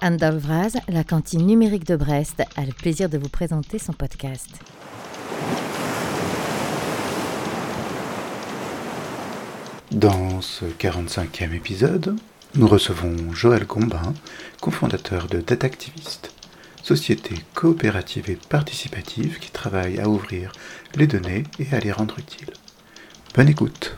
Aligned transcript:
Anne 0.00 0.16
Dolvraz, 0.18 0.76
la 0.88 1.04
cantine 1.04 1.46
numérique 1.46 1.86
de 1.86 1.96
Brest, 1.96 2.42
a 2.56 2.64
le 2.64 2.72
plaisir 2.72 3.08
de 3.08 3.18
vous 3.18 3.28
présenter 3.28 3.78
son 3.78 3.92
podcast. 3.92 4.50
Dans 9.90 10.40
ce 10.42 10.66
45e 10.66 11.54
épisode, 11.54 12.16
nous 12.54 12.66
recevons 12.66 13.32
Joël 13.32 13.64
Gombin, 13.64 14.14
cofondateur 14.60 15.28
de 15.28 15.40
Datactivist, 15.40 16.30
société 16.82 17.34
coopérative 17.54 18.30
et 18.30 18.36
participative 18.36 19.38
qui 19.38 19.50
travaille 19.50 19.98
à 19.98 20.08
ouvrir 20.08 20.52
les 20.94 21.06
données 21.06 21.44
et 21.58 21.74
à 21.74 21.80
les 21.80 21.92
rendre 21.92 22.18
utiles. 22.18 22.52
Bonne 23.34 23.48
écoute 23.48 23.96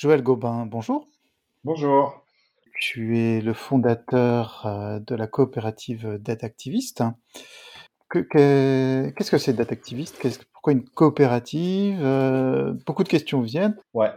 Joël 0.00 0.22
Gobin, 0.22 0.64
bonjour. 0.64 1.08
Bonjour. 1.64 2.22
Tu 2.80 3.18
es 3.18 3.40
le 3.40 3.52
fondateur 3.52 4.64
euh, 4.64 5.00
de 5.00 5.16
la 5.16 5.26
coopérative 5.26 6.20
Datactivist. 6.20 7.02
Qu'est-ce 8.08 9.28
que 9.28 9.38
c'est 9.38 9.54
Datactivist 9.54 10.16
Pourquoi 10.52 10.74
une 10.74 10.84
coopérative? 10.84 11.98
Euh, 12.00 12.74
Beaucoup 12.86 13.02
de 13.02 13.08
questions 13.08 13.40
viennent. 13.40 13.76
Ouais. 13.92 14.12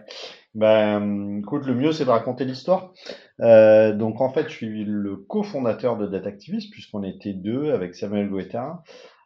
Ben, 0.54 1.40
écoute, 1.40 1.66
le 1.66 1.74
mieux, 1.74 1.94
c'est 1.94 2.06
de 2.06 2.12
raconter 2.12 2.46
l'histoire. 2.46 2.94
Euh, 3.40 3.92
donc, 3.92 4.22
en 4.22 4.30
fait, 4.30 4.50
je 4.50 4.54
suis 4.54 4.86
le 4.86 5.16
cofondateur 5.16 5.98
de 5.98 6.06
Datactivist, 6.06 6.70
puisqu'on 6.70 7.02
était 7.02 7.34
deux 7.34 7.74
avec 7.74 7.96
Samuel 7.96 8.30
Guetta 8.30 8.84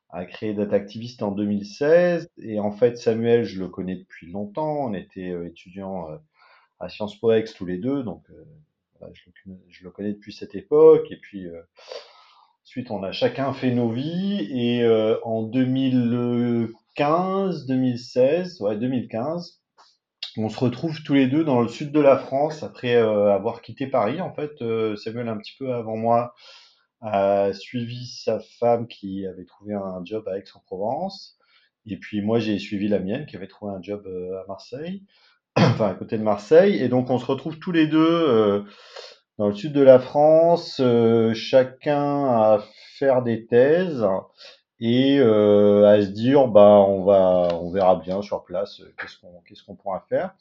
a 0.10 0.24
créé 0.24 0.54
Datactivist 0.54 1.22
en 1.22 1.32
2016. 1.32 2.30
Et 2.42 2.62
en 2.62 2.72
fait, 2.72 2.98
Samuel, 2.98 3.44
je 3.44 3.60
le 3.60 3.68
connais 3.68 3.98
depuis 3.98 4.32
longtemps. 4.32 4.86
On 4.86 4.94
était 4.94 5.36
étudiants 5.46 6.08
à 6.86 6.90
Sciences 6.90 7.20
Po 7.20 7.34
Ex 7.34 7.54
tous 7.54 7.66
les 7.66 7.78
deux, 7.78 8.04
donc 8.04 8.24
euh, 8.30 8.46
je, 9.14 9.84
le, 9.84 9.92
connais 9.92 10.14
depuis 10.14 10.32
cette 10.34 10.56
époque. 10.56 11.12
Et 11.12 11.18
puis 11.18 11.46
euh, 11.48 11.62
ensuite, 12.64 12.90
on 12.92 13.04
a 13.04 13.12
chacun 13.12 13.52
fait 13.54 13.72
nos 13.72 13.92
vies. 13.92 14.48
Et 14.52 14.84
euh, 14.84 15.20
en 15.24 15.44
2015, 15.44 17.66
2016, 17.66 18.62
ouais 18.62 18.78
2015, 18.78 19.60
on 20.38 20.48
se 20.50 20.60
retrouve 20.60 21.02
tous 21.04 21.14
les 21.14 21.28
deux 21.28 21.44
dans 21.44 21.62
le 21.62 21.68
sud 21.68 21.92
de 21.92 22.00
la 22.00 22.18
France 22.18 22.64
après 22.64 22.96
avoir 22.96 23.62
quitté 23.62 23.88
Paris. 23.88 24.22
En 24.22 24.34
fait, 24.34 24.52
Samuel 24.98 25.28
un 25.30 25.38
petit 25.38 25.56
peu 25.58 25.74
avant 25.74 25.96
moi 25.96 26.36
a 27.02 27.54
suivi 27.54 28.08
sa 28.08 28.40
femme 28.60 28.88
qui 28.88 29.26
avait 29.28 29.46
trouvé 29.46 29.76
un 29.76 30.04
job 30.04 30.28
à 30.28 30.38
Aix-en-Provence. 30.38 31.38
Et 31.86 31.98
puis 31.98 32.22
moi, 32.22 32.40
j'ai 32.40 32.60
suivi 32.60 32.90
la 32.90 33.00
mienne 33.00 33.26
qui 33.28 33.38
avait 33.38 33.48
trouvé 33.48 33.72
un 33.74 33.82
job 33.82 34.06
à 34.08 34.44
Marseille. 34.48 35.04
enfin 35.58 35.90
à 35.90 35.94
côté 35.94 36.18
de 36.18 36.24
Marseille. 36.24 36.82
Et 36.82 36.90
donc 36.90 37.10
on 37.10 37.20
se 37.20 37.26
retrouve 37.26 37.60
tous 37.60 37.72
les 37.72 37.88
deux 37.88 38.00
euh, 38.00 38.64
dans 39.38 39.48
le 39.48 39.54
sud 39.54 39.74
de 39.74 39.82
la 39.82 40.00
France, 40.00 40.80
euh, 40.82 41.34
chacun 41.34 42.26
à 42.26 42.64
faire 42.98 43.22
des 43.22 43.46
thèses 43.46 44.06
et 44.80 45.20
euh, 45.20 45.88
à 45.88 46.02
se 46.02 46.08
dire 46.08 46.48
bah 46.48 46.84
on 46.88 47.04
va 47.04 47.50
on 47.54 47.72
verra 47.72 47.96
bien 47.96 48.22
sur 48.22 48.44
place 48.44 48.82
qu'est-ce 49.00 49.20
qu'on 49.20 49.42
qu'est-ce 49.48 49.64
qu'on 49.64 49.76
pourra 49.76 50.06
faire. 50.10 50.36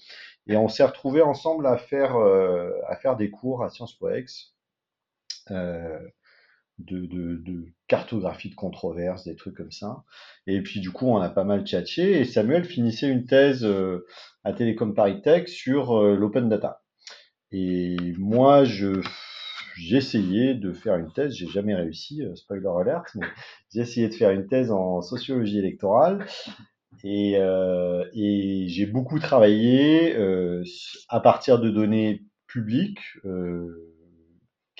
Et 0.46 0.56
on 0.56 0.68
s'est 0.68 0.84
retrouvés 0.84 1.22
ensemble 1.22 1.66
à 1.66 1.76
faire 1.76 2.16
à 2.16 2.96
faire 2.96 3.16
des 3.16 3.30
cours 3.30 3.62
à 3.64 3.70
Sciences 3.70 3.94
Po 3.94 4.10
Ex. 4.10 4.54
De, 6.78 7.06
de, 7.06 7.36
de, 7.36 7.66
cartographie 7.86 8.50
de 8.50 8.56
controverses, 8.56 9.24
des 9.24 9.36
trucs 9.36 9.56
comme 9.56 9.70
ça. 9.70 10.02
Et 10.48 10.60
puis 10.60 10.80
du 10.80 10.90
coup, 10.90 11.06
on 11.06 11.18
a 11.18 11.28
pas 11.28 11.44
mal 11.44 11.64
tchatché 11.64 12.18
et 12.18 12.24
Samuel 12.24 12.64
finissait 12.64 13.08
une 13.08 13.26
thèse 13.26 13.64
à 14.42 14.52
Télécom 14.52 14.94
Paris 14.94 15.22
Tech 15.22 15.48
sur 15.48 15.96
euh, 15.96 16.16
l'open 16.16 16.48
data. 16.48 16.82
Et 17.52 17.96
moi, 18.18 18.64
je 18.64 19.00
j'ai 19.76 19.96
essayé 19.96 20.54
de 20.54 20.72
faire 20.72 20.96
une 20.96 21.12
thèse, 21.12 21.34
j'ai 21.34 21.48
jamais 21.48 21.74
réussi, 21.74 22.22
euh, 22.22 22.34
spoiler 22.36 22.68
alert, 22.80 23.06
mais 23.16 23.26
j'ai 23.72 23.80
essayé 23.80 24.08
de 24.08 24.14
faire 24.14 24.30
une 24.30 24.46
thèse 24.46 24.70
en 24.70 25.02
sociologie 25.02 25.58
électorale 25.58 26.26
et, 27.02 27.36
euh, 27.38 28.04
et 28.14 28.66
j'ai 28.68 28.86
beaucoup 28.86 29.18
travaillé 29.18 30.14
euh, 30.16 30.62
à 31.08 31.20
partir 31.20 31.58
de 31.58 31.70
données 31.70 32.22
publiques 32.46 33.00
euh, 33.24 33.93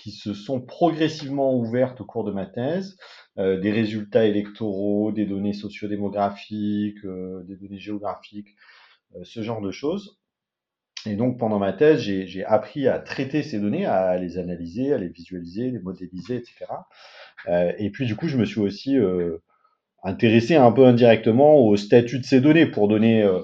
qui 0.05 0.11
se 0.11 0.35
sont 0.35 0.61
progressivement 0.61 1.57
ouvertes 1.57 2.03
au 2.03 2.05
cours 2.05 2.25
de 2.25 2.31
ma 2.31 2.45
thèse, 2.45 2.99
euh, 3.39 3.59
des 3.59 3.73
résultats 3.73 4.27
électoraux, 4.27 5.13
des 5.13 5.25
données 5.25 5.55
sociodémographiques, 5.55 7.05
des 7.05 7.57
données 7.57 7.79
géographiques, 7.79 8.55
euh, 9.17 9.21
ce 9.25 9.43
genre 9.43 9.63
de 9.63 9.71
choses. 9.71 10.21
Et 11.07 11.17
donc 11.17 11.39
pendant 11.39 11.59
ma 11.59 11.73
thèse, 11.73 12.01
j'ai 12.01 12.45
appris 12.45 12.87
à 12.87 12.99
traiter 12.99 13.43
ces 13.43 13.59
données, 13.59 13.87
à 13.87 14.19
les 14.19 14.37
analyser, 14.39 14.93
à 14.93 14.99
les 14.99 15.09
visualiser, 15.09 15.71
les 15.71 15.79
modéliser, 15.79 16.37
etc. 16.37 16.67
Euh, 17.49 17.73
et 17.79 17.91
puis 17.91 18.07
du 18.07 18.15
coup, 18.15 18.29
je 18.29 18.37
me 18.37 18.45
suis 18.45 18.61
aussi 18.61 18.99
euh, 18.99 19.39
intéressé 20.03 20.57
un 20.57 20.73
peu 20.73 20.85
indirectement 20.85 21.57
au 21.57 21.77
statut 21.77 22.19
de 22.19 22.25
ces 22.25 22.41
données 22.41 22.71
euh, 23.23 23.41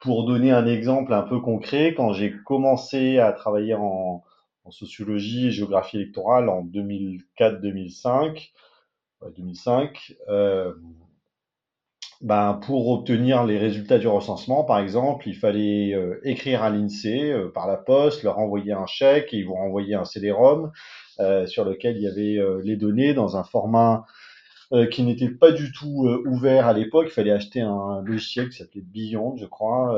pour 0.00 0.26
donner 0.26 0.50
un 0.52 0.66
exemple 0.66 1.12
un 1.12 1.22
peu 1.22 1.40
concret. 1.40 1.94
Quand 1.94 2.12
j'ai 2.12 2.34
commencé 2.44 3.18
à 3.18 3.32
travailler 3.32 3.74
en, 3.74 4.22
en, 4.66 4.70
sociologie 4.70 5.48
et 5.48 5.50
géographie 5.50 5.96
électorale 5.96 6.48
en 6.48 6.64
2004-2005, 6.64 8.52
2005, 9.36 10.14
euh, 10.28 10.72
ben, 12.22 12.54
pour 12.66 12.88
obtenir 12.88 13.44
les 13.44 13.58
résultats 13.58 13.98
du 13.98 14.08
recensement, 14.08 14.64
par 14.64 14.78
exemple, 14.78 15.28
il 15.28 15.36
fallait 15.36 15.94
euh, 15.94 16.18
écrire 16.24 16.62
à 16.62 16.70
l'INSEE 16.70 17.32
euh, 17.32 17.48
par 17.48 17.66
la 17.66 17.76
poste, 17.76 18.22
leur 18.22 18.38
envoyer 18.38 18.72
un 18.72 18.86
chèque 18.86 19.34
et 19.34 19.38
ils 19.38 19.46
vous 19.46 19.54
renvoyer 19.54 19.94
un 19.94 20.04
CD-ROM 20.04 20.72
sur 21.46 21.64
lequel 21.64 21.96
il 21.96 22.02
y 22.02 22.06
avait 22.06 22.38
les 22.62 22.76
données 22.76 23.14
dans 23.14 23.38
un 23.38 23.42
format 23.42 24.04
qui 24.90 25.02
n'était 25.02 25.30
pas 25.30 25.50
du 25.50 25.72
tout 25.72 26.06
ouvert 26.26 26.66
à 26.66 26.74
l'époque. 26.74 27.06
Il 27.08 27.12
fallait 27.12 27.30
acheter 27.30 27.62
un 27.62 28.02
logiciel 28.02 28.50
qui 28.50 28.58
s'appelait 28.58 28.82
Beyond, 28.82 29.34
je 29.38 29.46
crois, 29.46 29.96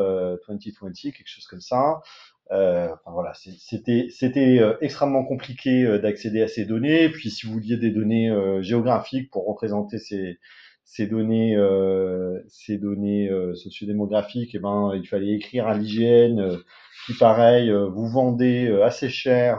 2020, 0.48 0.92
quelque 0.92 1.26
chose 1.26 1.48
comme 1.48 1.60
ça. 1.60 2.02
Enfin 2.50 3.10
voilà, 3.12 3.32
c'était 3.34 4.08
c'était 4.10 4.60
extrêmement 4.80 5.24
compliqué 5.24 5.98
d'accéder 5.98 6.42
à 6.42 6.48
ces 6.48 6.64
données. 6.64 7.08
Puis 7.10 7.30
si 7.30 7.46
vous 7.46 7.52
vouliez 7.52 7.76
des 7.76 7.90
données 7.90 8.32
géographiques 8.62 9.30
pour 9.30 9.46
représenter 9.46 9.98
ces 9.98 10.38
ces 10.88 11.06
données, 11.06 11.54
euh, 11.54 12.42
ces 12.48 12.78
données 12.78 13.28
euh, 13.28 13.54
sociodémographiques, 13.54 14.54
eh 14.54 14.58
ben, 14.58 14.92
il 14.96 15.06
fallait 15.06 15.34
écrire 15.34 15.66
à 15.66 15.76
l'hygiène 15.76 16.40
euh, 16.40 16.56
qui, 17.04 17.12
pareil, 17.12 17.70
euh, 17.70 17.86
vous 17.88 18.08
vendez 18.08 18.68
assez 18.82 19.10
cher 19.10 19.58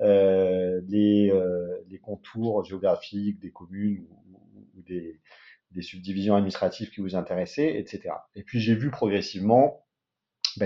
les, 0.00 1.32
les 1.88 1.98
contours 1.98 2.64
géographiques 2.64 3.40
des 3.40 3.50
communes 3.50 4.06
ou, 4.08 4.58
ou 4.76 4.82
des, 4.82 5.20
des, 5.72 5.82
subdivisions 5.82 6.36
administratives 6.36 6.90
qui 6.90 7.00
vous 7.00 7.16
intéressaient, 7.16 7.76
etc. 7.76 8.14
Et 8.36 8.44
puis 8.44 8.60
j'ai 8.60 8.76
vu 8.76 8.90
progressivement 8.90 9.83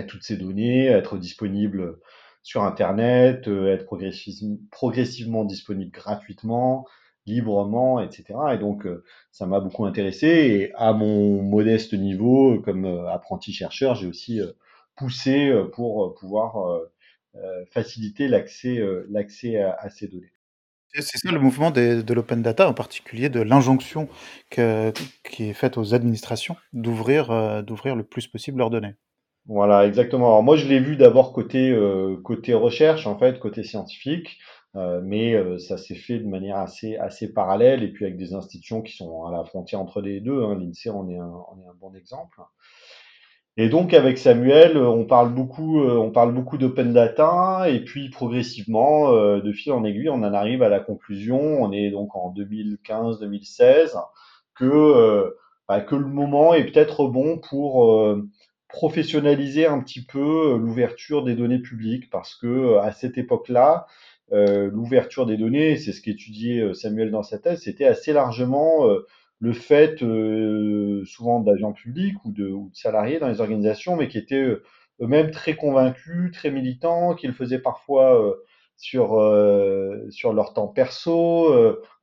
toutes 0.06 0.22
ces 0.22 0.36
données 0.36 0.86
être 0.86 1.18
disponibles 1.18 1.98
sur 2.42 2.62
Internet, 2.62 3.48
être 3.48 3.86
progressivement, 4.70 5.44
disponibles 5.44 5.90
gratuitement, 5.90 6.86
librement, 7.28 8.00
etc. 8.00 8.24
Et 8.54 8.58
donc, 8.58 8.86
euh, 8.86 9.04
ça 9.30 9.46
m'a 9.46 9.60
beaucoup 9.60 9.84
intéressé. 9.84 10.26
Et 10.26 10.72
à 10.74 10.92
mon 10.92 11.42
modeste 11.42 11.94
niveau, 11.94 12.60
comme 12.60 12.84
euh, 12.84 13.10
apprenti 13.10 13.52
chercheur, 13.52 13.94
j'ai 13.94 14.06
aussi 14.06 14.40
euh, 14.40 14.52
poussé 14.96 15.52
pour 15.74 16.16
pouvoir 16.16 16.80
faciliter 17.70 18.26
l'accès 18.26 18.80
l'accès 19.08 19.60
à, 19.60 19.88
ces 19.90 20.08
données. 20.08 20.32
C'est 20.92 21.18
ça 21.18 21.30
le 21.30 21.38
mouvement 21.38 21.70
de 21.70 22.12
l'open 22.12 22.42
data, 22.42 22.68
en 22.68 22.74
particulier 22.74 23.28
de 23.28 23.38
l'injonction 23.38 24.08
qui 24.50 24.60
est 24.60 25.52
faite 25.52 25.78
aux 25.78 25.94
administrations 25.94 26.56
d'ouvrir 26.72 27.62
d'ouvrir 27.62 27.94
le 27.94 28.02
plus 28.02 28.26
possible 28.26 28.58
leurs 28.58 28.70
données. 28.70 28.96
Voilà, 29.48 29.86
exactement. 29.86 30.26
Alors 30.26 30.42
moi, 30.42 30.56
je 30.56 30.68
l'ai 30.68 30.78
vu 30.78 30.96
d'abord 30.96 31.32
côté 31.32 31.76
côté 32.22 32.54
recherche, 32.54 33.06
en 33.06 33.18
fait, 33.18 33.40
côté 33.40 33.64
scientifique. 33.64 34.38
Euh, 34.76 35.00
mais 35.02 35.34
euh, 35.34 35.58
ça 35.58 35.78
s'est 35.78 35.94
fait 35.94 36.18
de 36.18 36.28
manière 36.28 36.58
assez, 36.58 36.96
assez 36.96 37.32
parallèle 37.32 37.82
et 37.82 37.88
puis 37.88 38.04
avec 38.04 38.18
des 38.18 38.34
institutions 38.34 38.82
qui 38.82 38.94
sont 38.94 39.24
à 39.24 39.32
la 39.32 39.44
frontière 39.44 39.80
entre 39.80 40.00
les 40.00 40.20
deux. 40.20 40.42
Hein. 40.42 40.56
L'INSEE 40.58 40.90
en 40.90 41.08
est 41.08 41.16
un, 41.16 41.32
est 41.62 41.68
un 41.68 41.74
bon 41.80 41.94
exemple. 41.94 42.40
Et 43.56 43.68
donc 43.68 43.92
avec 43.92 44.18
Samuel, 44.18 44.76
on 44.76 45.04
parle 45.04 45.34
beaucoup, 45.34 45.80
euh, 45.80 45.96
on 45.96 46.12
parle 46.12 46.32
beaucoup 46.32 46.58
d'open 46.58 46.92
data 46.92 47.68
et 47.68 47.82
puis 47.82 48.08
progressivement, 48.10 49.12
de 49.12 49.52
fil 49.52 49.72
en 49.72 49.84
aiguille, 49.84 50.10
on 50.10 50.22
en 50.22 50.34
arrive 50.34 50.62
à 50.62 50.68
la 50.68 50.80
conclusion. 50.80 51.40
On 51.40 51.72
est 51.72 51.90
donc 51.90 52.14
en 52.14 52.32
2015-2016 52.34 53.96
que 54.54 55.34
bah, 55.66 55.80
que 55.80 55.96
le 55.96 56.06
moment 56.06 56.54
est 56.54 56.64
peut-être 56.64 57.08
bon 57.08 57.38
pour 57.38 58.16
professionnaliser 58.68 59.66
un 59.66 59.80
petit 59.80 60.04
peu 60.04 60.56
l'ouverture 60.58 61.24
des 61.24 61.34
données 61.34 61.58
publiques 61.58 62.10
parce 62.10 62.34
que 62.34 62.76
à 62.78 62.92
cette 62.92 63.18
époque-là, 63.18 63.86
euh, 64.32 64.70
l'ouverture 64.70 65.26
des 65.26 65.36
données, 65.36 65.76
c'est 65.76 65.92
ce 65.92 66.02
qu'étudiait 66.02 66.60
euh, 66.60 66.74
Samuel 66.74 67.10
dans 67.10 67.22
sa 67.22 67.38
thèse, 67.38 67.62
c'était 67.62 67.86
assez 67.86 68.12
largement 68.12 68.86
euh, 68.86 69.06
le 69.40 69.52
fait 69.52 69.98
souvent 71.06 71.40
d'agents 71.40 71.72
publics 71.72 72.16
ou 72.24 72.32
de, 72.32 72.48
ou 72.50 72.70
de, 72.70 72.76
salariés 72.76 73.20
dans 73.20 73.28
les 73.28 73.40
organisations, 73.40 73.96
mais 73.96 74.08
qui 74.08 74.18
était 74.18 74.42
eux-mêmes 75.00 75.30
très 75.30 75.54
convaincus, 75.54 76.32
très 76.32 76.50
militants, 76.50 77.14
qu'ils 77.14 77.32
faisaient 77.32 77.60
parfois 77.60 78.36
sur, 78.76 79.10
sur 80.10 80.32
leur 80.32 80.54
temps 80.54 80.66
perso. 80.66 81.54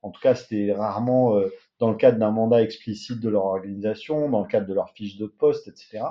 en 0.01 0.11
tout 0.11 0.21
cas, 0.21 0.33
c'était 0.33 0.71
rarement 0.71 1.37
dans 1.79 1.89
le 1.89 1.97
cadre 1.97 2.19
d'un 2.19 2.31
mandat 2.31 2.61
explicite 2.61 3.19
de 3.19 3.27
leur 3.27 3.43
organisation, 3.43 4.29
dans 4.29 4.39
le 4.39 4.47
cadre 4.47 4.65
de 4.65 4.73
leur 4.73 4.91
fiche 4.91 5.17
de 5.17 5.25
poste, 5.25 5.67
etc. 5.67 6.03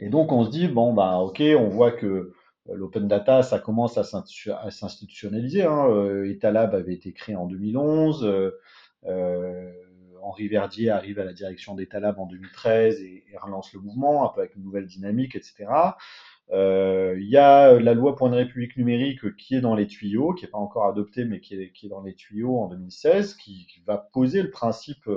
Et 0.00 0.08
donc 0.08 0.32
on 0.32 0.44
se 0.44 0.50
dit, 0.50 0.66
bon, 0.66 0.92
bah 0.92 1.18
ok, 1.18 1.42
on 1.58 1.68
voit 1.68 1.92
que 1.92 2.32
l'open 2.66 3.06
data, 3.06 3.42
ça 3.42 3.58
commence 3.58 3.98
à 3.98 4.04
s'institutionnaliser. 4.04 5.64
Hein. 5.64 6.24
Etalab 6.24 6.74
avait 6.74 6.94
été 6.94 7.12
créé 7.12 7.36
en 7.36 7.46
2011. 7.46 8.52
Euh, 9.06 9.72
Henri 10.22 10.48
Verdier 10.48 10.90
arrive 10.90 11.18
à 11.18 11.24
la 11.24 11.32
direction 11.32 11.74
d'Etalab 11.74 12.18
en 12.18 12.26
2013 12.26 13.00
et, 13.00 13.24
relance 13.40 13.72
le 13.72 13.80
mouvement, 13.80 14.28
un 14.28 14.34
peu 14.34 14.40
avec 14.40 14.54
une 14.54 14.62
nouvelle 14.62 14.86
dynamique, 14.86 15.34
etc. 15.34 15.66
Euh, 16.52 17.16
il 17.18 17.28
y 17.28 17.36
a 17.36 17.78
la 17.78 17.94
loi 17.94 18.16
pour 18.16 18.26
une 18.26 18.34
république 18.34 18.76
numérique 18.76 19.36
qui 19.36 19.54
est 19.54 19.60
dans 19.60 19.74
les 19.74 19.86
tuyaux, 19.86 20.34
qui 20.34 20.44
n'est 20.44 20.50
pas 20.50 20.58
encore 20.58 20.86
adoptée, 20.86 21.24
mais 21.24 21.40
qui 21.40 21.54
est, 21.54 21.88
dans 21.88 22.02
les 22.02 22.14
tuyaux 22.14 22.58
en 22.58 22.68
2016, 22.68 23.34
qui, 23.36 23.66
qui 23.66 23.80
va 23.86 23.96
poser 24.12 24.42
le 24.42 24.50
principe 24.50 25.08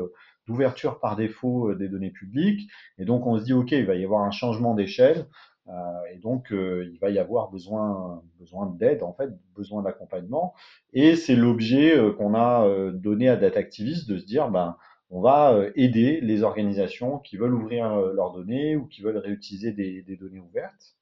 d'ouverture 0.47 0.99
par 0.99 1.15
défaut 1.15 1.73
des 1.73 1.89
données 1.89 2.11
publiques. 2.11 2.69
Et 2.97 3.05
donc 3.05 3.25
on 3.25 3.37
se 3.37 3.43
dit, 3.43 3.53
OK, 3.53 3.71
il 3.71 3.85
va 3.85 3.95
y 3.95 4.03
avoir 4.03 4.23
un 4.23 4.31
changement 4.31 4.73
d'échelle. 4.73 5.27
Euh, 5.69 5.71
et 6.13 6.17
donc, 6.17 6.51
euh, 6.51 6.89
il 6.91 6.99
va 6.99 7.09
y 7.09 7.19
avoir 7.19 7.49
besoin, 7.49 8.21
besoin 8.37 8.65
d'aide, 8.65 9.01
en 9.01 9.13
fait, 9.13 9.29
besoin 9.55 9.81
d'accompagnement. 9.81 10.53
Et 10.91 11.15
c'est 11.15 11.37
l'objet 11.37 11.97
euh, 11.97 12.11
qu'on 12.11 12.35
a 12.35 12.67
donné 12.91 13.29
à 13.29 13.37
Data 13.37 13.59
Activist 13.59 14.09
de 14.09 14.17
se 14.17 14.25
dire, 14.25 14.49
ben, 14.49 14.75
on 15.09 15.21
va 15.21 15.57
aider 15.75 16.19
les 16.21 16.43
organisations 16.43 17.19
qui 17.19 17.37
veulent 17.37 17.53
ouvrir 17.53 17.95
leurs 17.95 18.33
données 18.33 18.75
ou 18.75 18.87
qui 18.87 19.01
veulent 19.01 19.17
réutiliser 19.17 19.71
des, 19.71 20.01
des 20.01 20.17
données 20.17 20.39
ouvertes. 20.39 20.95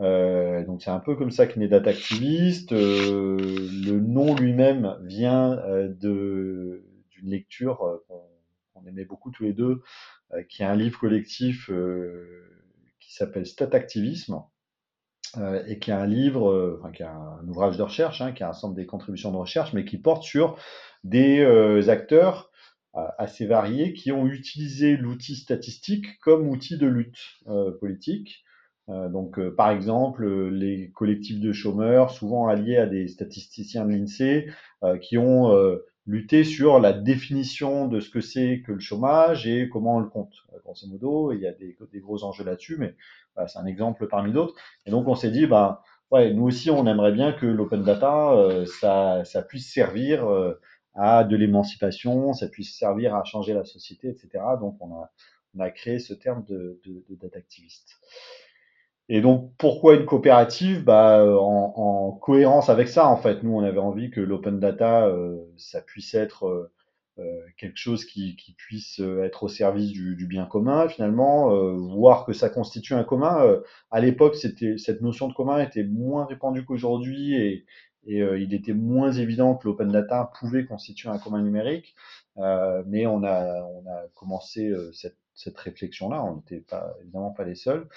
Euh, 0.00 0.64
donc 0.64 0.82
c'est 0.82 0.90
un 0.90 0.98
peu 0.98 1.16
comme 1.16 1.30
ça 1.30 1.46
que 1.46 1.58
naît 1.58 1.68
Data 1.68 1.90
Activist. 1.90 2.72
Euh, 2.72 3.36
le 3.38 3.98
nom 4.00 4.34
lui-même 4.34 4.98
vient 5.02 5.52
euh, 5.52 5.88
de 5.88 6.84
d'une 7.10 7.30
lecture 7.30 8.02
aimait 8.86 9.04
beaucoup 9.04 9.30
tous 9.30 9.44
les 9.44 9.52
deux, 9.52 9.82
qui 10.48 10.62
est 10.62 10.66
un 10.66 10.76
livre 10.76 10.98
collectif 10.98 11.70
qui 13.00 13.14
s'appelle 13.14 13.46
Stat 13.46 13.70
Activisme 13.72 14.42
et 15.66 15.78
qui 15.78 15.90
est 15.90 15.94
un 15.94 16.06
livre, 16.06 16.78
enfin 16.78 16.92
qui 16.92 17.02
est 17.02 17.06
un, 17.06 17.46
ouvrage 17.46 17.76
de 17.76 17.82
recherche, 17.82 18.20
hein, 18.20 18.32
qui 18.32 18.42
est 18.42 18.46
un 18.46 18.52
centre 18.52 18.74
des 18.74 18.86
contributions 18.86 19.30
de 19.30 19.36
recherche, 19.36 19.72
mais 19.72 19.84
qui 19.84 19.98
porte 19.98 20.22
sur 20.22 20.56
des 21.04 21.44
acteurs 21.88 22.50
assez 23.18 23.46
variés 23.46 23.92
qui 23.92 24.10
ont 24.12 24.26
utilisé 24.26 24.96
l'outil 24.96 25.36
statistique 25.36 26.18
comme 26.20 26.48
outil 26.48 26.78
de 26.78 26.86
lutte 26.86 27.18
politique. 27.80 28.44
Euh, 28.88 29.08
donc, 29.08 29.38
euh, 29.38 29.54
par 29.54 29.70
exemple, 29.70 30.24
euh, 30.24 30.48
les 30.48 30.90
collectifs 30.92 31.40
de 31.40 31.52
chômeurs, 31.52 32.10
souvent 32.10 32.46
alliés 32.46 32.76
à 32.76 32.86
des 32.86 33.08
statisticiens 33.08 33.84
de 33.84 33.92
l'INSEE, 33.92 34.46
qui 35.00 35.18
ont 35.18 35.50
lutté 36.06 36.44
sur 36.44 36.78
la 36.78 36.92
définition 36.92 37.88
de 37.88 38.00
ce 38.00 38.10
que 38.10 38.20
c'est 38.20 38.62
que 38.64 38.72
le 38.72 38.78
chômage 38.78 39.46
et 39.46 39.68
comment 39.68 39.96
on 39.96 40.00
le 40.00 40.08
compte. 40.08 40.34
Grosso 40.64 40.86
modo, 40.86 41.32
il 41.32 41.40
y 41.40 41.46
a 41.46 41.52
des, 41.52 41.76
gros 42.00 42.24
enjeux 42.24 42.44
là-dessus, 42.44 42.76
mais 42.78 42.94
c'est 43.46 43.58
un 43.58 43.66
exemple 43.66 44.06
parmi 44.08 44.32
d'autres. 44.32 44.54
Et 44.86 44.90
donc, 44.90 45.08
on 45.08 45.14
s'est 45.14 45.30
dit, 45.30 45.46
bah, 45.46 45.82
ouais, 46.10 46.32
nous 46.32 46.44
aussi, 46.44 46.70
on 46.70 46.86
aimerait 46.86 47.12
bien 47.12 47.32
que 47.32 47.46
l'open 47.46 47.82
data, 47.82 48.34
ça, 48.80 49.24
ça, 49.24 49.42
puisse 49.42 49.72
servir 49.72 50.26
à 50.94 51.24
de 51.24 51.36
l'émancipation, 51.36 52.32
ça 52.32 52.48
puisse 52.48 52.76
servir 52.76 53.14
à 53.14 53.24
changer 53.24 53.52
la 53.52 53.64
société, 53.64 54.08
etc. 54.08 54.44
Donc, 54.60 54.76
on 54.80 54.94
a, 54.94 55.10
on 55.56 55.60
a 55.60 55.70
créé 55.70 55.98
ce 55.98 56.14
terme 56.14 56.44
de, 56.44 56.80
de, 56.84 57.04
de 57.08 57.16
data 57.16 57.38
activiste. 57.38 57.98
Et 59.08 59.20
donc, 59.20 59.52
pourquoi 59.58 59.94
une 59.94 60.04
coopérative? 60.04 60.84
Bah, 60.84 61.24
en, 61.24 61.72
en, 61.76 62.12
cohérence 62.12 62.68
avec 62.68 62.88
ça, 62.88 63.06
en 63.06 63.16
fait. 63.16 63.42
Nous, 63.42 63.52
on 63.52 63.62
avait 63.62 63.78
envie 63.78 64.10
que 64.10 64.20
l'open 64.20 64.58
data, 64.58 65.06
euh, 65.06 65.38
ça 65.56 65.80
puisse 65.80 66.14
être 66.14 66.46
euh, 66.46 66.72
euh 67.18 67.40
quelque 67.56 67.78
chose 67.78 68.04
qui, 68.04 68.36
qui, 68.36 68.52
puisse 68.54 69.00
euh, 69.00 69.22
être 69.24 69.44
au 69.44 69.48
service 69.48 69.90
du, 69.92 70.16
du 70.16 70.26
bien 70.26 70.46
commun, 70.46 70.88
finalement, 70.88 71.52
euh, 71.54 71.72
voir 71.76 72.26
que 72.26 72.32
ça 72.32 72.50
constitue 72.50 72.94
un 72.94 73.04
commun. 73.04 73.60
à 73.90 74.00
l'époque, 74.00 74.34
c'était 74.36 74.76
cette 74.78 75.02
notion 75.02 75.28
de 75.28 75.34
commun 75.34 75.60
était 75.60 75.84
moins 75.84 76.26
répandue 76.26 76.64
qu'aujourd'hui 76.64 77.34
et, 77.34 77.64
et 78.08 78.18
il 78.20 78.54
était 78.54 78.72
moins 78.72 79.12
évident 79.12 79.56
que 79.56 79.66
l'open 79.68 79.88
data 79.90 80.30
pouvait 80.38 80.64
constituer 80.64 81.08
un 81.08 81.18
commun 81.18 81.42
numérique. 81.42 81.94
mais 82.86 83.06
on 83.06 83.22
a, 83.24 83.62
on 83.64 83.86
a 83.88 84.08
commencé 84.14 84.72
cette 84.92 85.16
cette 85.36 85.58
réflexion-là. 85.58 86.24
On 86.24 86.36
n'était 86.36 86.60
pas, 86.60 86.96
évidemment 87.02 87.30
pas 87.30 87.44
les 87.44 87.54
seuls. 87.54 87.88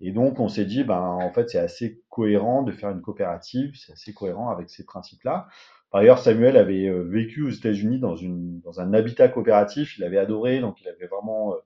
Et 0.00 0.10
donc, 0.10 0.40
on 0.40 0.48
s'est 0.48 0.64
dit, 0.64 0.82
ben, 0.82 1.00
en 1.00 1.30
fait, 1.32 1.48
c'est 1.50 1.58
assez 1.58 2.02
cohérent 2.08 2.62
de 2.62 2.72
faire 2.72 2.90
une 2.90 3.02
coopérative, 3.02 3.76
c'est 3.76 3.92
assez 3.92 4.12
cohérent 4.12 4.50
avec 4.50 4.70
ces 4.70 4.84
principes-là. 4.84 5.46
Par 5.90 6.00
ailleurs, 6.00 6.18
Samuel 6.18 6.56
avait 6.56 6.88
euh, 6.88 7.02
vécu 7.02 7.42
aux 7.42 7.50
États-Unis 7.50 8.00
dans, 8.00 8.16
dans 8.16 8.80
un 8.80 8.92
habitat 8.92 9.28
coopératif, 9.28 9.96
il 9.98 10.04
avait 10.04 10.18
adoré, 10.18 10.60
donc 10.60 10.80
il 10.80 10.88
avait 10.88 11.06
vraiment 11.06 11.54
euh, 11.54 11.58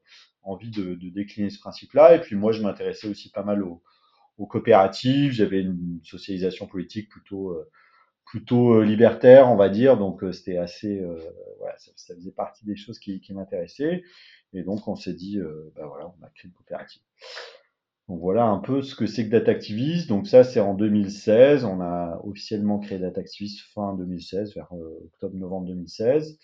envie 0.43 0.71
de, 0.71 0.94
de, 0.94 1.09
décliner 1.09 1.49
ce 1.49 1.59
principe-là. 1.59 2.17
Et 2.17 2.21
puis 2.21 2.37
moi, 2.37 2.53
je 2.53 2.62
m'intéressais 2.62 3.09
aussi 3.09 3.31
pas 3.31 3.44
mal 3.44 3.62
aux, 3.62 3.82
aux 4.37 4.47
coopératives, 4.47 5.32
j'avais 5.32 5.62
une 5.62 6.00
socialisation 6.05 6.67
politique 6.67 7.09
plutôt, 7.09 7.50
euh, 7.50 7.71
plutôt 8.27 8.82
libertaire, 8.82 9.49
on 9.49 9.56
va 9.56 9.69
dire, 9.69 9.97
donc 9.97 10.23
c'était 10.32 10.59
assez, 10.59 11.03
voilà, 11.59 11.75
ça, 11.79 12.15
faisait 12.15 12.31
partie 12.31 12.65
des 12.65 12.77
choses 12.77 13.00
qui 13.00 13.21
m'intéressaient. 13.32 14.05
Et 14.52 14.62
donc, 14.62 14.88
on 14.88 14.97
s'est 14.97 15.14
dit, 15.14 15.38
euh, 15.38 15.73
bah 15.76 15.87
voilà, 15.87 16.12
on 16.19 16.25
a 16.25 16.29
créé 16.31 16.49
une 16.49 16.55
coopérative. 16.55 17.02
Donc 18.08 18.19
voilà 18.20 18.44
un 18.47 18.58
peu 18.58 18.82
ce 18.82 18.97
que 18.97 19.06
c'est 19.06 19.25
que 19.25 19.31
Data 19.31 19.52
Activist. 19.52 20.08
Donc 20.08 20.26
ça, 20.26 20.43
c'est 20.43 20.58
en 20.58 20.75
2016. 20.75 21.64
On 21.64 21.81
a 21.81 22.20
officiellement 22.25 22.81
créé 22.81 22.99
Data 22.99 23.20
Activist 23.20 23.61
fin 23.73 23.94
2016, 23.94 24.55
vers 24.55 24.69
euh, 24.73 25.05
octobre-novembre 25.05 25.69
2016. 25.69 26.38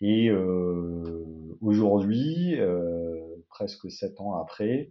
Et 0.00 0.28
euh, 0.30 1.24
aujourd'hui, 1.60 2.58
euh, 2.58 3.20
presque 3.48 3.90
sept 3.90 4.20
ans 4.20 4.34
après, 4.34 4.90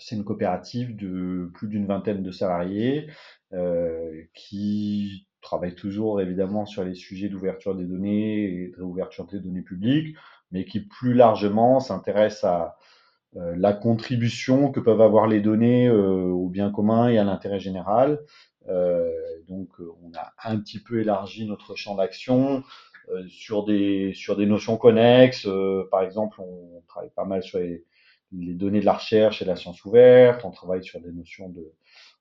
c'est 0.00 0.16
une 0.16 0.24
coopérative 0.24 0.96
de 0.96 1.50
plus 1.54 1.68
d'une 1.68 1.86
vingtaine 1.86 2.22
de 2.22 2.30
salariés 2.30 3.08
euh, 3.52 4.22
qui 4.34 5.26
travaille 5.40 5.74
toujours 5.74 6.20
évidemment 6.20 6.66
sur 6.66 6.82
les 6.84 6.94
sujets 6.94 7.28
d'ouverture 7.28 7.76
des 7.76 7.84
données 7.84 8.44
et 8.44 8.68
de 8.68 8.76
réouverture 8.76 9.26
des 9.26 9.38
données 9.38 9.62
publiques, 9.62 10.16
mais 10.52 10.64
qui 10.64 10.80
plus 10.80 11.14
largement 11.14 11.80
s'intéresse 11.80 12.44
à 12.44 12.76
euh, 13.36 13.54
la 13.56 13.72
contribution 13.72 14.70
que 14.70 14.80
peuvent 14.80 15.02
avoir 15.02 15.26
les 15.26 15.40
données 15.40 15.88
euh, 15.88 16.30
au 16.30 16.48
bien 16.48 16.70
commun 16.70 17.08
et 17.08 17.18
à 17.18 17.24
l'intérêt 17.24 17.60
général. 17.60 18.20
Euh, 18.68 19.10
donc, 19.48 19.70
on 20.02 20.12
a 20.14 20.32
un 20.44 20.58
petit 20.58 20.78
peu 20.78 21.00
élargi 21.00 21.46
notre 21.46 21.74
champ 21.74 21.94
d'action 21.94 22.62
euh, 23.10 23.26
sur 23.28 23.64
des 23.64 24.12
sur 24.14 24.36
des 24.36 24.46
notions 24.46 24.76
connexes. 24.76 25.46
Euh, 25.46 25.88
par 25.90 26.02
exemple, 26.02 26.40
on 26.40 26.82
travaille 26.88 27.10
pas 27.10 27.24
mal 27.24 27.42
sur 27.42 27.58
les, 27.58 27.84
les, 28.32 28.54
données 28.54 28.80
de 28.80 28.84
la 28.84 28.94
recherche 28.94 29.40
et 29.40 29.44
la 29.46 29.56
science 29.56 29.84
ouverte. 29.84 30.44
On 30.44 30.50
travaille 30.50 30.84
sur 30.84 31.00
des 31.00 31.12
notions 31.12 31.48
de 31.48 31.72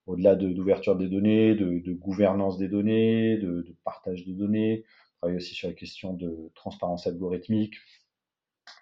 au-delà 0.05 0.35
d'ouverture 0.35 0.95
de, 0.95 1.03
des 1.03 1.09
données, 1.09 1.55
de, 1.55 1.79
de, 1.79 1.93
gouvernance 1.93 2.57
des 2.57 2.69
données, 2.69 3.37
de, 3.37 3.61
de 3.63 3.75
partage 3.83 4.25
de 4.25 4.31
données. 4.31 4.85
On 5.17 5.27
travaille 5.27 5.37
aussi 5.37 5.53
sur 5.53 5.67
la 5.67 5.73
question 5.73 6.13
de 6.13 6.49
transparence 6.55 7.07
algorithmique, 7.07 7.75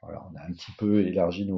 voilà, 0.02 0.24
on 0.32 0.36
a 0.38 0.44
un 0.44 0.52
petit 0.52 0.72
peu 0.78 1.06
élargi 1.06 1.50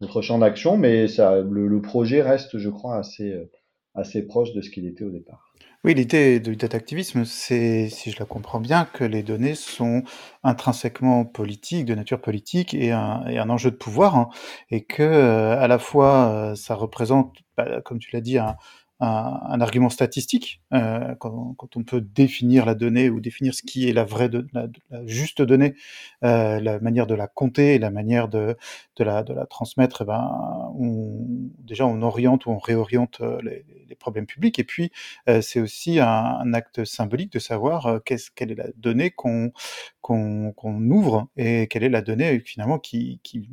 notre 0.00 0.22
champ 0.22 0.38
d'action, 0.38 0.76
mais 0.76 1.06
le, 1.06 1.80
projet 1.80 2.22
reste, 2.22 2.58
je 2.58 2.68
crois, 2.68 2.96
assez, 2.96 3.32
euh, 3.32 3.50
assez 3.94 4.26
proche 4.26 4.52
de 4.52 4.60
ce 4.60 4.70
qu'il 4.70 4.86
était 4.86 5.04
au 5.04 5.10
départ. 5.10 5.52
Oui, 5.84 5.94
l'idée 5.94 6.40
du 6.40 6.56
data 6.56 6.76
activisme, 6.76 7.24
c'est, 7.24 7.88
si 7.88 8.10
je 8.10 8.18
la 8.18 8.24
comprends 8.24 8.60
bien, 8.60 8.84
que 8.84 9.04
les 9.04 9.22
données 9.22 9.54
sont 9.54 10.02
intrinsèquement 10.42 11.24
politiques, 11.24 11.84
de 11.84 11.94
nature 11.94 12.20
politique, 12.20 12.74
et 12.74 12.90
un, 12.90 13.24
et 13.28 13.38
un 13.38 13.48
enjeu 13.48 13.70
de 13.70 13.76
pouvoir, 13.76 14.16
hein, 14.16 14.28
et 14.70 14.84
que 14.84 15.04
euh, 15.04 15.58
à 15.58 15.68
la 15.68 15.78
fois 15.78 16.30
euh, 16.30 16.54
ça 16.56 16.74
représente, 16.74 17.36
bah, 17.56 17.80
comme 17.84 18.00
tu 18.00 18.10
l'as 18.12 18.20
dit, 18.20 18.38
un, 18.38 18.56
un, 19.00 19.40
un, 19.48 19.60
argument 19.60 19.90
statistique 19.90 20.62
euh, 20.72 21.14
quand, 21.16 21.54
quand, 21.56 21.76
on 21.76 21.84
peut 21.84 22.00
définir 22.00 22.66
la 22.66 22.74
donnée 22.74 23.10
ou 23.10 23.20
définir 23.20 23.54
ce 23.54 23.62
qui 23.62 23.88
est 23.88 23.92
la 23.92 24.04
vraie, 24.04 24.30
la, 24.52 24.66
juste 25.06 25.42
donnée, 25.42 25.74
euh, 26.24 26.60
la 26.60 26.80
manière 26.80 27.06
de 27.06 27.14
la 27.14 27.26
compter 27.26 27.74
et 27.74 27.78
la 27.78 27.90
manière 27.90 28.28
de, 28.28 28.56
de, 28.96 29.04
la, 29.04 29.22
de 29.22 29.32
la 29.32 29.46
transmettre. 29.46 30.02
Eh 30.02 30.04
ben, 30.06 30.70
on, 30.78 31.26
déjà, 31.58 31.86
on 31.86 32.02
oriente 32.02 32.46
ou 32.46 32.50
on 32.50 32.58
réoriente 32.58 33.20
euh, 33.20 33.40
les, 33.42 33.64
les 33.88 33.94
problèmes 33.96 34.26
publics. 34.26 34.58
Et 34.58 34.64
puis, 34.64 34.92
euh, 35.28 35.40
c'est 35.40 35.60
aussi 35.60 35.98
un, 36.00 36.52
acte 36.52 36.84
symbolique 36.84 37.32
de 37.32 37.38
savoir 37.38 37.86
euh, 37.86 37.98
qu'est-ce, 38.04 38.30
quelle 38.34 38.52
est 38.52 38.54
la 38.54 38.68
donnée 38.76 39.10
qu'on, 39.10 39.52
qu'on, 40.00 40.52
qu'on 40.52 40.90
ouvre 40.90 41.28
et 41.36 41.66
quelle 41.68 41.84
est 41.84 41.88
la 41.88 42.02
donnée 42.02 42.40
finalement 42.40 42.78
qui, 42.78 43.20
qui, 43.22 43.48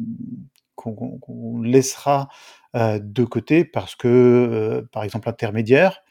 qu'on 0.94 1.20
qu 1.20 1.68
laissera 1.68 2.28
euh, 2.76 3.00
de 3.02 3.24
côté 3.24 3.64
parce 3.64 3.96
que, 3.96 4.08
euh, 4.08 4.82
par 4.92 5.04
exemple, 5.04 5.30
intermédiaire, 5.30 6.02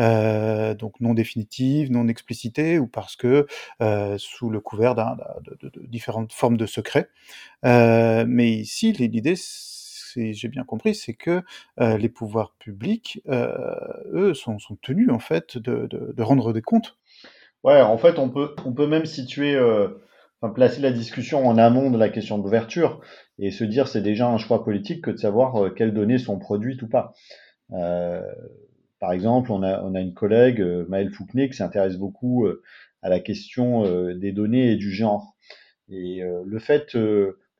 euh, 0.00 0.74
donc 0.74 1.00
non 1.00 1.14
définitive, 1.14 1.92
non 1.92 2.08
explicité, 2.08 2.78
ou 2.78 2.88
parce 2.88 3.14
que 3.14 3.46
sous 4.18 4.50
le 4.50 4.60
couvert 4.60 4.94
de, 4.94 5.70
différentes 5.86 6.32
formes 6.32 6.56
de 6.56 6.66
secret. 6.66 7.08
Euh, 7.64 8.24
mais 8.26 8.50
ici, 8.50 8.92
l'idée, 8.92 9.34
si 9.36 10.34
j'ai 10.34 10.48
bien 10.48 10.64
compris, 10.64 10.94
c'est 10.94 11.14
que 11.14 11.42
les 11.78 12.08
pouvoirs 12.08 12.54
publics, 12.58 13.22
eux, 13.28 14.34
sont, 14.34 14.58
sont, 14.58 14.76
tenus 14.76 15.10
en 15.10 15.20
fait 15.20 15.56
de, 15.56 15.86
de, 15.86 16.12
de, 16.16 16.22
rendre 16.22 16.52
des 16.52 16.62
comptes. 16.62 16.96
Ouais, 17.62 17.80
en 17.80 17.98
fait, 17.98 18.18
on 18.18 18.28
peut, 18.28 18.54
on 18.64 18.72
peut 18.72 18.86
même 18.86 19.06
situer, 19.06 19.56
placer 20.54 20.80
la 20.80 20.92
discussion 20.92 21.46
en 21.46 21.58
amont 21.58 21.90
de 21.90 21.98
la 21.98 22.08
question 22.08 22.38
d'ouverture 22.38 23.00
et 23.38 23.50
se 23.50 23.64
dire 23.64 23.88
c'est 23.88 24.02
déjà 24.02 24.28
un 24.28 24.38
choix 24.38 24.64
politique 24.64 25.02
que 25.02 25.10
de 25.10 25.16
savoir 25.16 25.74
quelles 25.74 25.94
données 25.94 26.18
sont 26.18 26.38
produites 26.38 26.82
ou 26.82 26.88
pas. 26.88 27.14
Euh, 27.72 28.22
par 29.00 29.12
exemple, 29.12 29.52
on 29.52 29.62
a, 29.62 29.82
on 29.82 29.94
a 29.94 30.00
une 30.00 30.14
collègue, 30.14 30.60
Maëlle 30.88 31.10
Fouquenet, 31.10 31.48
qui 31.48 31.56
s'intéresse 31.56 31.96
beaucoup 31.96 32.46
à 33.02 33.08
la 33.08 33.20
question 33.20 33.84
des 34.14 34.32
données 34.32 34.72
et 34.72 34.76
du 34.76 34.90
genre. 34.92 35.36
Et 35.88 36.20
le 36.20 36.58
fait 36.58 36.96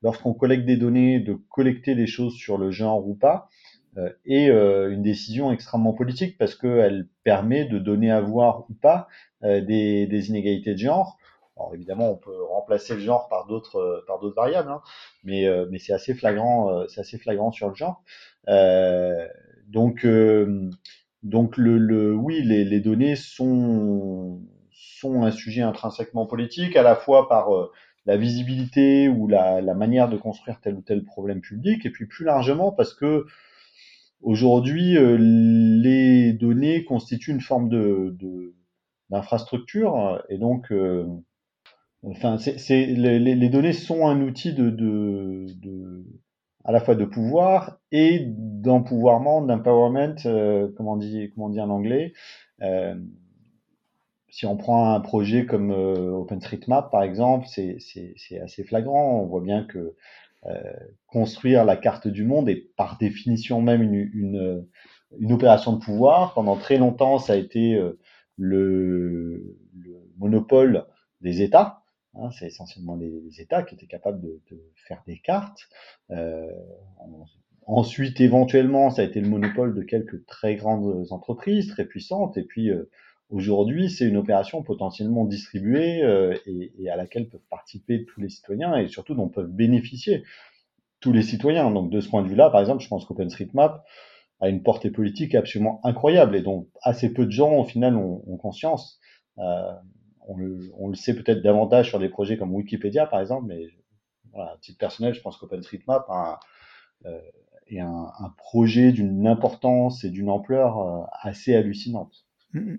lorsqu'on 0.02 0.34
collecte 0.34 0.64
des 0.64 0.76
données, 0.76 1.20
de 1.20 1.34
collecter 1.48 1.94
des 1.94 2.06
choses 2.06 2.34
sur 2.34 2.58
le 2.58 2.70
genre 2.70 3.06
ou 3.06 3.14
pas, 3.14 3.48
euh, 3.96 4.10
est 4.26 4.50
euh, 4.50 4.92
une 4.92 5.02
décision 5.02 5.50
extrêmement 5.50 5.92
politique 5.92 6.36
parce 6.38 6.54
qu'elle 6.54 7.08
permet 7.24 7.64
de 7.64 7.78
donner 7.78 8.10
à 8.10 8.20
voir 8.20 8.66
ou 8.68 8.74
pas 8.74 9.08
euh, 9.42 9.60
des, 9.60 10.06
des, 10.06 10.28
inégalités 10.28 10.74
de 10.74 10.78
genre. 10.78 11.18
Alors 11.58 11.74
évidemment, 11.74 12.10
on 12.12 12.16
peut 12.16 12.42
remplacer 12.44 12.94
le 12.94 13.00
genre 13.00 13.28
par 13.28 13.46
d'autres 13.46 14.04
par 14.06 14.20
d'autres 14.20 14.36
variables, 14.36 14.70
hein, 14.70 14.80
mais 15.24 15.46
mais 15.70 15.78
c'est 15.78 15.92
assez 15.92 16.14
flagrant, 16.14 16.86
c'est 16.88 17.00
assez 17.00 17.18
flagrant 17.18 17.50
sur 17.50 17.68
le 17.68 17.74
genre. 17.74 18.02
donc 19.66 20.06
donc 21.24 21.56
le, 21.56 21.78
le 21.78 22.14
oui, 22.14 22.42
les, 22.42 22.64
les 22.64 22.80
données 22.80 23.16
sont 23.16 24.40
sont 24.72 25.22
un 25.24 25.32
sujet 25.32 25.62
intrinsèquement 25.62 26.26
politique, 26.26 26.76
à 26.76 26.82
la 26.82 26.94
fois 26.94 27.28
par 27.28 27.50
la 28.08 28.16
visibilité 28.16 29.10
ou 29.10 29.28
la, 29.28 29.60
manière 29.74 30.08
de 30.08 30.16
construire 30.16 30.60
tel 30.62 30.76
ou 30.76 30.80
tel 30.80 31.04
problème 31.04 31.42
public, 31.42 31.84
et 31.84 31.90
puis 31.90 32.06
plus 32.06 32.24
largement 32.24 32.72
parce 32.72 32.94
que 32.94 33.26
aujourd'hui, 34.22 34.96
euh, 34.96 35.18
les 35.20 36.32
données 36.32 36.84
constituent 36.84 37.32
une 37.32 37.42
forme 37.42 37.68
de, 37.68 38.16
d'infrastructure, 39.10 40.24
et 40.30 40.38
donc, 40.38 40.72
euh, 40.72 41.06
enfin, 42.02 42.38
c'est, 42.38 42.86
les, 42.86 43.48
données 43.48 43.72
sont 43.72 44.06
un 44.06 44.20
outil 44.20 44.52
de, 44.54 44.70
de, 44.70 46.04
à 46.64 46.72
la 46.72 46.80
fois 46.80 46.94
de 46.94 47.04
pouvoir 47.04 47.78
et 47.92 48.24
d'empouvoirment, 48.26 49.42
d'empowerment, 49.42 50.16
euh, 50.26 50.68
comment 50.76 50.92
on 50.94 50.96
dit, 50.96 51.30
comment 51.34 51.46
on 51.46 51.50
dit 51.50 51.60
en 51.60 51.70
anglais 51.70 52.12
si 54.30 54.46
on 54.46 54.56
prend 54.56 54.94
un 54.94 55.00
projet 55.00 55.46
comme 55.46 55.70
euh, 55.70 56.12
OpenStreetMap, 56.12 56.90
par 56.90 57.02
exemple, 57.02 57.46
c'est 57.48 57.78
assez 58.40 58.64
flagrant. 58.64 59.20
On 59.20 59.26
voit 59.26 59.40
bien 59.40 59.64
que 59.64 59.96
euh, 60.46 60.72
construire 61.06 61.64
la 61.64 61.76
carte 61.76 62.06
du 62.06 62.24
monde 62.24 62.48
est 62.48 62.70
par 62.76 62.98
définition 62.98 63.60
même 63.60 63.82
une, 63.82 63.94
une, 63.94 64.66
une, 65.18 65.32
opération 65.32 65.72
de 65.72 65.80
pouvoir. 65.80 66.34
Pendant 66.34 66.56
très 66.56 66.76
longtemps, 66.76 67.18
ça 67.18 67.32
a 67.32 67.36
été 67.36 67.74
euh, 67.74 67.98
le, 68.36 69.56
le, 69.74 70.12
monopole 70.18 70.86
des 71.20 71.42
États. 71.42 71.77
Hein, 72.18 72.30
c'est 72.32 72.46
essentiellement 72.46 72.96
les, 72.96 73.40
États 73.40 73.62
qui 73.62 73.74
étaient 73.74 73.86
capables 73.86 74.20
de, 74.20 74.40
de 74.50 74.60
faire 74.86 75.02
des 75.06 75.18
cartes. 75.18 75.68
Euh, 76.10 76.46
ensuite, 77.66 78.20
éventuellement, 78.20 78.90
ça 78.90 79.02
a 79.02 79.04
été 79.04 79.20
le 79.20 79.28
monopole 79.28 79.74
de 79.74 79.82
quelques 79.82 80.26
très 80.26 80.56
grandes 80.56 81.06
entreprises, 81.10 81.68
très 81.68 81.84
puissantes. 81.84 82.36
Et 82.36 82.44
puis, 82.44 82.70
euh, 82.70 82.90
Aujourd'hui, 83.30 83.90
c'est 83.90 84.06
une 84.06 84.16
opération 84.16 84.62
potentiellement 84.62 85.26
distribuée 85.26 86.02
euh, 86.02 86.34
et, 86.46 86.72
et, 86.78 86.88
à 86.88 86.96
laquelle 86.96 87.28
peuvent 87.28 87.44
participer 87.50 88.06
tous 88.06 88.22
les 88.22 88.30
citoyens 88.30 88.74
et 88.76 88.88
surtout 88.88 89.14
dont 89.14 89.28
peuvent 89.28 89.50
bénéficier 89.50 90.24
tous 91.00 91.12
les 91.12 91.22
citoyens. 91.22 91.70
Donc 91.70 91.90
de 91.90 92.00
ce 92.00 92.08
point 92.08 92.22
de 92.22 92.28
vue-là, 92.28 92.48
par 92.48 92.60
exemple, 92.60 92.82
je 92.82 92.88
pense 92.88 93.04
qu'OpenStreetMap 93.04 93.84
a 94.40 94.48
une 94.48 94.62
portée 94.62 94.90
politique 94.90 95.34
absolument 95.34 95.80
incroyable 95.84 96.36
et 96.36 96.42
dont 96.42 96.68
assez 96.82 97.12
peu 97.12 97.26
de 97.26 97.30
gens 97.30 97.52
au 97.52 97.64
final 97.64 97.96
ont, 97.96 98.22
ont 98.26 98.38
conscience. 98.38 98.98
Euh, 99.38 99.72
on, 100.28 100.36
le, 100.88 100.94
sait 100.94 101.14
peut-être 101.14 101.42
davantage 101.42 101.88
sur 101.88 101.98
des 101.98 102.08
projets 102.08 102.36
comme 102.36 102.54
Wikipédia, 102.54 103.06
par 103.06 103.20
exemple, 103.20 103.46
mais 103.46 103.66
voilà, 104.32 104.52
à 104.52 104.58
titre 104.58 104.78
personnel, 104.78 105.14
je 105.14 105.22
pense 105.22 105.38
qu'OpenStreetMap 105.38 106.06
euh, 107.06 107.18
est 107.66 107.80
un, 107.80 108.34
projet 108.36 108.92
d'une 108.92 109.26
importance 109.26 110.04
et 110.04 110.10
d'une 110.10 110.28
ampleur 110.28 110.78
euh, 110.78 111.04
assez 111.22 111.54
hallucinante. 111.54 112.26
Mmh 112.52 112.76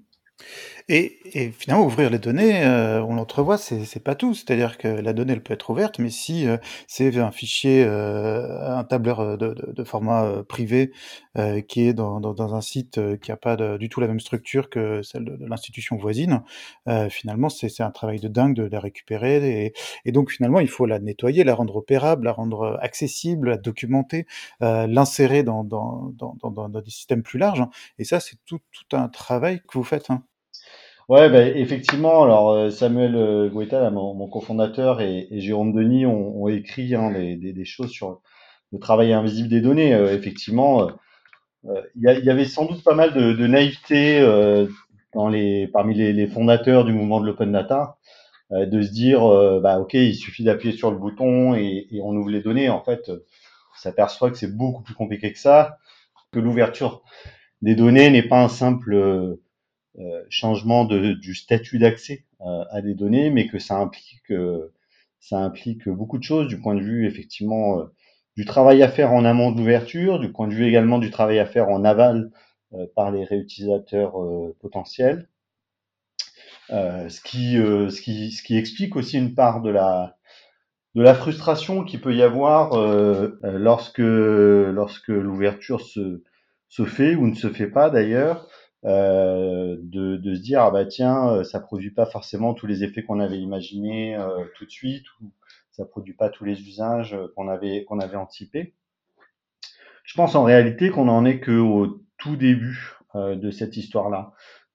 et, 0.92 1.52
finalement, 1.52 1.86
ouvrir 1.86 2.10
les 2.10 2.18
données, 2.18 2.64
euh, 2.66 3.04
on 3.04 3.14
l'entrevoit, 3.14 3.60
c'est, 3.60 4.04
pas 4.04 4.16
tout. 4.16 4.34
C'est-à-dire 4.34 4.80
que 4.80 4.88
la 4.88 5.14
donnée, 5.14 5.34
elle 5.34 5.44
peut 5.44 5.54
être 5.54 5.70
ouverte, 5.70 6.00
mais 6.00 6.10
si 6.10 6.48
euh, 6.48 6.58
c'est 6.88 7.16
un 7.20 7.32
fichier, 7.32 7.84
euh, 7.86 8.76
un 8.76 8.84
tableur 8.84 9.38
de, 9.38 9.54
de, 9.54 9.84
format 9.84 10.44
privé 10.48 10.92
qui 11.68 11.88
est 11.88 11.94
dans, 11.94 12.56
un 12.56 12.62
site 12.62 13.00
qui 13.20 13.32
a 13.32 13.38
pas 13.38 13.56
du 13.78 13.88
tout 13.88 14.02
la 14.02 14.08
même 14.08 14.20
structure 14.20 14.70
que 14.70 15.02
celle 15.04 15.26
de, 15.26 15.46
l'institution 15.46 15.96
voisine, 15.96 16.42
finalement, 17.10 17.50
c'est, 17.50 17.82
un 17.82 17.92
travail 17.92 18.20
de 18.20 18.28
dingue 18.28 18.56
de 18.56 18.64
la 18.64 18.80
récupérer. 18.80 19.74
Et, 20.06 20.12
donc, 20.12 20.32
finalement, 20.32 20.60
il 20.60 20.70
faut 20.70 20.86
la 20.86 21.00
nettoyer, 21.00 21.44
la 21.44 21.56
rendre 21.56 21.76
opérable, 21.76 22.26
la 22.26 22.34
rendre 22.34 22.80
accessible, 22.82 23.50
la 23.50 23.58
documenter, 23.58 24.26
l'insérer 24.60 25.44
dans, 25.44 25.64
des 25.64 26.92
systèmes 26.92 27.24
plus 27.24 27.38
larges. 27.38 27.64
Et 28.00 28.04
ça, 28.04 28.20
c'est 28.20 28.38
tout, 28.46 28.60
tout 28.72 28.96
un 28.96 29.08
travail 29.08 29.60
que 29.60 29.78
vous 29.78 29.84
faites. 29.84 30.10
Hein. 30.10 30.24
Ouais, 31.10 31.28
bah, 31.30 31.42
effectivement. 31.48 32.24
Alors 32.24 32.52
euh, 32.52 32.70
Samuel 32.70 33.16
euh, 33.16 33.50
Guetta, 33.50 33.90
mon, 33.90 34.14
mon 34.14 34.28
cofondateur, 34.30 35.02
et, 35.02 35.28
et, 35.32 35.42
Jérôme 35.42 35.74
Denis 35.74 36.06
ont, 36.06 36.44
ont 36.44 36.48
écrit 36.48 36.94
hein, 36.96 37.12
des, 37.12 37.36
des, 37.36 37.52
des, 37.52 37.66
choses 37.66 37.90
sur 37.90 38.22
le 38.72 38.80
travail 38.80 39.12
invisible 39.12 39.50
des 39.50 39.60
données. 39.60 39.94
Euh, 39.96 40.14
effectivement, 40.16 40.88
euh, 41.66 41.82
il 41.96 42.04
y, 42.04 42.26
y, 42.26 42.30
avait 42.30 42.46
sans 42.46 42.66
doute 42.66 42.84
pas 42.84 42.94
mal 42.94 43.14
de, 43.14 43.34
de 43.34 43.48
naïveté 43.48 44.22
dans 45.14 45.28
les, 45.30 45.68
parmi 45.68 45.96
les, 45.96 46.14
les, 46.14 46.28
fondateurs 46.28 46.86
du 46.86 46.94
mouvement 46.94 47.20
de 47.20 47.26
l'open 47.26 47.52
data, 47.52 47.98
de 48.52 48.82
se 48.82 48.92
dire, 48.92 49.22
bah 49.62 49.80
ok, 49.80 49.96
il 49.96 50.16
suffit 50.16 50.44
d'appuyer 50.44 50.76
sur 50.76 50.92
le 50.92 50.98
bouton 50.98 51.56
et, 51.56 51.88
et, 51.92 52.02
on 52.02 52.16
ouvre 52.16 52.30
les 52.30 52.42
données. 52.42 52.70
En 52.70 52.84
fait, 52.84 53.10
on 53.10 53.78
s'aperçoit 53.78 54.32
que 54.32 54.38
c'est 54.38 54.56
beaucoup 54.56 54.84
plus 54.84 54.94
compliqué 54.94 55.34
que 55.34 55.40
ça, 55.40 55.78
que 56.32 56.40
l'ouverture 56.40 57.04
des 57.62 57.76
données 57.76 58.10
n'est 58.10 58.28
pas 58.28 58.42
un 58.44 58.50
simple 58.50 58.94
euh, 58.94 59.42
changement 60.30 60.86
de, 60.86 61.14
du 61.14 61.36
statut 61.36 61.80
d'accès 61.80 62.26
euh, 62.42 62.64
à 62.72 62.82
des 62.82 62.94
données, 62.94 63.30
mais 63.30 63.48
que 63.48 63.60
ça 63.60 63.78
implique, 63.78 64.32
euh, 64.32 64.74
ça 65.20 65.40
implique 65.40 65.90
beaucoup 65.90 66.18
de 66.18 66.24
choses 66.24 66.48
du 66.48 66.60
point 66.60 66.76
de 66.76 66.82
vue 66.82 67.06
effectivement 67.06 67.84
du 68.38 68.46
travail 68.46 68.82
à 68.84 68.90
faire 68.90 69.12
en 69.12 69.26
amont 69.26 69.52
de 69.52 69.58
l'ouverture, 69.58 70.20
du 70.20 70.32
point 70.32 70.48
de 70.48 70.54
vue 70.54 70.66
également 70.66 71.00
du 71.00 71.12
travail 71.12 71.40
à 71.40 71.46
faire 71.46 71.70
en 71.70 71.84
aval 71.84 72.32
par 72.96 73.12
les 73.12 73.26
réutilisateurs 73.26 74.14
potentiels. 74.62 75.28
ce, 76.70 77.22
qui, 77.22 77.56
ce, 77.56 78.02
qui, 78.02 78.32
ce 78.32 78.42
qui 78.44 78.56
explique 78.58 78.96
aussi 78.96 79.18
une 79.18 79.36
part 79.36 79.62
de 79.62 79.70
la, 79.70 80.16
de 80.96 81.02
la 81.02 81.14
frustration 81.14 81.84
qui 81.84 81.98
peut 81.98 82.16
y 82.16 82.22
avoir 82.22 82.80
lorsque, 83.44 83.98
lorsque 83.98 85.10
l'ouverture 85.10 85.82
se, 85.82 86.24
se 86.70 86.86
fait 86.86 87.16
ou 87.16 87.28
ne 87.28 87.36
se 87.36 87.50
fait 87.50 87.68
pas 87.68 87.90
d'ailleurs, 87.90 88.48
euh, 88.86 89.76
de, 89.82 90.16
de, 90.16 90.36
se 90.36 90.40
dire 90.40 90.62
ah 90.62 90.72
bah 90.72 90.86
tiens 90.86 91.30
euh, 91.30 91.44
ça 91.44 91.60
produit 91.60 91.92
pas 91.92 92.06
forcément 92.06 92.54
tous 92.54 92.66
les 92.66 92.86
effets 92.86 93.04
qu'on 93.04 93.20
avait 93.20 93.38
imaginés 93.38 94.16
euh, 94.16 94.46
tout 94.56 94.64
de 94.64 94.70
suite 94.70 95.04
ou 95.20 95.34
ça 95.72 95.84
produit 95.84 96.14
pas 96.14 96.30
tous 96.30 96.46
les 96.46 96.62
usages 96.62 97.18
qu'on 97.36 97.50
avait 97.50 97.84
qu'on 97.84 98.00
avait 98.00 98.16
anticipés. 98.16 98.74
Je 100.06 100.14
pense 100.16 100.34
en 100.36 100.44
réalité 100.44 100.92
qu'on 100.92 101.10
en 101.10 101.26
est 101.26 101.42
que 101.42 101.52
au 101.52 102.02
tout 102.18 102.38
début 102.38 102.98
de 103.16 103.52
cette 103.52 103.78
histoire-là, 103.78 104.34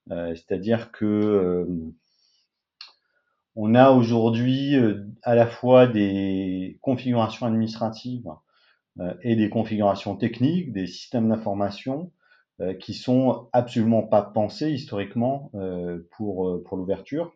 c'est-à-dire 0.09 0.91
que 0.91 1.67
on 3.55 3.75
a 3.75 3.91
aujourd'hui 3.91 4.75
à 5.23 5.35
la 5.35 5.45
fois 5.45 5.87
des 5.87 6.79
configurations 6.81 7.45
administratives 7.45 8.29
et 9.21 9.35
des 9.35 9.49
configurations 9.49 10.15
techniques, 10.15 10.73
des 10.73 10.87
systèmes 10.87 11.29
d'information 11.29 12.11
euh, 12.11 12.23
qui 12.79 12.93
sont 12.93 13.49
absolument 13.51 14.03
pas 14.03 14.21
pensés 14.21 14.71
historiquement 14.71 15.51
euh, 15.55 16.07
pour, 16.11 16.47
euh, 16.47 16.63
pour 16.63 16.77
l'ouverture, 16.77 17.33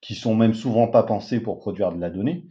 qui 0.00 0.14
sont 0.14 0.36
même 0.36 0.54
souvent 0.54 0.86
pas 0.86 1.02
pensés 1.02 1.40
pour 1.40 1.58
produire 1.58 1.92
de 1.92 2.00
la 2.00 2.08
donnée. 2.08 2.46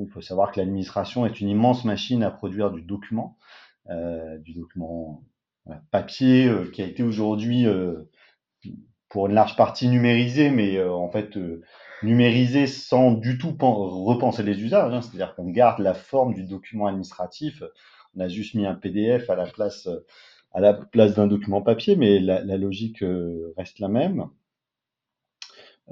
Il 0.00 0.08
faut 0.08 0.20
savoir 0.20 0.50
que 0.50 0.58
l'administration 0.58 1.24
est 1.26 1.40
une 1.40 1.48
immense 1.48 1.84
machine 1.84 2.24
à 2.24 2.32
produire 2.32 2.72
du 2.72 2.82
document, 2.82 3.38
du 3.88 4.54
document 4.54 5.22
papier 5.92 6.50
qui 6.72 6.82
a 6.82 6.86
été 6.86 7.04
aujourd'hui 7.04 7.66
pour 9.08 9.28
une 9.28 9.34
large 9.34 9.54
partie 9.54 9.86
numérisé, 9.86 10.50
mais 10.50 10.82
en 10.82 11.08
fait 11.08 11.38
numérisé 12.02 12.66
sans 12.66 13.12
du 13.12 13.38
tout 13.38 13.56
repenser 13.60 14.42
les 14.42 14.60
usages. 14.60 14.92
Hein. 14.92 15.02
C'est-à-dire 15.02 15.36
qu'on 15.36 15.50
garde 15.50 15.78
la 15.78 15.94
forme 15.94 16.34
du 16.34 16.42
document 16.42 16.88
administratif 16.88 17.62
on 18.16 18.20
a 18.20 18.28
juste 18.28 18.54
mis 18.54 18.66
un 18.66 18.74
PDF 18.74 19.30
à 19.30 19.36
la 19.36 19.46
place, 19.46 19.88
à 20.52 20.60
la 20.60 20.74
place 20.74 21.14
d'un 21.14 21.26
document 21.26 21.62
papier, 21.62 21.96
mais 21.96 22.18
la, 22.18 22.42
logique 22.56 23.02
euh, 23.02 23.52
reste 23.56 23.78
la 23.78 23.88
même. 23.88 24.28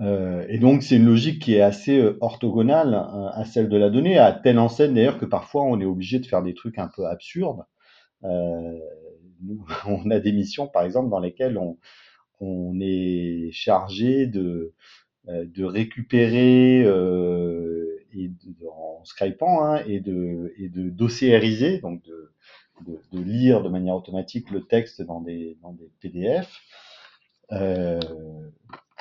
Euh, 0.00 0.44
et 0.48 0.58
donc, 0.58 0.82
c'est 0.82 0.96
une 0.96 1.06
logique 1.06 1.40
qui 1.42 1.54
est 1.54 1.60
assez 1.60 1.98
euh, 1.98 2.18
orthogonale 2.20 2.94
euh, 2.94 3.28
à 3.32 3.44
celle 3.44 3.68
de 3.68 3.76
la 3.76 3.90
donnée, 3.90 4.18
à 4.18 4.32
telle 4.32 4.58
enseigne 4.58 4.94
d'ailleurs 4.94 5.18
que 5.18 5.24
parfois 5.24 5.62
on 5.62 5.80
est 5.80 5.84
obligé 5.84 6.18
de 6.18 6.26
faire 6.26 6.42
des 6.42 6.54
trucs 6.54 6.78
un 6.78 6.88
peu 6.88 7.06
absurdes. 7.06 7.64
On 9.86 10.10
a 10.10 10.20
des 10.20 10.32
missions, 10.32 10.66
par 10.66 10.84
exemple, 10.84 11.10
dans 11.10 11.18
lesquelles 11.18 11.58
on, 11.58 11.78
on 12.40 12.78
est 12.80 13.50
chargé 13.52 14.26
de, 14.26 14.72
de 15.28 15.64
récupérer 15.64 16.84
et 18.16 18.30
en 18.70 19.04
skypant 19.04 19.64
hein, 19.64 19.82
et 19.86 20.00
de 20.00 20.52
et 20.58 20.68
de 20.68 20.88
dossiériser, 20.90 21.78
donc 21.78 22.02
de, 22.04 22.30
lire 23.12 23.62
de 23.62 23.68
manière 23.68 23.94
automatique 23.94 24.50
le 24.50 24.64
texte 24.64 25.02
dans 25.02 25.20
des, 25.20 25.56
PDF. 26.00 26.60
Euh, 27.52 28.00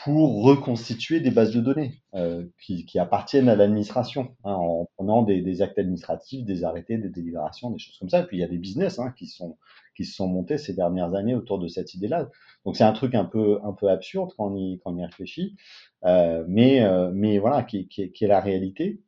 pour 0.03 0.43
reconstituer 0.43 1.21
des 1.21 1.31
bases 1.31 1.53
de 1.53 1.61
données 1.61 2.01
euh, 2.13 2.45
qui, 2.59 2.99
appartiennent 2.99 3.47
à 3.47 3.55
l'administration, 3.55 4.35
hein, 4.43 4.53
en 4.53 4.89
prenant 4.97 5.23
des, 5.23 5.61
actes 5.61 5.79
administratifs, 5.79 6.43
des 6.45 6.65
arrêtés, 6.65 6.97
des 6.97 7.09
délibérations, 7.09 7.69
des 7.69 7.79
choses 7.79 7.97
comme 7.99 8.09
ça. 8.09 8.19
Et 8.19 8.23
puis 8.25 8.37
il 8.37 8.41
y 8.41 8.43
a 8.43 8.47
des 8.47 8.57
business 8.57 8.99
hein, 8.99 9.13
qui, 9.17 9.27
sont, 9.27 9.57
qui 9.95 10.03
se 10.03 10.15
sont 10.15 10.27
montés 10.27 10.57
ces 10.57 10.73
dernières 10.73 11.13
années 11.15 11.35
autour 11.35 11.57
de 11.57 11.69
cette 11.69 11.93
idée-là. 11.93 12.29
Donc 12.65 12.75
c'est 12.75 12.83
un 12.83 12.91
truc 12.91 13.15
un 13.15 13.23
peu, 13.23 13.59
un 13.63 13.71
peu 13.71 13.89
absurde 13.89 14.31
quand 14.35 14.51
on 14.51 14.57
y, 14.57 14.79
quand 14.83 14.91
on 14.91 14.97
y 14.97 15.05
réfléchit, 15.05 15.55
mais, 16.03 16.81
euh, 16.81 17.11
mais 17.13 17.39
voilà, 17.39 17.63
qui, 17.63 17.87
qui, 17.87 18.11
qui, 18.11 18.25
est 18.25 18.27
la 18.27 18.41
réalité. 18.41 19.01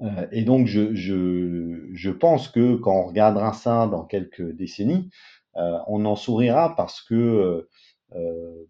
Euh, 0.00 0.26
et 0.32 0.42
donc 0.44 0.66
je, 0.66 0.94
je, 0.94 1.88
je 1.92 2.10
pense 2.10 2.48
que 2.48 2.76
quand 2.76 2.94
on 2.94 3.06
regardera 3.06 3.52
ça 3.52 3.86
dans 3.86 4.04
quelques 4.04 4.52
décennies, 4.52 5.10
euh, 5.56 5.78
on 5.88 6.04
en 6.06 6.16
sourira 6.16 6.74
parce 6.74 7.02
que 7.02 7.68
euh, 8.14 8.66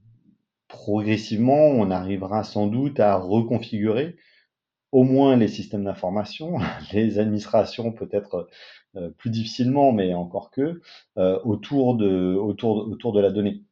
progressivement, 0.68 1.66
on 1.66 1.90
arrivera 1.90 2.44
sans 2.44 2.66
doute 2.66 3.00
à 3.00 3.16
reconfigurer 3.16 4.16
au 4.92 5.04
moins 5.04 5.36
les 5.36 5.48
systèmes 5.48 5.84
d'information, 5.84 6.58
les 6.92 7.18
administrations 7.18 7.92
peut-être 7.92 8.48
euh, 8.96 9.10
plus 9.10 9.30
difficilement, 9.30 9.92
mais 9.92 10.14
encore 10.14 10.50
que, 10.50 10.80
euh, 11.18 11.38
autour, 11.44 11.96
de, 11.96 12.34
autour, 12.34 12.88
autour 12.88 13.12
de 13.12 13.20
la 13.20 13.30
donnée, 13.30 13.62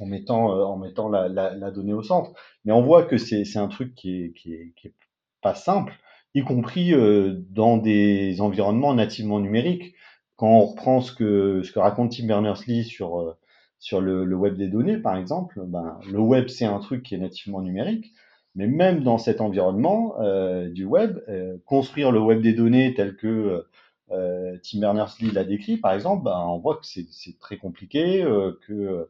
en 0.00 0.06
mettant, 0.06 0.52
euh, 0.52 0.64
en 0.64 0.76
mettant 0.76 1.08
la, 1.08 1.28
la, 1.28 1.54
la, 1.54 1.70
donnée 1.70 1.92
au 1.92 2.02
centre. 2.02 2.32
Mais 2.64 2.72
on 2.72 2.82
voit 2.82 3.04
que 3.04 3.16
c'est 3.18 3.56
un 3.56 3.68
truc 3.68 3.94
qui 3.94 4.22
est, 4.22 4.32
qui, 4.32 4.54
est, 4.54 4.72
qui 4.76 4.88
est 4.88 4.94
pas 5.42 5.54
simple, 5.54 5.94
y 6.34 6.42
compris 6.42 6.92
euh, 6.94 7.34
dans 7.50 7.76
des 7.76 8.40
environnements 8.40 8.94
nativement 8.94 9.40
numériques. 9.40 9.94
Quand 10.36 10.48
on 10.48 10.66
reprend 10.66 11.00
ce 11.00 11.12
que, 11.12 11.62
ce 11.62 11.72
que 11.72 11.78
raconte 11.78 12.16
Tim 12.16 12.26
Berners-Lee 12.26 12.84
sur 12.84 13.20
euh, 13.20 13.32
sur 13.78 14.00
le, 14.00 14.24
le, 14.24 14.36
web 14.36 14.56
des 14.56 14.68
données, 14.68 14.96
par 14.96 15.16
exemple, 15.16 15.62
ben, 15.66 15.98
le 16.10 16.18
web, 16.18 16.48
c'est 16.48 16.64
un 16.64 16.78
truc 16.78 17.02
qui 17.02 17.14
est 17.14 17.18
nativement 17.18 17.60
numérique, 17.60 18.12
mais 18.54 18.66
même 18.66 19.02
dans 19.02 19.18
cet 19.18 19.40
environnement 19.40 20.20
euh, 20.20 20.68
du 20.68 20.84
web, 20.84 21.18
euh, 21.28 21.56
construire 21.66 22.10
le 22.10 22.20
web 22.20 22.40
des 22.40 22.54
données 22.54 22.94
tel 22.94 23.16
que 23.16 23.66
euh, 24.10 24.56
Tim 24.62 24.80
Berners-Lee 24.80 25.30
l'a 25.30 25.44
décrit, 25.44 25.76
par 25.76 25.92
exemple, 25.92 26.24
ben, 26.24 26.42
on 26.48 26.58
voit 26.58 26.76
que 26.76 26.86
c'est 26.86 27.38
très 27.38 27.58
compliqué, 27.58 28.24
que 28.66 29.08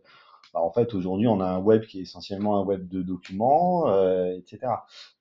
ben, 0.57 0.63
en 0.63 0.73
fait 0.73 0.95
aujourd'hui 0.95 1.29
on 1.29 1.41
a 1.41 1.47
un 1.47 1.59
web 1.59 1.83
qui 1.83 1.99
est 1.99 2.03
essentiellement 2.03 2.59
un 2.59 2.65
web 2.65 2.89
de 2.89 3.03
documents, 3.03 3.89
euh, 3.89 4.37
etc. 4.37 4.73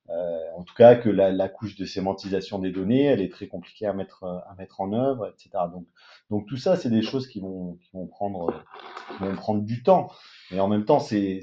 Euh, 0.10 0.40
en 0.56 0.64
tout 0.64 0.76
cas, 0.76 0.96
que 0.96 1.10
la, 1.10 1.32
la, 1.32 1.50
couche 1.50 1.76
de 1.76 1.86
sémantisation 1.86 2.60
des 2.60 2.72
données, 2.72 3.06
elle 3.06 3.22
est 3.22 3.32
très 3.32 3.48
compliquée 3.48 3.88
à 3.88 3.94
mettre 3.94 4.24
à 4.24 4.56
mettre 4.58 4.82
en 4.82 4.94
œuvre, 4.94 5.28
etc. 5.28 5.50
Donc 5.74 5.88
donc 6.30 6.48
tout 6.48 6.58
ça, 6.58 6.76
c'est 6.76 6.90
des 6.90 7.02
choses 7.02 7.28
qui 7.28 7.40
vont, 7.40 7.78
qui 7.84 7.92
vont, 7.94 8.08
prendre, 8.08 8.64
qui 9.16 9.24
vont 9.24 9.36
prendre 9.36 9.64
du 9.64 9.84
temps. 9.84 10.10
Mais 10.52 10.60
en 10.60 10.68
même 10.68 10.86
temps, 10.86 11.00
c'est 11.00 11.42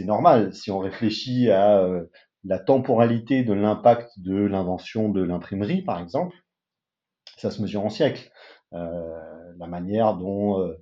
normal. 0.00 0.52
Si 0.54 0.70
on 0.70 0.78
réfléchit 0.78 1.50
à 1.50 1.78
euh, 1.78 2.04
la 2.44 2.58
temporalité 2.58 3.42
de 3.42 3.54
l'impact 3.54 4.18
de 4.18 4.36
l'invention 4.36 5.08
de 5.08 5.22
l'imprimerie, 5.22 5.82
par 5.82 5.98
exemple, 5.98 6.36
ça 7.38 7.50
se 7.50 7.62
mesure 7.62 7.84
en 7.84 7.90
siècles. 7.90 8.30
Euh, 8.74 9.52
la 9.56 9.66
manière 9.66 10.16
dont 10.16 10.60
euh, 10.60 10.74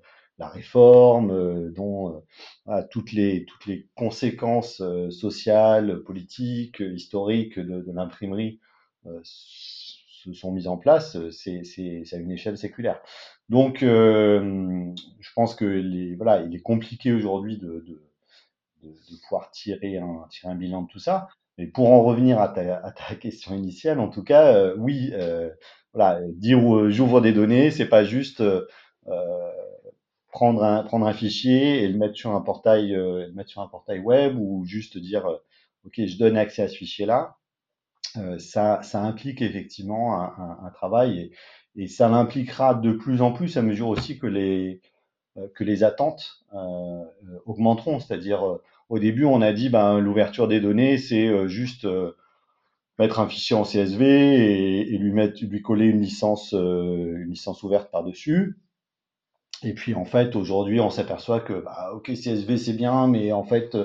la 0.43 0.49
réforme, 0.49 1.31
euh, 1.31 1.71
dont 1.71 2.23
euh, 2.69 2.83
toutes, 2.91 3.13
les, 3.13 3.47
conséquences 3.95 4.81
euh, 4.81 5.09
sociales, 5.11 6.03
politiques, 6.03 6.81
historiques 6.81 7.59
de, 7.61 7.85
l'imprimerie 7.93 8.59
se 9.23 10.33
sont 10.33 10.53
mises 10.53 10.69
en 10.69 10.77
place, 10.77 11.17
c'est 11.31 11.63
à 12.13 12.17
une 12.17 12.31
échelle 12.31 12.57
séculaire. 12.57 13.01
Donc, 13.49 13.79
je 13.81 15.33
pense 15.35 15.57
que 15.57 16.15
voilà, 16.17 16.43
il 16.43 16.55
est 16.55 16.63
compliqué 16.63 17.13
aujourd'hui 17.13 17.59
de, 17.59 17.85
pouvoir 19.25 19.51
tirer 19.51 19.99
un, 19.99 20.55
bilan 20.55 20.83
de 20.83 20.89
tout 20.89 21.01
ça. 21.01 21.27
Mais 21.59 21.67
pour 21.67 21.91
en 21.91 22.05
revenir 22.05 22.41
à 22.41 22.49
ta, 22.49 22.93
question 23.21 23.57
initiale, 23.57 23.99
en 23.99 24.09
tout 24.09 24.23
cas, 24.23 24.73
oui, 24.77 25.13
voilà, 25.93 26.21
dire 26.29 26.89
j'ouvre 26.91 27.21
des 27.21 27.33
données, 27.33 27.73
c'est 27.73 27.89
pas 27.89 28.05
juste 28.05 28.41
prendre 30.33 30.65
un 30.65 30.83
prendre 30.83 31.07
un 31.07 31.13
fichier 31.13 31.83
et 31.83 31.89
le 31.89 31.99
mettre 31.99 32.17
sur 32.17 32.33
un 32.35 32.41
portail, 32.41 32.95
euh, 32.95 33.27
le 33.29 33.33
mettre 33.33 33.51
sur 33.51 33.61
un 33.61 33.69
portail 33.69 34.01
web 34.01 34.37
ou 34.39 34.65
juste 34.65 34.99
dire 34.99 35.27
ok, 35.85 35.95
je 36.07 36.19
donne 36.19 36.37
accès 36.37 36.63
à 36.63 36.69
ce 36.69 36.77
fichier-là. 36.77 37.37
Euh, 38.17 38.39
ça, 38.39 38.83
ça, 38.83 39.03
implique 39.03 39.41
effectivement 39.41 40.21
un, 40.21 40.71
travail 40.75 41.19
et, 41.77 41.83
et, 41.83 41.87
ça 41.89 42.11
l'impliquera 42.11 42.75
de 42.75 42.93
plus 42.93 43.23
en 43.23 43.33
plus 43.33 43.57
à 43.57 43.63
mesure 43.63 43.89
aussi 43.89 44.19
que 44.19 44.27
les, 44.27 44.83
euh, 45.39 45.49
que 45.55 45.65
les 45.65 45.83
attentes 45.83 46.45
euh, 46.55 47.05
augmenteront. 47.47 48.01
C'est-à-dire, 48.01 48.47
euh, 48.47 48.63
au 48.91 48.99
début, 48.99 49.25
on 49.25 49.41
a 49.41 49.53
dit 49.53 49.71
ben, 49.71 49.99
l'ouverture 49.99 50.47
des 50.47 50.61
données, 50.61 50.99
c'est 50.99 51.49
juste 51.49 51.87
mettre 52.99 53.21
un 53.21 53.29
fichier 53.29 53.57
en 53.57 53.63
CSV 53.65 54.05
et, 54.05 54.95
et, 54.95 54.99
lui, 54.99 55.13
mettre, 55.13 55.43
lui 55.43 55.63
coller 55.63 55.87
une 55.87 56.03
licence, 56.03 56.53
une 56.53 57.31
licence 57.31 57.63
ouverte 57.63 57.91
par-dessus. 57.91 58.59
Et 59.65 59.75
puis 59.75 59.95
en 59.95 60.05
fait, 60.05 60.37
aujourd'hui, 60.37 60.81
on 60.81 60.91
s'aperçoit 60.91 61.41
que, 61.41 61.53
bah, 61.55 61.91
ok, 61.95 62.07
CSV 62.15 62.59
c'est 62.59 62.73
bien, 62.73 63.07
mais 63.07 63.33
en 63.33 63.45
fait, 63.45 63.77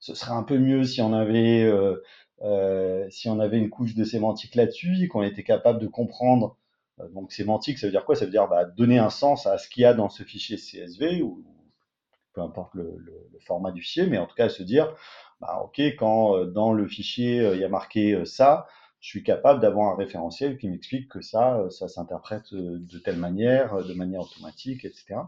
ce 0.00 0.14
serait 0.14 0.32
un 0.32 0.42
peu 0.42 0.58
mieux 0.58 0.84
si 0.84 1.02
on 1.02 1.12
avait 1.12 1.62
euh, 1.64 2.02
euh, 2.42 3.06
si 3.10 3.28
on 3.28 3.40
avait 3.40 3.58
une 3.58 3.70
couche 3.70 3.94
de 3.94 4.04
sémantique 4.04 4.54
là-dessus, 4.54 5.08
qu'on 5.08 5.22
était 5.22 5.42
capable 5.42 5.78
de 5.80 5.86
comprendre, 5.86 6.56
euh, 7.00 7.08
donc 7.10 7.32
sémantique, 7.32 7.78
ça 7.78 7.86
veut 7.86 7.92
dire 7.92 8.04
quoi? 8.04 8.14
Ça 8.16 8.24
veut 8.26 8.30
dire 8.30 8.48
bah, 8.48 8.64
donner 8.64 8.98
un 8.98 9.10
sens 9.10 9.46
à 9.46 9.58
ce 9.58 9.68
qu'il 9.68 9.82
y 9.82 9.86
a 9.86 9.94
dans 9.94 10.08
ce 10.08 10.22
fichier 10.22 10.56
CSV, 10.56 11.22
ou 11.22 11.44
peu 12.32 12.42
importe 12.42 12.74
le, 12.74 12.94
le, 12.98 13.28
le, 13.32 13.38
format 13.40 13.72
du 13.72 13.80
fichier, 13.82 14.06
mais 14.06 14.18
en 14.18 14.26
tout 14.26 14.34
cas 14.34 14.48
se 14.48 14.62
dire, 14.62 14.94
bah, 15.40 15.60
ok, 15.64 15.80
quand 15.98 16.36
euh, 16.36 16.46
dans 16.46 16.72
le 16.72 16.86
fichier 16.86 17.40
euh, 17.40 17.54
il 17.54 17.60
y 17.60 17.64
a 17.64 17.68
marqué 17.68 18.12
euh, 18.14 18.24
ça, 18.24 18.66
je 19.06 19.10
suis 19.10 19.22
capable 19.22 19.60
d'avoir 19.60 19.92
un 19.92 19.96
référentiel 19.96 20.58
qui 20.58 20.68
m'explique 20.68 21.08
que 21.08 21.20
ça, 21.20 21.64
ça 21.70 21.86
s'interprète 21.86 22.52
de 22.52 22.98
telle 22.98 23.18
manière, 23.18 23.84
de 23.84 23.94
manière 23.94 24.22
automatique, 24.22 24.84
etc. 24.84 25.20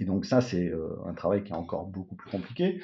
Et 0.00 0.06
donc 0.06 0.24
ça, 0.24 0.40
c'est 0.40 0.72
un 1.04 1.12
travail 1.12 1.44
qui 1.44 1.52
est 1.52 1.54
encore 1.54 1.84
beaucoup 1.84 2.14
plus 2.14 2.30
compliqué, 2.30 2.80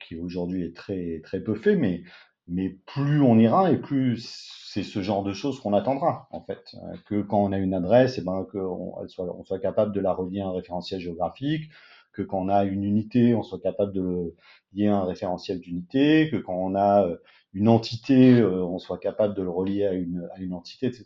qui 0.00 0.16
aujourd'hui 0.16 0.64
est 0.64 0.74
très 0.74 1.20
très 1.22 1.40
peu 1.40 1.54
fait, 1.54 1.76
mais 1.76 2.02
mais 2.50 2.70
plus 2.86 3.22
on 3.22 3.38
ira 3.38 3.70
et 3.70 3.78
plus 3.78 4.18
c'est 4.66 4.82
ce 4.82 5.02
genre 5.02 5.22
de 5.22 5.32
choses 5.32 5.60
qu'on 5.60 5.72
attendra 5.72 6.28
en 6.32 6.40
fait 6.42 6.74
euh, 6.74 6.96
que 7.06 7.22
quand 7.22 7.42
on 7.42 7.52
a 7.52 7.58
une 7.58 7.74
adresse 7.74 8.18
et 8.18 8.22
eh 8.22 8.24
ben 8.24 8.44
qu'on 8.50 8.94
on 8.98 9.44
soit 9.44 9.60
capable 9.60 9.92
de 9.92 10.00
la 10.00 10.12
relier 10.12 10.40
à 10.40 10.46
un 10.46 10.52
référentiel 10.52 11.00
géographique 11.00 11.70
que 12.12 12.22
quand 12.22 12.38
on 12.40 12.48
a 12.48 12.64
une 12.64 12.82
unité 12.82 13.34
on 13.34 13.42
soit 13.42 13.60
capable 13.60 13.92
de 13.92 14.34
lier 14.72 14.88
un 14.88 15.04
référentiel 15.04 15.60
d'unité 15.60 16.28
que 16.30 16.36
quand 16.36 16.56
on 16.56 16.74
a 16.74 17.06
euh, 17.06 17.16
une 17.52 17.68
entité 17.68 18.40
euh, 18.40 18.64
on 18.64 18.78
soit 18.78 18.98
capable 18.98 19.34
de 19.34 19.42
le 19.42 19.50
relier 19.50 19.86
à 19.86 19.92
une 19.92 20.28
à 20.34 20.40
une 20.40 20.54
entité 20.54 20.86
etc 20.86 21.04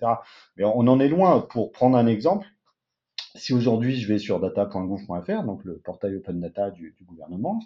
mais 0.56 0.64
on 0.64 0.86
en 0.86 1.00
est 1.00 1.08
loin 1.08 1.40
pour 1.40 1.72
prendre 1.72 1.96
un 1.96 2.06
exemple 2.06 2.46
si 3.36 3.52
aujourd'hui 3.52 3.96
je 3.96 4.06
vais 4.06 4.18
sur 4.18 4.40
data.gouv.fr 4.40 5.42
donc 5.44 5.64
le 5.64 5.78
portail 5.78 6.16
open 6.16 6.40
data 6.40 6.70
du, 6.70 6.94
du 6.96 7.04
gouvernement 7.04 7.60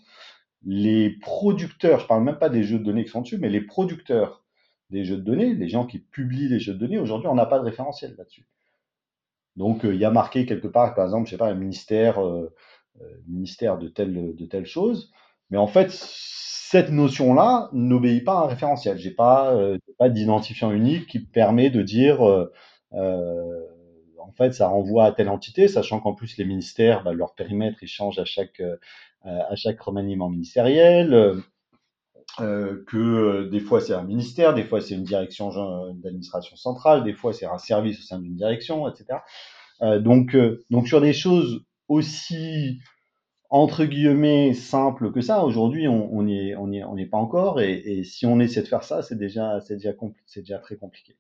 les 0.64 1.10
producteurs, 1.10 2.00
je 2.00 2.06
parle 2.06 2.24
même 2.24 2.38
pas 2.38 2.48
des 2.48 2.64
jeux 2.64 2.78
de 2.78 2.84
données 2.84 3.04
qui 3.04 3.10
sont 3.10 3.22
dessus, 3.22 3.38
mais 3.38 3.48
les 3.48 3.60
producteurs 3.60 4.44
des 4.90 5.04
jeux 5.04 5.16
de 5.16 5.22
données, 5.22 5.54
les 5.54 5.68
gens 5.68 5.86
qui 5.86 5.98
publient 5.98 6.48
les 6.48 6.58
jeux 6.58 6.74
de 6.74 6.78
données, 6.78 6.98
aujourd'hui, 6.98 7.28
on 7.28 7.34
n'a 7.34 7.46
pas 7.46 7.58
de 7.58 7.64
référentiel 7.64 8.14
là-dessus. 8.16 8.46
Donc, 9.56 9.84
euh, 9.84 9.94
il 9.94 10.00
y 10.00 10.04
a 10.04 10.10
marqué 10.10 10.46
quelque 10.46 10.68
part, 10.68 10.94
par 10.94 11.04
exemple, 11.04 11.26
je 11.26 11.32
sais 11.32 11.36
pas, 11.36 11.48
un 11.48 11.54
ministère, 11.54 12.24
euh, 12.24 12.54
euh, 13.00 13.22
ministère 13.26 13.78
de 13.78 13.88
telle, 13.88 14.34
de 14.34 14.46
telle 14.46 14.66
chose, 14.66 15.12
mais 15.50 15.58
en 15.58 15.66
fait, 15.66 15.88
cette 15.90 16.90
notion-là 16.90 17.70
n'obéit 17.72 18.24
pas 18.24 18.40
à 18.40 18.44
un 18.44 18.46
référentiel. 18.46 18.98
J'ai 18.98 19.10
pas, 19.10 19.54
euh, 19.54 19.78
pas 19.98 20.08
d'identifiant 20.08 20.70
unique 20.70 21.06
qui 21.06 21.20
permet 21.20 21.70
de 21.70 21.82
dire, 21.82 22.24
euh, 22.24 22.52
en 24.18 24.32
fait, 24.32 24.52
ça 24.52 24.68
renvoie 24.68 25.06
à 25.06 25.12
telle 25.12 25.28
entité, 25.28 25.68
sachant 25.68 26.00
qu'en 26.00 26.14
plus 26.14 26.36
les 26.36 26.44
ministères, 26.44 27.02
bah, 27.02 27.12
leur 27.12 27.34
périmètre, 27.34 27.82
ils 27.82 27.88
changent 27.88 28.18
à 28.18 28.24
chaque 28.24 28.62
euh, 29.26 29.40
à 29.48 29.56
chaque 29.56 29.80
remaniement 29.80 30.30
ministériel, 30.30 31.12
euh, 31.12 31.40
euh, 32.38 32.84
que 32.86 33.48
des 33.50 33.58
fois 33.58 33.80
c'est 33.80 33.92
un 33.92 34.04
ministère, 34.04 34.54
des 34.54 34.62
fois 34.62 34.80
c'est 34.80 34.94
une 34.94 35.02
direction 35.02 35.50
d'administration 35.94 36.54
centrale, 36.54 37.02
des 37.02 37.14
fois 37.14 37.32
c'est 37.32 37.46
un 37.46 37.58
service 37.58 37.98
au 37.98 38.02
sein 38.02 38.20
d'une 38.20 38.36
direction, 38.36 38.88
etc. 38.88 39.18
donc, 40.00 40.36
donc 40.70 40.86
sur 40.86 41.00
des 41.00 41.12
choses 41.12 41.64
aussi 41.88 42.78
entre 43.50 43.84
guillemets 43.84 44.54
simple 44.54 45.12
que 45.12 45.20
ça. 45.20 45.44
Aujourd'hui, 45.44 45.88
on 45.88 46.22
n'y 46.22 46.54
on 46.56 46.72
est, 46.72 46.84
on 46.84 46.96
est, 46.96 47.06
pas 47.06 47.18
encore, 47.18 47.60
et, 47.60 47.72
et, 47.72 48.04
si 48.04 48.26
on 48.26 48.40
essaie 48.40 48.62
de 48.62 48.68
faire 48.68 48.84
ça, 48.84 49.02
c'est 49.02 49.16
déjà, 49.16 49.60
c'est 49.60 49.76
déjà, 49.76 49.92
c'est 50.26 50.40
déjà 50.40 50.58
très 50.58 50.76
compliqué. 50.76 51.16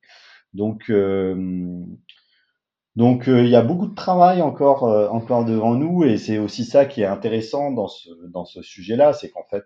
Donc, 0.54 0.90
euh, 0.90 1.84
donc 2.96 3.28
euh, 3.28 3.44
il 3.44 3.50
y 3.50 3.56
a 3.56 3.62
beaucoup 3.62 3.86
de 3.86 3.94
travail 3.94 4.42
encore, 4.42 4.84
euh, 4.84 5.08
encore 5.08 5.44
devant 5.44 5.74
nous, 5.74 6.04
et 6.04 6.18
c'est 6.18 6.38
aussi 6.38 6.64
ça 6.64 6.84
qui 6.86 7.02
est 7.02 7.06
intéressant 7.06 7.70
dans 7.72 7.88
ce, 7.88 8.10
dans 8.28 8.44
ce 8.44 8.62
sujet-là, 8.62 9.12
c'est 9.12 9.30
qu'en 9.30 9.44
fait, 9.50 9.64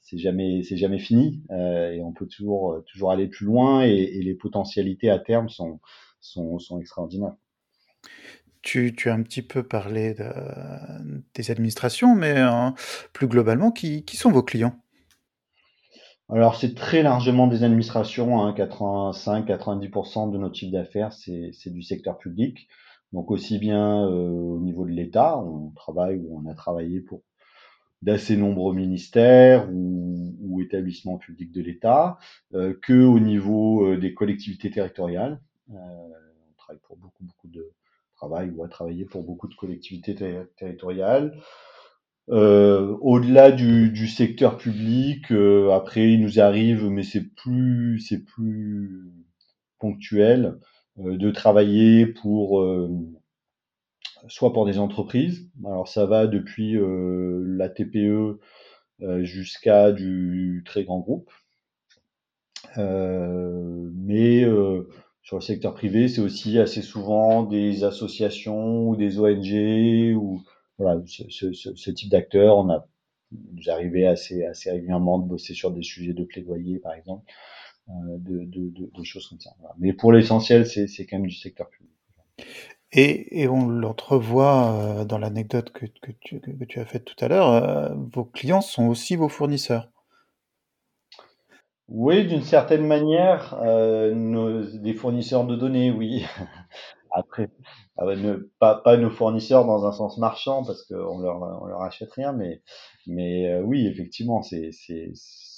c'est 0.00 0.18
jamais, 0.18 0.62
c'est 0.62 0.76
jamais 0.76 1.00
fini, 1.00 1.42
et 1.50 2.00
on 2.02 2.12
peut 2.12 2.26
toujours, 2.26 2.82
toujours 2.86 3.10
aller 3.10 3.28
plus 3.28 3.46
loin, 3.46 3.84
et, 3.84 3.90
et 3.90 4.22
les 4.22 4.34
potentialités 4.34 5.10
à 5.10 5.18
terme 5.18 5.48
sont, 5.48 5.80
sont, 6.20 6.58
sont 6.58 6.80
extraordinaires. 6.80 7.34
Tu, 8.62 8.94
as 9.06 9.14
un 9.14 9.22
petit 9.22 9.42
peu 9.42 9.62
parlé 9.62 10.14
de, 10.14 10.24
des 11.34 11.50
administrations, 11.50 12.14
mais 12.14 12.36
plus 13.12 13.28
globalement, 13.28 13.70
qui, 13.70 14.04
sont 14.14 14.30
vos 14.30 14.42
clients? 14.42 14.74
Alors 16.30 16.56
c'est 16.56 16.74
très 16.74 17.02
largement 17.02 17.46
des 17.46 17.64
administrations, 17.64 18.42
hein, 18.42 18.54
85-90% 18.54 20.30
de 20.30 20.36
notre 20.36 20.56
chiffre 20.56 20.72
d'affaires 20.72 21.12
c'est 21.14 21.70
du 21.70 21.82
secteur 21.82 22.18
public. 22.18 22.68
Donc 23.14 23.30
aussi 23.30 23.58
bien 23.58 24.04
euh, 24.04 24.28
au 24.28 24.60
niveau 24.60 24.84
de 24.84 24.90
l'État, 24.90 25.38
on 25.38 25.70
travaille 25.70 26.18
ou 26.18 26.38
on 26.38 26.50
a 26.50 26.54
travaillé 26.54 27.00
pour 27.00 27.22
d'assez 28.02 28.36
nombreux 28.36 28.74
ministères 28.74 29.68
ou, 29.72 30.60
établissements 30.60 31.18
publics 31.18 31.52
de 31.52 31.62
l'État, 31.62 32.18
euh, 32.52 32.74
que 32.82 33.04
au 33.04 33.20
niveau 33.20 33.86
euh, 33.86 33.96
des 33.96 34.12
collectivités 34.12 34.70
territoriales. 34.70 35.40
Euh, 35.70 35.74
on 35.74 36.54
travaille 36.56 36.80
pour 36.82 36.96
beaucoup 36.96 37.22
beaucoup 37.22 37.48
de 37.48 37.70
travail 38.18 38.50
ou 38.54 38.64
a 38.64 38.68
travaillé 38.68 39.04
pour 39.04 39.22
beaucoup 39.22 39.48
de 39.48 39.54
collectivités 39.54 40.14
territoriales. 40.56 41.34
Euh, 42.30 42.96
au-delà 43.00 43.52
du, 43.52 43.90
du, 43.90 44.06
secteur 44.06 44.58
public, 44.58 45.32
euh, 45.32 45.70
après 45.70 46.12
il 46.12 46.20
nous 46.20 46.40
arrive, 46.40 46.84
mais 46.90 47.02
c'est 47.02 47.24
plus 47.34 48.00
c'est 48.00 48.22
plus 48.22 49.10
ponctuel, 49.78 50.58
euh, 50.98 51.16
de 51.16 51.30
travailler 51.30 52.06
pour 52.06 52.64
soit 54.28 54.52
pour 54.52 54.66
des 54.66 54.78
entreprises. 54.78 55.48
Alors 55.64 55.88
ça 55.88 56.06
va 56.06 56.26
depuis 56.26 56.76
la 56.78 57.68
TPE 57.70 58.40
jusqu'à 59.22 59.92
du 59.92 60.62
très 60.66 60.84
grand 60.84 60.98
groupe. 61.00 61.30
mais 62.76 64.44
sur 65.28 65.36
le 65.36 65.42
secteur 65.42 65.74
privé, 65.74 66.08
c'est 66.08 66.22
aussi 66.22 66.58
assez 66.58 66.80
souvent 66.80 67.42
des 67.42 67.84
associations 67.84 68.88
ou 68.88 68.96
des 68.96 69.20
ONG 69.20 70.16
ou 70.16 70.42
voilà, 70.78 71.02
ce, 71.06 71.90
type 71.90 72.08
d'acteur, 72.08 72.56
on 72.56 72.70
a 72.70 72.88
nous 73.30 74.06
assez, 74.06 74.46
assez 74.46 74.70
régulièrement 74.70 75.18
de 75.18 75.28
bosser 75.28 75.52
sur 75.52 75.70
des 75.70 75.82
sujets 75.82 76.14
de 76.14 76.24
plaidoyer, 76.24 76.78
par 76.78 76.94
exemple, 76.94 77.30
euh, 77.90 78.16
de, 78.18 79.04
choses 79.04 79.28
comme 79.28 79.38
ça. 79.38 79.50
Mais 79.78 79.92
pour 79.92 80.12
l'essentiel, 80.12 80.66
c'est 80.66 81.04
quand 81.04 81.18
même 81.18 81.26
du 81.26 81.36
secteur 81.36 81.68
public. 81.68 81.92
Et, 82.92 83.42
et 83.42 83.48
on 83.48 83.68
l'entrevoit 83.68 84.72
euh, 84.72 85.04
dans 85.04 85.18
l'anecdote 85.18 85.72
que, 85.72 85.84
que, 86.00 86.12
tu, 86.20 86.40
que, 86.40 86.64
tu 86.64 86.80
as 86.80 86.86
faite 86.86 87.04
tout 87.04 87.22
à 87.22 87.28
l'heure, 87.28 87.50
euh, 87.50 87.94
vos 88.14 88.24
clients 88.24 88.62
sont 88.62 88.86
aussi 88.86 89.14
vos 89.14 89.28
fournisseurs. 89.28 89.90
Oui, 91.88 92.26
d'une 92.26 92.42
certaine 92.42 92.86
manière, 92.86 93.58
euh, 93.62 94.14
nos, 94.14 94.62
des 94.62 94.92
fournisseurs 94.92 95.46
de 95.46 95.56
données, 95.56 95.90
oui. 95.90 96.24
Après, 97.10 97.48
ah 97.96 98.04
ne, 98.14 98.50
pas, 98.58 98.76
pas 98.76 98.98
nos 98.98 99.08
fournisseurs 99.10 99.64
dans 99.64 99.86
un 99.86 99.92
sens 99.92 100.18
marchand 100.18 100.62
parce 100.64 100.82
qu'on 100.84 101.18
leur, 101.20 101.62
on 101.62 101.66
leur 101.66 101.82
achète 101.82 102.12
rien, 102.12 102.32
mais, 102.32 102.60
mais 103.06 103.48
euh, 103.48 103.62
oui, 103.62 103.86
effectivement, 103.86 104.42
c'est, 104.42 104.70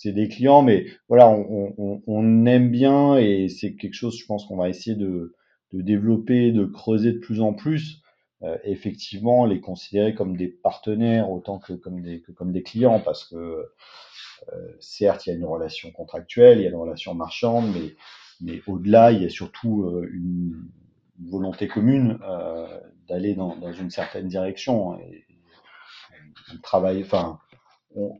des 0.05 0.29
clients, 0.29 0.63
mais 0.63 0.87
voilà, 1.09 1.29
on, 1.29 1.75
on, 1.77 2.03
on 2.07 2.47
aime 2.47 2.71
bien 2.71 3.17
et 3.17 3.49
c'est 3.49 3.75
quelque 3.75 3.95
chose, 3.95 4.17
je 4.17 4.25
pense 4.27 4.47
qu'on 4.47 4.57
va 4.57 4.69
essayer 4.69 4.97
de, 4.97 5.35
de 5.73 5.83
développer, 5.83 6.53
de 6.53 6.65
creuser 6.65 7.13
de 7.13 7.19
plus 7.19 7.41
en 7.41 7.53
plus. 7.53 8.01
Euh, 8.43 8.57
effectivement, 8.65 9.45
les 9.45 9.61
considérer 9.61 10.15
comme 10.15 10.37
des 10.37 10.49
partenaires 10.49 11.31
autant 11.31 11.59
que 11.59 11.75
comme 11.75 12.01
des, 12.01 12.23
que 12.23 12.33
comme 12.33 12.53
des 12.53 12.63
clients 12.63 12.99
parce 12.99 13.25
que 13.25 13.67
certes, 14.81 15.27
il 15.27 15.31
y 15.31 15.33
a 15.33 15.37
une 15.37 15.45
relation 15.45 15.91
contractuelle, 15.91 16.59
il 16.59 16.63
y 16.63 16.67
a 16.67 16.71
une 16.71 16.77
relation 16.77 17.15
marchande, 17.15 17.75
mais, 18.41 18.63
au-delà, 18.67 19.13
il 19.13 19.23
y 19.23 19.27
a 19.27 19.29
surtout 19.29 19.85
euh, 19.85 20.09
une, 20.13 20.69
volonté 21.29 21.69
commune 21.69 22.19
euh, 22.23 22.81
d'aller 23.07 23.35
dans, 23.35 23.73
une 23.73 23.91
certaine 23.91 24.27
direction. 24.27 24.99
Et, 25.01 25.27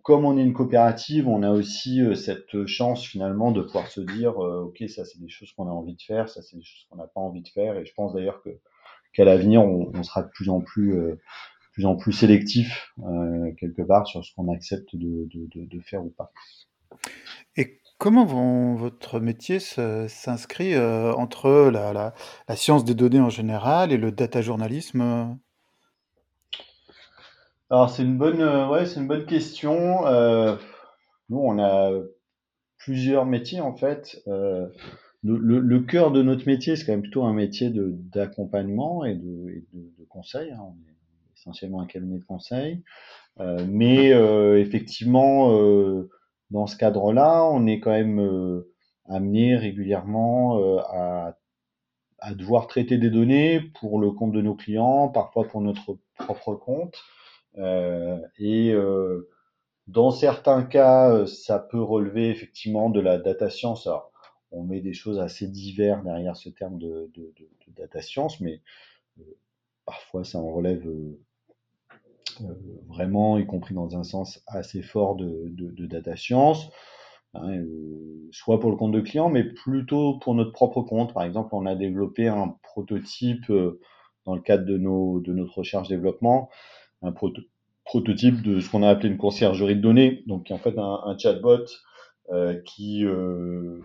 comme 0.03 0.25
on 0.25 0.37
est 0.37 0.43
une 0.43 0.53
coopérative, 0.53 1.29
on 1.29 1.43
a 1.43 1.51
aussi 1.51 2.03
euh, 2.03 2.15
cette 2.15 2.67
chance 2.67 3.05
finalement 3.05 3.53
de 3.53 3.63
pouvoir 3.63 3.87
se 3.89 4.01
dire, 4.01 4.43
euh, 4.43 4.63
ok, 4.63 4.89
ça 4.89 5.05
c'est 5.05 5.21
des 5.21 5.29
choses 5.29 5.53
qu'on 5.53 5.69
a 5.69 5.71
envie 5.71 5.95
de 5.95 6.03
faire, 6.03 6.29
ça 6.29 6.43
c'est 6.43 6.57
des 6.57 6.63
choses 6.63 6.87
qu'on 6.91 6.97
n'a 6.97 7.07
pas 7.07 7.21
envie 7.21 7.43
de 7.43 7.49
faire. 7.49 7.77
Et 7.77 7.85
je 7.85 7.95
pense 7.95 8.13
d'ailleurs 8.13 8.43
qu'à 9.13 9.25
l'avenir, 9.25 9.63
on, 9.63 10.03
sera 10.03 10.23
de 10.23 10.31
plus 10.31 10.49
en 10.49 10.61
plus, 10.61 10.97
euh, 10.97 11.21
plus 11.73 11.87
en 11.87 11.97
plus 11.97 12.13
sélectif 12.13 12.93
euh, 12.99 13.53
quelque 13.59 13.83
part 13.83 14.07
sur 14.07 14.25
ce 14.25 14.35
qu'on 14.35 14.53
accepte 14.53 14.95
de, 14.95 15.29
de, 15.33 15.47
de, 15.55 15.67
de, 15.67 15.81
faire 15.81 16.05
ou 16.05 16.11
pas. 16.11 16.33
Et 17.57 17.81
Comment 18.01 18.25
vont, 18.25 18.77
votre 18.77 19.21
métier 19.21 19.59
s'inscrit 19.61 20.73
euh, 20.73 21.13
entre 21.13 21.69
la, 21.71 21.93
la, 21.93 22.15
la, 22.49 22.57
science 22.57 22.83
des 22.83 22.95
données 22.95 23.21
en 23.21 23.29
général 23.29 23.93
et 23.93 23.99
le 23.99 24.11
data 24.11 24.41
journalisme? 24.41 25.37
Alors 27.69 27.91
c'est 27.91 28.03
une 28.03 28.17
bonne, 28.17 28.41
euh, 28.41 28.67
ouais, 28.69 28.87
c'est 28.87 29.01
une 29.01 29.07
bonne 29.07 29.27
question. 29.27 30.07
Euh, 30.07 30.57
nous, 31.29 31.41
on 31.41 31.59
a 31.59 31.93
plusieurs 32.79 33.27
métiers 33.27 33.61
en 33.61 33.77
fait. 33.77 34.23
Euh, 34.29 34.67
le, 35.23 35.37
le, 35.37 35.59
le, 35.59 35.81
cœur 35.81 36.11
de 36.11 36.23
notre 36.23 36.47
métier, 36.47 36.77
c'est 36.77 36.87
quand 36.87 36.93
même 36.93 37.03
plutôt 37.03 37.25
un 37.25 37.35
métier 37.35 37.71
d'accompagnement 37.71 39.05
et, 39.05 39.15
de, 39.15 39.51
et 39.51 39.65
de, 39.75 39.93
de, 39.99 40.05
conseil. 40.09 40.51
Hein. 40.53 40.61
On 40.63 40.73
est 40.89 40.97
essentiellement 41.41 41.81
un 41.81 41.87
cabinet 41.87 42.19
de 42.19 42.25
conseil, 42.25 42.83
euh, 43.41 43.65
mais 43.69 44.11
effectivement 44.61 45.51
dans 46.51 46.67
ce 46.67 46.77
cadre-là, 46.77 47.45
on 47.45 47.67
est 47.67 47.81
quand 47.81 47.91
même 47.91 48.21
euh, 48.21 48.73
amené 49.09 49.57
régulièrement 49.57 50.59
euh, 50.59 50.79
à, 50.79 51.37
à, 52.19 52.35
devoir 52.35 52.67
traiter 52.67 52.99
des 52.99 53.11
données 53.11 53.61
pour 53.81 54.01
le 54.01 54.11
compte 54.11 54.33
de 54.33 54.43
nos 54.43 54.55
clients, 54.55 55.09
parfois 55.09 55.47
pour 55.47 55.61
notre 55.61 55.99
propre 56.17 56.55
compte. 56.55 56.97
Euh, 57.59 58.19
et 58.39 58.73
euh, 58.73 59.29
dans 59.87 60.11
certains 60.11 60.63
cas, 60.65 61.11
euh, 61.11 61.27
ça 61.27 61.59
peut 61.59 61.83
relever 61.83 62.31
effectivement 62.31 62.91
de 62.91 63.01
la 63.01 63.19
data 63.19 63.49
science. 63.51 63.87
Alors, 63.87 64.13
on 64.53 64.65
met 64.65 64.81
des 64.81 64.93
choses 64.93 65.21
assez 65.21 65.47
diverses 65.47 66.05
derrière 66.05 66.37
ce 66.37 66.49
terme 66.49 66.79
de, 66.79 67.11
de, 67.15 67.33
de, 67.39 67.49
de 67.67 67.73
data 67.77 68.03
science, 68.03 68.41
mais 68.41 68.61
euh, 69.21 69.23
parfois 69.87 70.25
ça 70.25 70.39
en 70.39 70.53
relève 70.53 70.87
euh, 70.89 71.21
vraiment, 72.89 73.39
y 73.39 73.47
compris 73.47 73.75
dans 73.75 73.97
un 73.97 74.03
sens 74.03 74.43
assez 74.47 74.83
fort 74.83 75.17
de, 75.17 75.87
data 75.87 76.17
science, 76.17 76.71
hein, 77.35 77.57
euh, 77.57 78.29
soit 78.31 78.61
pour 78.61 78.71
le 78.71 78.77
compte 78.77 78.93
de 78.93 79.01
client, 79.01 79.29
mais 79.29 79.45
plutôt 79.45 80.19
pour 80.19 80.35
notre 80.35 80.53
propre 80.53 80.83
compte. 80.83 81.15
Par 81.15 81.25
exemple, 81.25 81.51
on 81.53 81.67
a 81.67 81.75
développé 81.75 82.29
un 82.29 82.57
prototype 82.63 83.51
euh, 83.51 83.81
dans 84.27 84.35
le 84.35 84.41
cadre 84.41 84.65
de, 84.65 84.77
nos, 84.77 85.21
de 85.21 85.33
notre 85.33 85.59
recherche-développement, 85.59 86.51
un 87.03 87.13
proto 87.13 87.43
prototype 87.85 88.43
de 88.43 88.61
ce 88.61 88.71
qu'on 88.71 88.85
a 88.85 88.89
appelé 88.89 89.09
une 89.09 89.17
conciergerie 89.17 89.75
de 89.75 89.81
données, 89.81 90.23
donc 90.27 90.53
en 90.53 90.59
fait 90.59 90.79
un, 90.79 91.17
chatbot 91.19 91.65
euh, 92.31 92.61
qui 92.65 93.05
euh, 93.05 93.81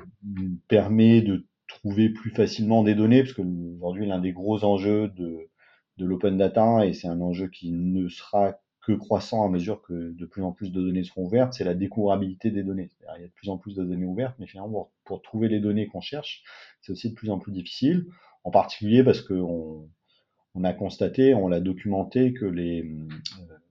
permet 0.68 1.22
de 1.22 1.46
trouver 1.68 2.10
plus 2.10 2.30
facilement 2.30 2.84
des 2.84 2.94
données, 2.94 3.24
parce 3.24 3.34
que 3.34 3.42
aujourd'hui 3.42 4.06
l'un 4.06 4.20
des 4.20 4.32
gros 4.32 4.64
enjeux 4.64 5.08
de, 5.18 5.50
de 5.98 6.06
l'open 6.06 6.38
data, 6.38 6.86
et 6.86 6.94
c'est 6.94 7.08
un 7.08 7.22
enjeu 7.22 7.48
qui 7.48 7.72
ne 7.72 8.08
sera 8.10 8.60
que 8.86 8.92
croissant 8.92 9.44
à 9.44 9.50
mesure 9.50 9.82
que 9.82 10.12
de 10.12 10.26
plus 10.26 10.44
en 10.44 10.52
plus 10.52 10.72
de 10.72 10.80
données 10.82 11.04
seront 11.04 11.26
ouvertes, 11.26 11.54
c'est 11.54 11.64
la 11.64 11.74
découvrabilité 11.74 12.52
des 12.52 12.64
données. 12.64 12.92
Il 13.18 13.22
y 13.22 13.24
a 13.24 13.28
de 13.28 13.34
plus 13.34 13.50
en 13.50 13.58
plus 13.58 13.76
de 13.76 13.84
données 13.84 14.06
ouvertes, 14.06 14.36
mais 14.38 14.46
finalement, 14.46 14.92
pour 15.06 15.22
trouver 15.22 15.48
les 15.48 15.60
données 15.60 15.88
qu'on 15.88 16.02
cherche, 16.02 16.44
c'est 16.82 16.92
aussi 16.92 17.10
de 17.10 17.16
plus 17.16 17.32
en 17.32 17.40
plus 17.40 17.52
difficile, 17.52 18.06
en 18.44 18.52
particulier 18.52 19.04
parce 19.04 19.22
qu'on 19.22 19.90
on 20.54 20.64
a 20.64 20.74
constaté, 20.74 21.34
on 21.34 21.48
l'a 21.48 21.60
documenté, 21.60 22.34
que 22.34 22.46
les, 22.46 22.84
euh, 22.84 23.08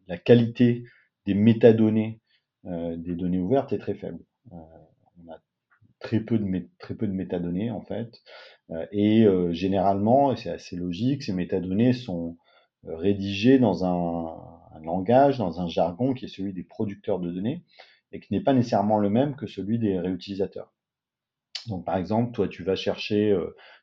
la 0.08 0.18
qualité 0.18 0.84
des 1.26 1.34
métadonnées 1.34 2.20
euh, 2.66 2.96
des 2.96 3.14
données 3.14 3.38
ouvertes 3.38 3.72
est 3.72 3.78
très 3.78 3.94
faible. 3.94 4.20
Euh, 4.52 4.56
on 5.22 5.30
a 5.30 5.38
très 6.00 6.20
peu 6.20 6.38
de, 6.38 6.68
très 6.78 6.94
peu 6.94 7.06
de 7.06 7.12
métadonnées, 7.12 7.70
en 7.70 7.82
fait, 7.82 8.22
et 8.92 9.24
euh, 9.24 9.52
généralement, 9.52 10.32
et 10.32 10.36
c'est 10.36 10.50
assez 10.50 10.76
logique, 10.76 11.22
ces 11.22 11.32
métadonnées 11.32 11.92
sont 11.92 12.36
euh, 12.86 12.96
rédigées 12.96 13.58
dans 13.58 13.84
un, 13.84 14.76
un, 14.76 14.80
langage, 14.80 15.38
dans 15.38 15.60
un 15.60 15.68
jargon 15.68 16.14
qui 16.14 16.24
est 16.24 16.28
celui 16.28 16.52
des 16.52 16.64
producteurs 16.64 17.20
de 17.20 17.30
données 17.30 17.62
et 18.12 18.20
qui 18.20 18.32
n'est 18.32 18.42
pas 18.42 18.54
nécessairement 18.54 18.98
le 18.98 19.10
même 19.10 19.36
que 19.36 19.46
celui 19.46 19.78
des 19.78 19.98
réutilisateurs. 19.98 20.72
Donc 21.66 21.84
par 21.84 21.96
exemple, 21.96 22.32
toi 22.32 22.48
tu 22.48 22.62
vas 22.62 22.76
chercher, 22.76 23.36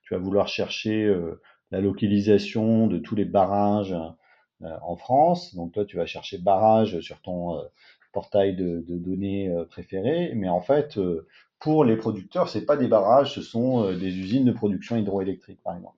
tu 0.04 0.14
vas 0.14 0.20
vouloir 0.20 0.48
chercher 0.48 1.14
la 1.72 1.82
localisation 1.82 2.88
de 2.88 2.98
tous 3.00 3.16
les 3.16 3.26
barrages 3.26 3.96
en 4.62 4.96
France. 4.96 5.56
Donc 5.56 5.74
toi, 5.74 5.84
tu 5.84 5.98
vas 5.98 6.06
chercher 6.06 6.38
barrage 6.38 7.00
sur 7.02 7.20
ton 7.22 7.60
portail 8.14 8.56
de, 8.56 8.84
données 8.88 9.52
préféré, 9.70 10.34
mais 10.36 10.48
en 10.48 10.62
fait, 10.62 11.00
pour 11.62 11.86
les 11.86 11.96
producteurs, 11.96 12.50
c'est 12.50 12.66
pas 12.66 12.76
des 12.76 12.88
barrages, 12.88 13.34
ce 13.36 13.42
sont 13.42 13.94
des 13.94 14.18
usines 14.18 14.46
de 14.46 14.52
production 14.52 14.98
hydroélectrique, 14.98 15.62
par 15.64 15.76
exemple. 15.76 15.98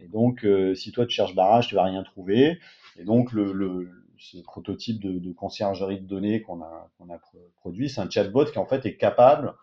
et 0.00 0.08
donc, 0.08 0.46
si 0.74 0.92
toi 0.92 1.06
tu 1.06 1.14
cherches 1.14 1.34
barrage, 1.34 1.68
tu 1.68 1.74
vas 1.74 1.84
rien 1.84 2.02
trouver. 2.02 2.58
Et 2.96 3.04
donc, 3.04 3.32
le, 3.32 3.90
ce 4.18 4.38
prototype 4.38 5.00
de, 5.00 5.32
conciergerie 5.32 6.00
de 6.00 6.06
données 6.06 6.40
qu'on 6.40 6.62
a, 6.62 6.90
a 7.00 7.20
produit, 7.56 7.90
c'est 7.90 8.00
un 8.00 8.08
chatbot 8.08 8.46
qui 8.46 8.58
en 8.58 8.66
fait 8.66 8.86
est 8.86 8.96
capable 8.96 9.54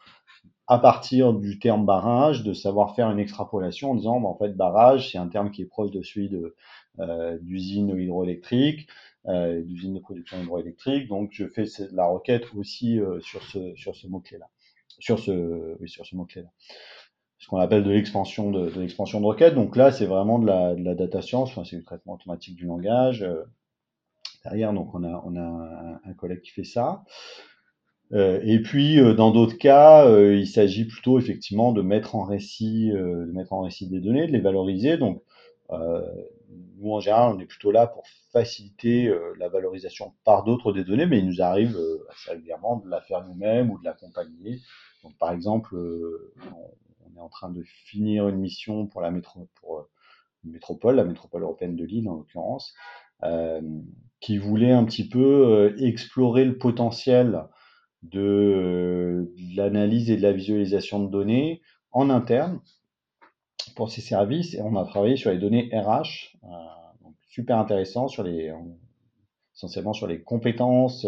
à 0.67 0.77
partir 0.77 1.33
du 1.33 1.59
terme 1.59 1.85
barrage, 1.85 2.43
de 2.43 2.53
savoir 2.53 2.95
faire 2.95 3.11
une 3.11 3.19
extrapolation 3.19 3.91
en 3.91 3.95
disant, 3.95 4.21
bah, 4.21 4.29
en 4.29 4.37
fait, 4.37 4.55
barrage, 4.55 5.11
c'est 5.11 5.17
un 5.17 5.27
terme 5.27 5.51
qui 5.51 5.63
est 5.63 5.65
proche 5.65 5.91
de 5.91 6.01
celui 6.01 6.29
de, 6.29 6.55
euh, 6.99 7.37
d'usine 7.41 7.89
hydroélectrique, 7.89 8.87
euh, 9.27 9.61
d'usine 9.63 9.95
de 9.95 9.99
production 9.99 10.41
hydroélectrique. 10.41 11.09
Donc, 11.09 11.31
je 11.33 11.45
fais 11.45 11.65
la 11.91 12.05
requête 12.05 12.45
aussi 12.55 13.01
euh, 13.01 13.19
sur 13.19 13.43
ce, 13.43 13.75
sur 13.75 13.95
ce 13.95 14.07
mot-clé-là. 14.07 14.47
Sur 15.01 15.19
ce, 15.19 15.77
sur 15.85 16.05
ce 16.05 16.15
mot-clé-là. 16.15 16.49
Ce 17.41 17.47
qu'on 17.47 17.57
appelle 17.57 17.83
de 17.83 17.89
l'expansion 17.89 18.51
de, 18.51 18.69
de 18.69 18.79
l'expansion 18.79 19.19
de 19.19 19.25
requête. 19.25 19.55
Donc 19.55 19.75
là, 19.75 19.91
c'est 19.91 20.05
vraiment 20.05 20.37
de 20.37 20.45
la, 20.45 20.75
de 20.75 20.93
data 20.93 21.23
science, 21.23 21.57
c'est 21.65 21.75
du 21.75 21.83
traitement 21.83 22.13
automatique 22.13 22.55
du 22.55 22.65
langage. 22.65 23.23
Euh, 23.23 23.43
derrière, 24.45 24.73
donc 24.73 24.93
on 24.93 25.03
a, 25.03 25.23
on 25.25 25.35
a 25.35 25.99
un, 26.05 26.13
collègue 26.13 26.41
qui 26.41 26.51
fait 26.51 26.63
ça. 26.63 27.03
Euh, 28.13 28.39
et 28.43 28.61
puis, 28.61 28.99
euh, 28.99 29.15
dans 29.15 29.31
d'autres 29.31 29.57
cas, 29.57 30.07
il 30.19 30.47
s'agit 30.47 30.85
plutôt 30.85 31.17
effectivement 31.17 31.71
de 31.71 31.81
mettre 31.81 32.15
en 32.15 32.23
récit, 32.25 32.91
de 32.91 33.31
mettre 33.33 33.53
en 33.53 33.61
récit 33.61 33.87
des 33.87 33.99
données, 33.99 34.27
de 34.27 34.31
les 34.31 34.39
valoriser. 34.39 34.97
Donc, 34.97 35.23
nous 35.71 36.93
en 36.93 36.99
général, 36.99 37.33
on 37.35 37.39
est 37.39 37.45
plutôt 37.45 37.71
là 37.71 37.87
pour 37.87 38.03
faciliter 38.31 39.11
la 39.39 39.49
valorisation 39.49 40.13
par 40.25 40.43
d'autres 40.43 40.73
des 40.73 40.83
données, 40.83 41.07
mais 41.07 41.17
il 41.19 41.25
nous 41.25 41.41
arrive 41.41 41.75
assez 42.09 42.31
régulièrement 42.31 42.77
de 42.77 42.89
la 42.89 43.01
faire 43.01 43.25
nous-mêmes 43.25 43.71
ou 43.71 43.79
de 43.79 43.85
l'accompagner. 43.85 44.59
Par 45.19 45.31
exemple, 45.31 45.75
on, 45.75 47.17
est 47.17 47.19
en 47.19 47.29
train 47.29 47.49
de 47.49 47.63
finir 47.63 48.27
une 48.27 48.37
mission 48.37 48.87
pour 48.87 49.01
la 49.01 49.11
pour 49.55 49.87
une 50.43 50.51
métropole, 50.51 50.95
la 50.95 51.03
métropole 51.03 51.43
européenne 51.43 51.75
de 51.75 51.83
Lille 51.83 52.09
en 52.09 52.15
l'occurrence, 52.15 52.73
qui 54.19 54.37
voulait 54.37 54.71
un 54.71 54.85
petit 54.85 55.07
peu 55.07 55.75
explorer 55.79 56.45
le 56.45 56.57
potentiel 56.57 57.43
de 58.03 59.31
l'analyse 59.55 60.09
et 60.09 60.17
de 60.17 60.21
la 60.21 60.31
visualisation 60.31 61.03
de 61.03 61.09
données 61.09 61.61
en 61.91 62.09
interne 62.09 62.61
pour 63.75 63.91
ces 63.91 64.01
services. 64.01 64.53
Et 64.55 64.61
on 64.61 64.75
a 64.75 64.85
travaillé 64.85 65.15
sur 65.15 65.31
les 65.31 65.37
données 65.37 65.69
RH, 65.73 66.37
euh, 66.43 66.47
donc 67.03 67.15
super 67.27 67.57
intéressant 67.57 68.07
sur 68.07 68.23
les 68.23 68.53
essentiellement 69.55 69.93
sur 69.93 70.07
les 70.07 70.21
compétences, 70.21 71.05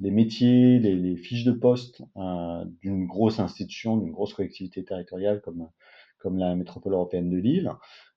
les 0.00 0.10
métiers, 0.10 0.78
les, 0.78 0.96
les 0.96 1.16
fiches 1.16 1.44
de 1.44 1.52
poste 1.52 2.02
euh, 2.16 2.64
d'une 2.82 3.06
grosse 3.06 3.40
institution, 3.40 3.96
d'une 3.96 4.12
grosse 4.12 4.34
collectivité 4.34 4.84
territoriale 4.84 5.40
comme 5.40 5.68
comme 6.18 6.38
la 6.38 6.54
métropole 6.54 6.94
européenne 6.94 7.28
de 7.28 7.36
Lille. 7.36 7.70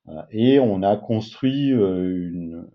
Euh, 0.07 0.21
et 0.31 0.59
on 0.59 0.81
a 0.81 0.95
construit 0.95 1.69
une, 1.69 2.67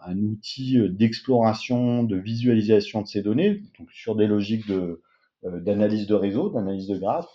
un, 0.00 0.18
outil 0.18 0.78
euh, 0.78 0.88
d'exploration, 0.88 2.02
de 2.02 2.16
visualisation 2.16 3.02
de 3.02 3.06
ces 3.06 3.22
données, 3.22 3.62
donc 3.78 3.90
sur 3.92 4.16
des 4.16 4.26
logiques 4.26 4.66
de, 4.68 5.02
euh, 5.44 5.60
d'analyse 5.60 6.06
de 6.06 6.14
réseau, 6.14 6.50
d'analyse 6.50 6.88
de 6.88 6.98
graphes, 6.98 7.32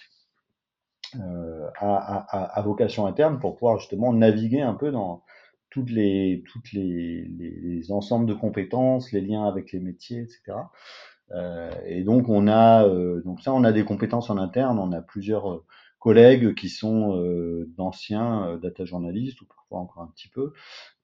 euh, 1.20 1.70
à, 1.80 2.58
à, 2.58 2.62
vocation 2.64 3.06
interne 3.06 3.40
pour 3.40 3.56
pouvoir 3.56 3.78
justement 3.78 4.14
naviguer 4.14 4.62
un 4.62 4.74
peu 4.74 4.92
dans 4.92 5.24
toutes 5.74 5.90
les, 5.90 6.44
toutes 6.52 6.72
les, 6.72 7.26
les, 7.38 7.92
ensembles 7.92 8.26
de 8.26 8.34
compétences, 8.34 9.12
les 9.12 9.22
liens 9.22 9.46
avec 9.46 9.72
les 9.72 9.80
métiers, 9.80 10.22
etc. 10.22 10.58
Euh, 11.32 11.72
et 11.86 12.04
donc 12.04 12.30
on 12.30 12.48
a 12.48 12.88
donc 13.22 13.42
ça 13.42 13.54
on 13.54 13.64
a 13.64 13.72
des 13.72 13.84
compétences 13.84 14.30
en 14.30 14.38
interne, 14.38 14.78
on 14.78 14.92
a 14.92 15.02
plusieurs 15.02 15.64
collègues 16.00 16.54
qui 16.54 16.70
sont 16.70 17.18
d'anciens 17.78 18.60
data 18.62 18.86
journalistes 18.86 19.42
ou 19.42 19.46
parfois 19.46 19.80
encore 19.80 20.04
un 20.04 20.12
petit 20.14 20.28
peu 20.28 20.54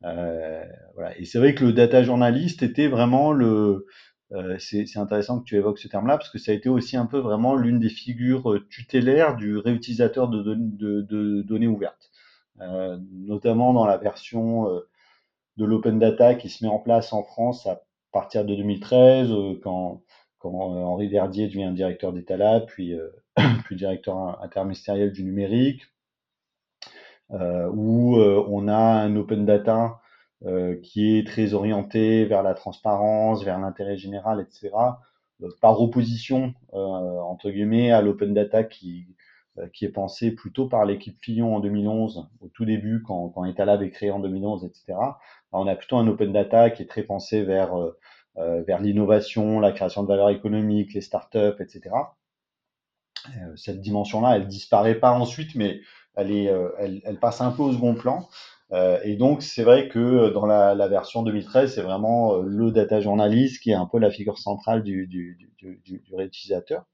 euh, 0.06 0.64
voilà. 0.96 1.18
Et 1.18 1.26
c'est 1.26 1.40
vrai 1.40 1.56
que 1.56 1.66
le 1.66 1.74
data 1.74 2.04
journaliste 2.04 2.64
était 2.64 2.88
vraiment 2.88 3.32
le. 3.32 3.86
Euh, 4.32 4.58
c'est 4.60 4.98
intéressant 4.98 5.40
que 5.40 5.46
tu 5.46 5.56
évoques 5.56 5.80
ce 5.80 5.88
terme-là 5.88 6.18
parce 6.18 6.30
que 6.30 6.38
ça 6.38 6.52
a 6.52 6.56
été 6.56 6.70
aussi 6.70 6.96
un 6.98 7.08
peu 7.08 7.18
vraiment 7.18 7.56
l'une 7.56 7.80
des 7.80 7.90
figures 7.90 8.52
euh, 8.52 8.68
tutélaires 8.70 9.36
du 9.36 9.58
réutilisateur 9.58 10.28
de, 10.28 10.44
de, 10.44 11.02
de, 11.02 11.42
données 11.42 11.68
ouvertes, 11.68 12.12
euh, 12.12 12.29
notamment 13.12 13.74
dans 13.74 13.86
la 13.86 13.98
version 13.98 14.70
euh, 14.70 14.90
de 15.58 15.66
l'open 15.66 16.00
data 16.00 16.36
qui 16.36 16.50
se 16.50 16.64
met 16.64 16.72
en 16.72 16.80
place 16.80 17.14
en 17.14 17.24
France 17.24 17.66
à 17.68 17.82
partir 18.12 18.46
de 18.46 18.56
2013 18.56 19.30
quand 19.64 20.04
quand 20.40 20.54
Henri 20.54 21.10
Verdier 21.10 21.48
devient 21.48 21.72
directeur 21.76 22.14
d'État 22.14 22.38
là, 22.38 22.62
puis, 22.62 22.96
puis 23.66 23.76
directeur 23.76 24.42
interministériel 24.42 25.12
du 25.12 25.26
numérique, 25.26 25.82
euh, 27.32 27.70
où 27.72 28.18
euh, 28.18 28.44
on 28.48 28.68
a 28.68 28.76
un 28.76 29.16
open 29.16 29.46
data 29.46 30.02
euh, 30.46 30.78
qui 30.82 31.16
est 31.16 31.28
très 31.28 31.54
orienté 31.54 32.26
vers 32.26 32.42
la 32.42 32.56
transparence, 32.56 33.44
vers 33.44 33.60
l'intérêt 33.60 33.98
général, 33.98 34.42
etc. 34.42 34.72
par 35.62 35.80
opposition 35.80 36.54
entre 36.74 37.50
guillemets 37.50 37.92
à 37.92 38.02
l'open 38.02 38.34
data 38.34 38.64
qui 38.64 39.08
qui 39.74 39.86
est 39.86 39.90
pensé 39.90 40.32
plutôt 40.32 40.68
par 40.68 40.86
l'équipe 40.86 41.18
Fillon 41.22 41.56
en 41.56 41.60
2011, 41.60 42.30
au 42.42 42.48
tout 42.48 42.66
début, 42.66 43.04
quand, 43.06 43.30
quand 43.30 43.46
Etalab 43.46 43.82
est 43.82 43.90
créé 43.90 44.12
en 44.12 44.20
2011, 44.20 44.66
etc. 44.66 44.98
on 45.52 45.68
a 45.68 45.76
plutôt 45.76 45.98
un 45.98 46.08
open 46.08 46.32
data 46.32 46.70
qui 46.70 46.84
est 46.84 46.88
très 46.88 47.04
pensé 47.04 47.44
vers, 47.44 47.76
euh, 47.76 48.64
vers 48.64 48.80
l'innovation, 48.82 49.60
la 49.60 49.72
création 49.72 50.04
de 50.04 50.08
valeur 50.08 50.30
économique, 50.30 50.94
les 50.94 51.02
startups, 51.02 51.60
etc. 51.60 51.92
Euh, 53.28 53.56
cette 53.56 53.82
dimension-là, 53.82 54.36
elle 54.38 54.48
disparaît 54.48 55.00
pas 55.00 55.12
ensuite, 55.12 55.56
mais 55.56 55.82
elle, 56.16 56.32
est, 56.32 56.50
euh, 56.50 56.70
elle, 57.04 57.20
passe 57.20 57.42
un 57.42 57.52
peu 57.52 57.64
au 57.64 57.74
second 57.74 57.96
plan. 57.96 58.28
Euh, 58.72 59.00
et 59.04 59.16
donc, 59.16 59.42
c'est 59.42 59.64
vrai 59.64 59.90
que 59.90 60.30
dans 60.30 60.46
la, 60.46 60.76
la 60.76 60.88
version 60.88 61.24
2013, 61.24 61.74
c'est 61.74 61.82
vraiment 61.82 62.38
le 62.38 62.72
data 62.72 63.02
journalist 63.02 63.62
qui 63.62 63.72
est 63.72 63.76
un 63.76 63.86
peu 63.86 64.00
la 64.00 64.12
figure 64.12 64.38
centrale 64.38 64.84
du, 64.84 65.08
du, 65.08 65.38
du, 65.58 65.82
du, 65.84 66.00
du 66.00 66.16
réutilisateur. 66.16 66.86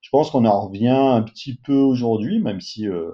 Je 0.00 0.10
pense 0.10 0.30
qu'on 0.30 0.44
en 0.44 0.68
revient 0.68 0.88
un 0.88 1.22
petit 1.22 1.56
peu 1.56 1.74
aujourd'hui, 1.74 2.40
même 2.40 2.60
si, 2.60 2.88
euh, 2.88 3.12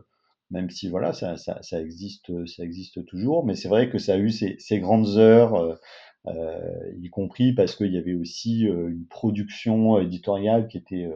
même 0.51 0.71
si 0.71 0.89
voilà, 0.89 1.13
ça, 1.13 1.37
ça, 1.37 1.63
ça, 1.63 1.81
existe, 1.81 2.47
ça 2.47 2.65
existe 2.65 3.05
toujours. 3.07 3.45
Mais 3.45 3.55
c'est 3.55 3.69
vrai 3.69 3.91
que 3.91 3.99
ça 3.99 4.15
a 4.15 4.19
eu 4.19 4.31
ses, 4.31 4.57
ses 4.59 4.81
grandes 4.81 5.17
heures, 5.17 5.79
euh, 6.27 6.93
y 7.01 7.11
compris 7.11 7.53
parce 7.53 7.77
qu'il 7.77 7.93
y 7.93 7.99
avait 7.99 8.15
aussi 8.15 8.63
une 8.63 9.07
production 9.09 9.99
éditoriale 10.01 10.69
qui 10.69 10.79
était 10.79 11.11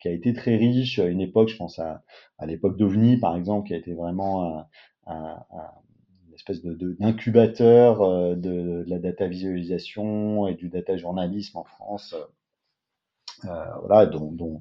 qui 0.00 0.08
a 0.08 0.12
été 0.12 0.32
très 0.32 0.56
riche 0.56 0.98
à 0.98 1.06
une 1.06 1.20
époque, 1.20 1.48
je 1.48 1.56
pense 1.56 1.78
à, 1.78 2.02
à 2.38 2.46
l'époque 2.46 2.76
d'OVNI 2.76 3.18
par 3.18 3.36
exemple, 3.36 3.68
qui 3.68 3.74
a 3.74 3.76
été 3.76 3.92
vraiment 3.94 4.58
un, 4.58 4.66
un, 5.06 5.36
une 6.28 6.34
espèce 6.34 6.62
de, 6.62 6.74
d'incubateur 6.98 8.00
euh, 8.02 8.34
de, 8.34 8.82
de, 8.84 8.84
la 8.88 8.98
data 8.98 9.26
visualisation 9.26 10.46
et 10.48 10.54
du 10.54 10.68
data 10.68 10.96
journalisme 10.96 11.58
en 11.58 11.64
France, 11.64 12.14
euh, 13.44 13.64
voilà, 13.80 14.06
dont, 14.06 14.32
dont 14.32 14.56
euh, 14.56 14.60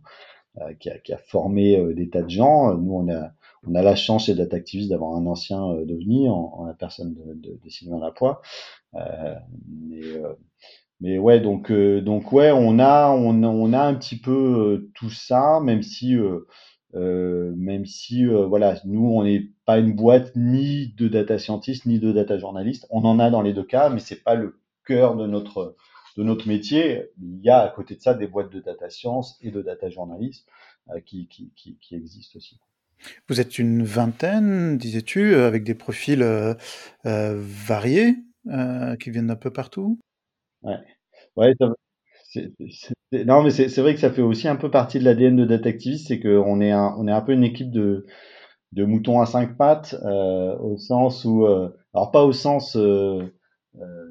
qui, 0.80 0.90
a, 0.90 0.98
qui, 1.00 1.14
a, 1.14 1.18
formé 1.18 1.78
euh, 1.78 1.94
des 1.94 2.10
tas 2.10 2.22
de 2.22 2.30
gens. 2.30 2.76
Nous, 2.76 2.94
on 2.94 3.10
a, 3.12 3.32
on 3.68 3.76
a 3.76 3.82
la 3.82 3.96
chance 3.96 4.26
chez 4.26 4.36
Data 4.36 4.58
Activist 4.58 4.90
d'avoir 4.90 5.16
un 5.16 5.26
ancien 5.26 5.70
euh, 5.70 5.86
d'OVNI 5.86 6.30
en, 6.30 6.54
en, 6.58 6.66
la 6.66 6.74
personne 6.74 7.14
de, 7.14 7.34
de, 7.34 7.60
de 7.64 7.70
Sylvain 7.70 8.00
Lapoix. 8.00 8.42
mais 8.94 10.02
mais 11.02 11.18
ouais, 11.18 11.40
donc 11.40 11.72
euh, 11.72 12.02
donc 12.02 12.32
ouais, 12.34 12.52
on 12.52 12.78
a 12.80 13.10
on, 13.12 13.44
on 13.44 13.74
a 13.74 13.82
un 13.82 13.94
petit 13.96 14.18
peu 14.18 14.32
euh, 14.32 14.92
tout 14.96 15.10
ça, 15.10 15.60
même 15.64 15.82
si 15.82 16.16
euh, 16.16 16.46
euh 16.96 17.54
même 17.56 17.86
si 17.86 18.26
voilà, 18.26 18.76
nous 18.86 19.06
on 19.06 19.24
n'est 19.24 19.50
pas 19.66 19.80
une 19.80 19.94
boîte 19.96 20.36
ni 20.36 20.94
de 20.98 21.08
data 21.08 21.38
scientist 21.38 21.86
ni 21.86 22.00
de 22.00 22.12
data 22.12 22.38
journaliste. 22.38 22.86
On 22.90 23.06
en 23.06 23.20
a 23.20 23.30
dans 23.30 23.42
les 23.42 23.54
deux 23.54 23.64
cas, 23.64 23.90
mais 23.90 24.00
c'est 24.00 24.24
pas 24.24 24.36
le 24.36 24.60
cœur 24.86 25.16
de 25.16 25.28
notre 25.28 25.76
de 26.20 26.24
notre 26.24 26.48
métier. 26.50 27.06
Il 27.22 27.40
y 27.42 27.50
a 27.50 27.62
à 27.62 27.70
côté 27.70 27.96
de 27.96 28.02
ça 28.02 28.14
des 28.14 28.28
boîtes 28.28 28.52
de 28.52 28.60
data 28.60 28.90
science 28.90 29.40
et 29.42 29.52
de 29.52 29.62
data 29.62 29.90
journaliste 29.90 30.48
qui, 31.06 31.28
qui, 31.28 31.52
qui, 31.56 31.78
qui 31.80 31.96
existent 31.96 32.38
aussi. 32.38 32.60
Vous 33.30 33.40
êtes 33.40 33.58
une 33.58 33.84
vingtaine, 33.84 34.78
disais-tu, 34.78 35.36
avec 35.36 35.64
des 35.64 35.76
profils 35.76 36.22
euh, 36.22 36.56
variés 37.06 38.18
euh, 38.48 38.98
qui 38.98 39.12
viennent 39.12 39.28
d'un 39.28 39.38
peu 39.38 39.52
partout? 39.52 39.98
Ouais, 40.62 40.80
ouais, 41.38 41.54
ça, 41.58 41.74
non, 43.12 43.42
mais 43.42 43.52
c'est, 43.52 43.82
vrai 43.82 43.94
que 43.94 44.02
ça 44.02 44.12
fait 44.12 44.22
aussi 44.22 44.50
un 44.50 44.58
peu 44.58 44.70
partie 44.70 45.00
de 45.00 45.06
l'ADN 45.06 45.38
de 45.38 45.46
Datactivist, 45.46 46.10
c'est 46.10 46.20
qu'on 46.20 46.60
est 46.60 46.72
un, 46.72 46.94
on 46.98 47.08
est 47.08 47.14
un 47.14 47.22
peu 47.22 47.32
une 47.32 47.46
équipe 47.46 47.72
de, 47.72 48.06
de 48.74 48.84
moutons 48.84 49.22
à 49.22 49.26
cinq 49.26 49.56
pattes, 49.56 49.96
euh, 50.04 50.58
au 50.58 50.78
sens 50.78 51.24
où, 51.24 51.46
euh, 51.46 51.70
alors 51.94 52.12
pas 52.12 52.26
au 52.26 52.34
sens 52.34 52.76
euh, 52.76 53.24
euh 53.76 54.09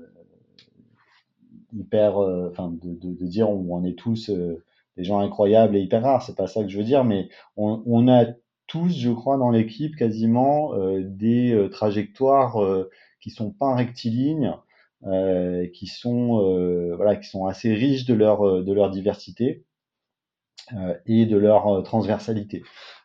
hyper, 1.73 2.19
euh, 2.19 2.49
enfin, 2.51 2.71
de, 2.71 2.95
de, 2.95 3.15
de, 3.15 3.27
dire 3.27 3.51
où 3.51 3.77
on 3.77 3.85
est 3.85 3.99
tous 3.99 4.31
euh, 4.31 4.65
des 4.97 5.05
gens 5.05 5.19
incroyables 5.19 5.77
et 5.77 5.81
hyper 5.81 6.03
rares, 6.03 6.23
c'est 6.23 6.37
pas 6.37 6.47
ça 6.47 6.63
que 6.63 6.69
je 6.69 6.79
veux 6.79 6.85
dire, 6.85 7.05
mais 7.05 7.29
on, 7.57 7.83
on 7.87 8.09
a 8.09 8.27
tous, 8.67 8.91
je 8.91 9.11
crois, 9.11 9.39
dans 9.39 9.51
l'équipe 9.51 9.97
quasiment 9.97 10.75
des 11.01 11.69
trajectoires 11.71 12.59
qui 13.21 13.31
sont 13.31 13.51
pas 13.51 13.75
rectilignes 13.75 14.53
qui 15.73 15.87
sont 15.87 16.93
voilà, 16.97 17.17
qui 17.17 17.31
sont 17.31 17.47
assez 17.47 17.73
riches 17.73 18.05
de 18.05 18.13
leur 18.13 18.63
de 18.63 18.73
leur 18.75 18.91
diversité 18.91 19.65
et 21.07 21.25
de 21.25 21.37
leur 21.39 21.83
transversalité. 21.83 22.63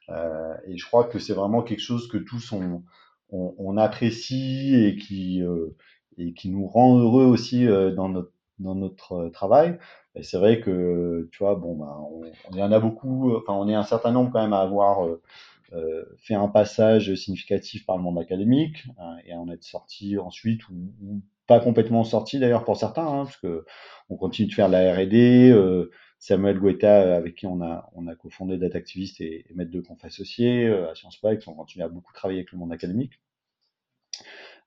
et 0.10 0.78
je 0.78 0.86
crois 0.86 1.06
que 1.06 1.18
c'est 1.18 1.34
vraiment 1.34 1.62
quelque 1.62 1.80
chose 1.80 2.10
que 2.10 2.18
tous 2.18 2.52
on, 2.52 2.84
on, 3.30 3.78
apprécie 3.78 4.76
et 4.76 4.98
qui 4.98 5.42
et 6.18 6.34
qui 6.34 6.50
nous 6.50 6.68
rend 6.68 6.98
heureux 7.00 7.26
aussi 7.26 7.66
dans 7.66 8.10
notre 8.10 8.33
dans 8.60 8.76
notre 8.76 9.30
travail. 9.30 9.78
Et 10.16 10.24
c'est 10.24 10.38
vrai 10.38 10.60
que, 10.62 11.28
tu 11.32 11.40
vois, 11.40 11.56
bon, 11.56 11.76
ben, 11.76 11.98
on, 12.52 12.56
y 12.56 12.62
en 12.62 12.72
a 12.72 12.80
beaucoup, 12.80 13.36
enfin, 13.36 13.54
on 13.54 13.68
est 13.68 13.76
un 13.76 13.84
certain 13.84 14.12
nombre 14.12 14.32
quand 14.32 14.42
même 14.42 14.54
à 14.54 14.62
avoir 14.62 15.06
euh, 15.06 15.22
euh, 15.74 16.06
fait 16.18 16.36
un 16.36 16.48
passage 16.48 17.14
significatif 17.16 17.86
par 17.86 17.98
le 17.98 18.04
monde 18.04 18.20
académique 18.20 18.86
hein, 19.00 19.18
et 19.26 19.34
à 19.34 19.40
en 19.40 19.50
être 19.50 19.64
sorti 19.64 20.18
ensuite 20.18 20.68
ou, 20.70 21.22
pas 21.46 21.60
complètement 21.60 22.06
sorti 22.06 22.40
d'ailleurs 22.40 22.64
pour 22.64 22.78
certains, 22.78 23.06
hein, 23.06 23.26
parce 23.26 23.36
que 23.38 23.66
on 24.10 24.16
continue 24.16 24.48
de 24.48 24.54
faire 24.54 24.70
la 24.70 24.94
R&D. 24.94 25.52
Euh, 25.52 25.92
Samuel 26.20 26.58
Guetta, 26.58 27.18
avec 27.18 27.36
qui 27.36 27.48
on 27.48 27.62
a, 27.62 27.90
on 27.96 28.08
a 28.08 28.16
cofondé 28.16 28.58
Data 28.58 28.78
Activist 28.78 29.20
et, 29.20 29.46
et 29.50 29.54
Maître 29.56 29.72
de 29.72 29.82
Conf 29.82 30.06
associé 30.06 30.68
à 30.68 30.96
Sciences 30.96 31.18
Po, 31.18 31.28
on 31.48 31.54
continue 31.54 31.84
à 31.84 31.90
beaucoup 31.90 32.14
travailler 32.14 32.40
avec 32.40 32.54
le 32.54 32.60
monde 32.60 32.72
académique. 32.72 33.20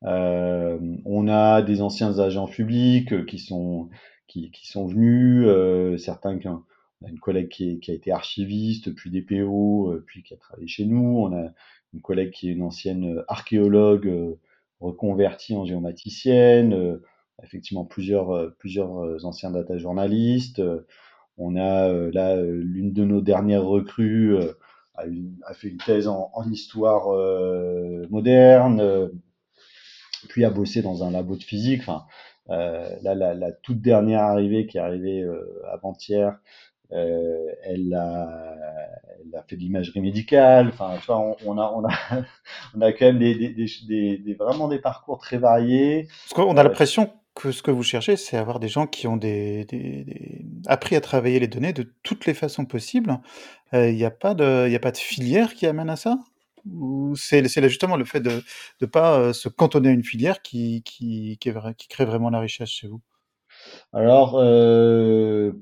Euh, 0.04 0.78
on 1.04 1.28
a 1.28 1.62
des 1.62 1.82
anciens 1.82 2.18
agents 2.18 2.46
publics 2.46 3.26
qui 3.26 3.38
sont 3.38 3.88
qui, 4.28 4.50
qui 4.50 4.66
sont 4.68 4.86
venus, 4.86 5.44
euh, 5.46 5.96
certains 5.96 6.38
qui 6.38 6.48
ont, 6.48 6.64
une 7.06 7.18
collègue 7.18 7.48
qui, 7.48 7.78
qui, 7.80 7.90
a 7.90 7.94
été 7.94 8.12
archiviste, 8.12 8.94
puis 8.94 9.10
DPO, 9.10 9.90
euh, 9.90 10.04
puis 10.06 10.22
qui 10.22 10.34
a 10.34 10.36
travaillé 10.36 10.66
chez 10.66 10.86
nous. 10.86 11.18
On 11.18 11.32
a 11.36 11.50
une 11.94 12.00
collègue 12.00 12.30
qui 12.30 12.48
est 12.48 12.52
une 12.52 12.62
ancienne 12.62 13.22
archéologue 13.28 14.06
euh, 14.08 14.38
reconvertie 14.80 15.54
en 15.56 15.64
géomaticienne. 15.64 16.72
Euh, 16.72 17.02
effectivement, 17.42 17.84
plusieurs, 17.84 18.54
plusieurs 18.56 19.24
anciens 19.26 19.50
data 19.50 19.76
journalistes. 19.76 20.62
on 21.36 21.54
a 21.56 21.92
là 22.10 22.40
l'une 22.40 22.94
de 22.94 23.04
nos 23.04 23.20
dernières 23.20 23.64
recrues 23.64 24.38
a, 24.94 25.04
a, 25.44 25.52
fait 25.52 25.68
une 25.68 25.76
thèse 25.76 26.08
en, 26.08 26.30
en 26.32 26.50
histoire 26.50 27.08
moderne, 28.08 29.10
puis 30.26 30.44
a 30.44 30.50
bossé 30.50 30.82
dans 30.82 31.04
un 31.04 31.10
labo 31.10 31.36
de 31.36 31.42
physique. 31.42 31.82
Enfin, 31.82 32.04
euh, 32.50 32.88
là, 33.02 33.14
la, 33.14 33.34
la, 33.34 33.52
toute 33.52 33.80
dernière 33.80 34.22
arrivée 34.22 34.66
qui 34.66 34.78
est 34.78 34.80
arrivée 34.80 35.22
euh, 35.22 35.62
avant-hier, 35.72 36.38
euh, 36.92 37.46
elle, 37.64 37.92
a, 37.94 38.28
elle 39.20 39.36
a 39.36 39.42
fait 39.42 39.56
de 39.56 39.60
l'imagerie 39.60 40.00
médicale. 40.00 40.68
Enfin, 40.68 40.94
tu 41.00 41.06
vois, 41.06 41.18
on, 41.18 41.36
on, 41.44 41.58
a, 41.58 41.72
on, 41.74 41.84
a, 41.84 41.92
on 42.76 42.80
a 42.80 42.92
quand 42.92 43.06
même 43.06 43.18
des, 43.18 43.34
des, 43.34 43.66
des, 43.88 44.18
des, 44.18 44.34
vraiment 44.34 44.68
des 44.68 44.78
parcours 44.78 45.18
très 45.18 45.38
variés. 45.38 46.08
Parce 46.24 46.34
qu'on 46.34 46.56
a 46.56 46.62
l'impression 46.62 47.10
que 47.34 47.52
ce 47.52 47.62
que 47.62 47.70
vous 47.70 47.82
cherchez, 47.82 48.16
c'est 48.16 48.36
avoir 48.36 48.60
des 48.60 48.68
gens 48.68 48.86
qui 48.86 49.06
ont 49.06 49.16
des, 49.16 49.66
appris 50.66 50.96
à 50.96 51.00
travailler 51.00 51.38
les 51.38 51.48
données 51.48 51.74
de 51.74 51.92
toutes 52.02 52.26
les 52.26 52.32
façons 52.32 52.64
possibles. 52.64 53.18
Il 53.72 53.94
n'y 53.94 54.04
a, 54.04 54.10
pas 54.10 54.34
de, 54.34 54.74
a 54.74 54.78
pas 54.78 54.92
de 54.92 54.96
filière 54.96 55.52
qui 55.54 55.66
amène 55.66 55.90
à 55.90 55.96
ça? 55.96 56.18
Ou 56.72 57.14
c'est 57.16 57.46
justement 57.68 57.96
le 57.96 58.04
fait 58.04 58.20
de 58.20 58.42
ne 58.80 58.86
pas 58.86 59.18
euh, 59.18 59.32
se 59.32 59.48
cantonner 59.48 59.88
à 59.88 59.92
une 59.92 60.04
filière 60.04 60.42
qui, 60.42 60.82
crée 61.88 62.04
vraiment 62.04 62.30
la 62.30 62.40
richesse 62.40 62.70
chez 62.70 62.88
vous? 62.88 63.00
Alors, 63.92 64.36
euh, 64.36 65.52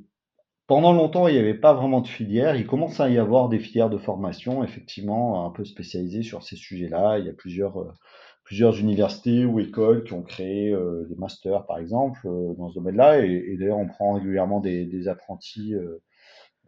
pendant 0.67 0.93
longtemps, 0.93 1.29
il 1.29 1.35
n'y 1.35 1.40
avait 1.40 1.55
pas 1.55 1.75
vraiment 1.75 2.01
de 2.01 2.09
filière. 2.09 2.57
Il 2.57 2.67
commence 2.67 3.01
à 3.01 3.09
y 3.09 3.19
avoir 3.19 3.49
des 3.49 3.59
filières 3.59 3.90
de 3.90 3.99
formation, 3.99 4.64
effectivement, 4.64 5.47
un 5.47 5.51
peu 5.51 5.64
spécialisées 5.64 6.23
sur 6.23 6.43
ces 6.43 6.57
sujets-là. 6.57 7.19
Il 7.19 7.27
y 7.27 7.31
a 7.31 7.35
plusieurs, 7.35 7.79
euh, 7.79 8.73
universités 8.79 9.45
ou 9.45 9.61
écoles 9.61 10.05
qui 10.05 10.12
ont 10.12 10.23
créé 10.23 10.71
des 11.09 11.17
masters, 11.17 11.64
par 11.67 11.79
exemple, 11.79 12.21
dans 12.59 12.69
ce 12.69 12.75
domaine-là. 12.75 13.25
Et, 13.25 13.57
d'ailleurs, 13.59 13.79
on 13.79 13.88
prend 13.88 14.12
régulièrement 14.14 14.61
des, 14.61 15.09
apprentis 15.09 15.75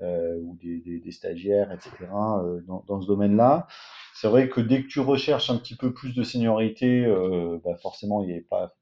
ou 0.01 0.59
des, 0.63 1.13
stagiaires, 1.13 1.71
etc., 1.73 2.07
dans 2.11 3.01
ce 3.01 3.07
domaine-là 3.07 3.67
c'est 4.19 4.29
vrai 4.29 4.49
que 4.49 4.63
dès 4.63 4.83
que 4.83 4.89
tu 4.89 5.01
recherches 5.01 5.51
un 5.51 5.59
petit 5.59 5.77
peu 5.77 5.93
plus 5.93 6.15
de 6.15 6.23
seniorité, 6.23 7.05
euh, 7.05 7.59
bah 7.63 7.77
forcément, 7.83 8.23
il 8.23 8.29
n'y 8.29 8.33
avait 8.33 8.41
pas, 8.41 8.73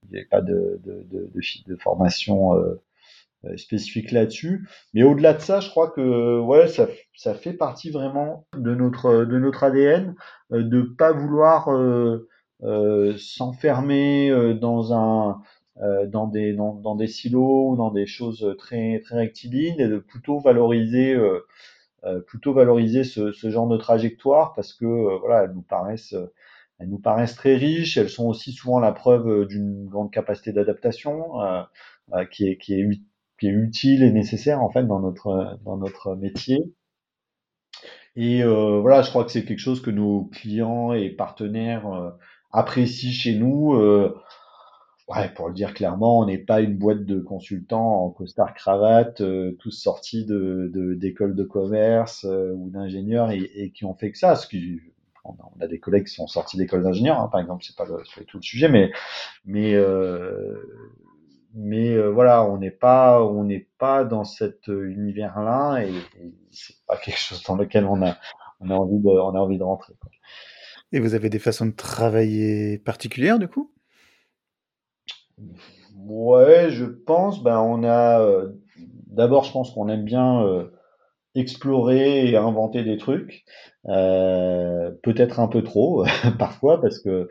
de, 0.40 1.76
formation 1.80 2.56
euh, 2.56 2.80
euh, 3.44 3.56
spécifique 3.56 4.12
là-dessus. 4.12 4.68
Mais 4.92 5.02
au-delà 5.02 5.34
de 5.34 5.40
ça, 5.40 5.58
je 5.58 5.70
crois 5.70 5.90
que 5.90 6.38
ouais, 6.38 6.68
ça, 6.68 7.34
fait 7.34 7.52
partie 7.52 7.90
vraiment 7.90 8.46
de 8.56 8.76
notre, 8.76 9.64
ADN, 9.64 10.14
de 10.50 10.82
pas 10.82 11.10
vouloir 11.10 11.68
s'enfermer 13.18 14.54
dans 14.54 15.34
des 16.30 17.06
silos 17.08 17.70
ou 17.70 17.76
dans 17.76 17.90
des 17.90 18.06
choses 18.06 18.54
très 18.56 19.00
très 19.00 19.32
et 19.44 19.88
de 19.88 19.98
plutôt 19.98 20.38
valoriser 20.38 21.18
plutôt 22.26 22.52
valoriser 22.52 23.04
ce, 23.04 23.32
ce, 23.32 23.50
genre 23.50 23.68
de 23.68 23.76
trajectoire 23.76 24.52
parce 24.54 24.74
que 24.74 24.84
euh, 24.84 25.18
voilà, 25.18 25.44
elles 25.44 25.52
nous 25.52 25.62
paraissent 25.62 26.14
elles 26.80 26.88
nous 26.88 26.98
paraissent 26.98 27.36
très 27.36 27.54
riches. 27.56 27.96
Elles 27.96 28.10
sont 28.10 28.26
aussi 28.26 28.52
souvent 28.52 28.80
la 28.80 28.92
preuve 28.92 29.46
d'une 29.46 29.86
grande 29.86 30.10
capacité 30.10 30.52
d'adaptation 30.52 31.40
euh, 32.12 32.24
qui, 32.26 32.48
est, 32.48 32.58
qui, 32.58 32.74
est, 32.74 32.86
qui 33.38 33.46
est 33.46 33.50
utile 33.50 34.02
et 34.02 34.12
nécessaire 34.12 34.62
en 34.62 34.70
fait 34.70 34.84
dans 34.86 35.00
notre 35.00 35.58
dans 35.64 35.76
notre 35.76 36.14
métier. 36.16 36.74
Et 38.16 38.42
euh, 38.42 38.80
voilà, 38.80 39.02
je 39.02 39.10
crois 39.10 39.24
que 39.24 39.32
c'est 39.32 39.44
quelque 39.44 39.58
chose 39.58 39.82
que 39.82 39.90
nos 39.90 40.26
clients 40.26 40.92
et 40.92 41.10
partenaires 41.10 41.86
euh, 41.86 42.10
apprécient 42.52 43.10
chez 43.10 43.34
nous. 43.34 43.74
Ouais, 45.08 45.28
pour 45.34 45.48
le 45.48 45.54
dire 45.54 45.74
clairement, 45.74 46.20
on 46.20 46.26
n'est 46.26 46.38
pas 46.38 46.62
une 46.62 46.78
boîte 46.78 47.04
de 47.04 47.20
consultants 47.20 48.04
en 48.04 48.10
costard 48.10 48.54
cravate, 48.54 49.20
euh, 49.20 49.52
tous 49.60 49.70
sortis 49.70 50.24
de 50.24 50.70
d'écoles 50.98 51.34
de, 51.36 51.44
commerce 51.44 52.24
euh, 52.24 52.52
ou 52.54 52.70
d'ingénieurs 52.70 53.30
et, 53.30 53.42
et, 53.54 53.70
qui 53.70 53.84
ont 53.84 53.94
fait 53.94 54.10
que 54.12 54.16
ça. 54.18 54.34
Ce 54.34 54.46
qui, 54.46 54.80
on 55.24 55.36
a 55.60 55.66
des 55.66 55.78
collègues 55.78 56.06
qui 56.06 56.14
sont 56.14 56.26
sortis 56.26 56.56
d'écoles 56.56 56.82
d'ingénieurs, 56.82 57.20
hein, 57.20 57.28
par 57.30 57.40
exemple, 57.40 57.64
c'est 57.64 57.76
pas, 57.76 57.84
le, 57.84 58.24
tout 58.24 58.38
le 58.38 58.42
sujet, 58.42 58.70
mais 58.70 58.92
mais 59.44 59.74
euh, 59.74 60.56
mais 61.54 61.90
euh, 61.90 62.10
voilà, 62.10 62.42
on 62.44 62.56
n'est 62.56 62.70
pas 62.70 63.22
on 63.22 63.44
n'est 63.44 63.68
pas 63.78 64.04
dans 64.04 64.24
cet 64.24 64.68
univers-là 64.68 65.82
et, 65.84 65.90
et 66.22 66.34
c'est 66.50 66.76
pas 66.86 66.96
quelque 66.96 67.18
chose 67.18 67.42
dans 67.42 67.56
lequel 67.56 67.84
on 67.84 68.02
a 68.02 68.16
on 68.60 68.70
a 68.70 68.74
envie 68.74 69.00
de 69.00 69.08
on 69.08 69.34
a 69.34 69.38
envie 69.38 69.58
de 69.58 69.64
rentrer. 69.64 69.92
Et 70.92 71.00
vous 71.00 71.14
avez 71.14 71.28
des 71.28 71.38
façons 71.38 71.66
de 71.66 71.72
travailler 71.72 72.78
particulières 72.78 73.38
du 73.38 73.48
coup? 73.48 73.73
Ouais, 75.96 76.70
je 76.70 76.84
pense. 76.84 77.42
Ben, 77.42 77.58
on 77.60 77.82
a. 77.84 78.20
Euh, 78.20 78.52
D'abord, 79.06 79.44
je 79.44 79.52
pense 79.52 79.70
qu'on 79.70 79.88
aime 79.88 80.04
bien 80.04 80.42
euh, 80.44 80.70
explorer 81.36 82.28
et 82.30 82.36
inventer 82.36 82.84
des 82.84 82.96
trucs. 82.98 83.44
Euh, 83.88 84.90
Peut-être 85.02 85.40
un 85.40 85.48
peu 85.48 85.62
trop, 85.62 86.04
parfois, 86.38 86.80
parce 86.80 87.00
que 87.00 87.28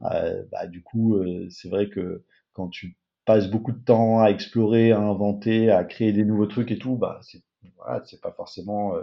bah, 0.00 0.66
du 0.68 0.82
coup, 0.82 1.18
c'est 1.50 1.68
vrai 1.68 1.88
que 1.88 2.24
quand 2.54 2.68
tu 2.68 2.96
passes 3.26 3.50
beaucoup 3.50 3.72
de 3.72 3.84
temps 3.84 4.20
à 4.22 4.28
explorer, 4.30 4.92
à 4.92 5.00
inventer, 5.00 5.70
à 5.70 5.84
créer 5.84 6.12
des 6.12 6.24
nouveaux 6.24 6.46
trucs 6.46 6.70
et 6.72 6.78
tout, 6.78 6.96
bah, 6.96 7.20
c'est 8.04 8.20
pas 8.20 8.32
forcément 8.32 8.94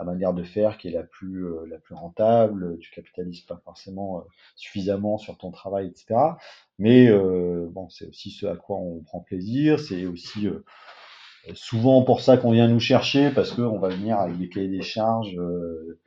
la 0.00 0.04
manière 0.04 0.32
de 0.32 0.42
faire 0.42 0.78
qui 0.78 0.88
est 0.88 0.92
la 0.92 1.02
plus 1.02 1.46
la 1.68 1.78
plus 1.78 1.94
rentable. 1.94 2.78
Tu 2.78 2.90
capitalises 2.90 3.42
pas 3.42 3.60
forcément 3.64 4.24
suffisamment 4.56 5.18
sur 5.18 5.36
ton 5.36 5.50
travail, 5.50 5.88
etc. 5.88 6.18
Mais 6.78 7.08
euh, 7.08 7.68
bon, 7.70 7.88
c'est 7.90 8.08
aussi 8.08 8.30
ce 8.30 8.46
à 8.46 8.56
quoi 8.56 8.78
on 8.78 9.00
prend 9.00 9.20
plaisir. 9.20 9.78
C'est 9.78 10.06
aussi 10.06 10.48
euh, 10.48 10.64
souvent 11.54 12.02
pour 12.02 12.22
ça 12.22 12.38
qu'on 12.38 12.52
vient 12.52 12.68
nous 12.68 12.80
chercher, 12.80 13.30
parce 13.30 13.52
qu'on 13.52 13.78
va 13.78 13.88
venir 13.88 14.18
avec 14.18 14.38
des 14.38 14.48
cahiers 14.48 14.68
des 14.68 14.82
charges, 14.82 15.36
euh, 15.38 15.98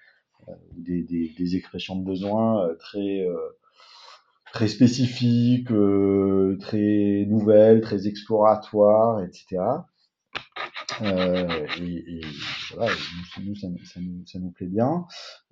des, 0.73 1.03
des, 1.03 1.31
des, 1.37 1.55
expressions 1.55 1.95
de 1.95 2.03
besoin 2.03 2.67
très, 2.79 3.25
très 4.51 4.67
spécifiques, 4.67 5.69
très 6.59 7.25
nouvelles, 7.29 7.81
très 7.81 8.07
exploratoires, 8.07 9.23
etc. 9.23 9.61
Euh, 11.01 11.65
et, 11.79 12.19
et, 12.19 12.21
voilà, 12.75 12.91
nous, 13.43 13.55
ça, 13.55 13.67
nous, 13.67 14.25
ça, 14.25 14.39
nous, 14.39 14.51
plaît 14.51 14.67
bien. 14.67 15.05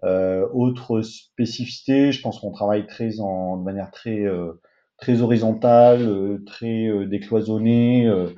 Euh, 0.03 0.47
autre 0.53 1.01
spécificité, 1.01 2.11
je 2.11 2.21
pense 2.21 2.39
qu'on 2.39 2.51
travaille 2.51 2.87
très 2.87 3.19
en, 3.19 3.57
de 3.57 3.63
manière 3.63 3.91
très 3.91 4.21
euh, 4.21 4.59
très 5.01 5.21
horizontale, 5.21 6.01
euh, 6.03 6.41
très 6.45 6.87
euh, 6.87 7.05
décloisonnée 7.07 8.07
euh, 8.07 8.29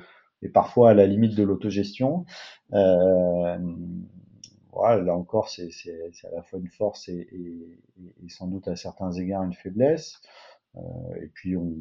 et 0.42 0.48
parfois 0.48 0.90
à 0.90 0.94
la 0.94 1.06
limite 1.06 1.36
de 1.36 1.44
l'autogestion. 1.44 2.24
voilà, 4.72 5.02
là 5.02 5.14
encore, 5.14 5.48
c'est 5.48 5.70
à 6.24 6.34
la 6.34 6.42
fois 6.42 6.58
une 6.58 6.68
force 6.68 7.08
et, 7.08 7.28
et, 7.30 7.80
et, 8.24 8.28
sans 8.28 8.48
doute 8.48 8.66
à 8.66 8.74
certains 8.74 9.12
égards 9.12 9.44
une 9.44 9.52
faiblesse. 9.52 10.20
Euh, 10.76 10.80
et 11.22 11.28
puis 11.28 11.56
on, 11.56 11.72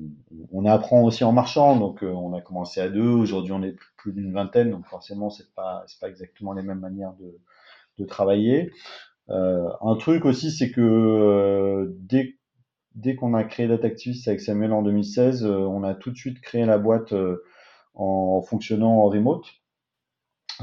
on, 0.51 0.65
apprend 0.65 1.01
aussi 1.03 1.23
en 1.23 1.31
marchant, 1.31 1.77
donc 1.77 2.03
euh, 2.03 2.11
on 2.11 2.33
a 2.33 2.41
commencé 2.41 2.79
à 2.79 2.89
deux, 2.89 3.09
aujourd'hui 3.09 3.51
on 3.51 3.63
est 3.63 3.75
plus 3.97 4.13
d'une 4.13 4.31
vingtaine, 4.33 4.69
donc 4.69 4.85
forcément 4.85 5.31
c'est 5.31 5.51
pas 5.55 5.83
c'est 5.87 5.99
pas 5.99 6.09
exactement 6.09 6.53
les 6.53 6.61
mêmes 6.61 6.79
manières 6.79 7.13
de, 7.13 7.39
de 7.97 8.05
travailler. 8.05 8.71
Euh, 9.29 9.67
un 9.81 9.95
truc 9.95 10.25
aussi, 10.25 10.51
c'est 10.51 10.69
que 10.71 11.95
dès 12.01 12.35
dès 12.93 13.15
qu'on 13.15 13.33
a 13.33 13.43
créé 13.43 13.67
Datactivist 13.67 14.27
avec 14.27 14.41
Samuel 14.41 14.73
en 14.73 14.83
2016, 14.83 15.45
on 15.45 15.83
a 15.83 15.95
tout 15.95 16.11
de 16.11 16.17
suite 16.17 16.39
créé 16.41 16.65
la 16.65 16.77
boîte 16.77 17.13
en 17.95 18.41
fonctionnant 18.43 18.99
en 18.99 19.09
remote, 19.09 19.45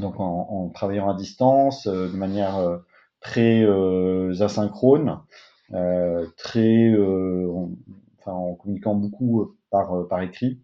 donc 0.01 0.21
en, 0.21 0.69
travaillant 0.69 1.11
à 1.11 1.15
distance, 1.15 1.89
de 1.89 2.17
manière 2.17 2.81
très 3.21 3.65
asynchrone, 4.41 5.19
très, 6.37 6.95
en 8.29 8.55
communiquant 8.55 8.95
beaucoup 8.95 9.57
par, 9.71 10.07
par 10.09 10.23
écrit. 10.23 10.61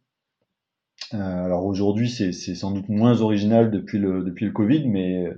Euh, 1.14 1.18
alors 1.18 1.64
aujourd'hui, 1.66 2.10
c'est 2.10 2.32
sans 2.32 2.70
doute 2.72 2.88
moins 2.88 3.20
original 3.20 3.70
depuis 3.70 3.98
le, 3.98 4.22
depuis 4.24 4.46
le 4.46 4.52
Covid, 4.52 4.88
mais 4.88 5.28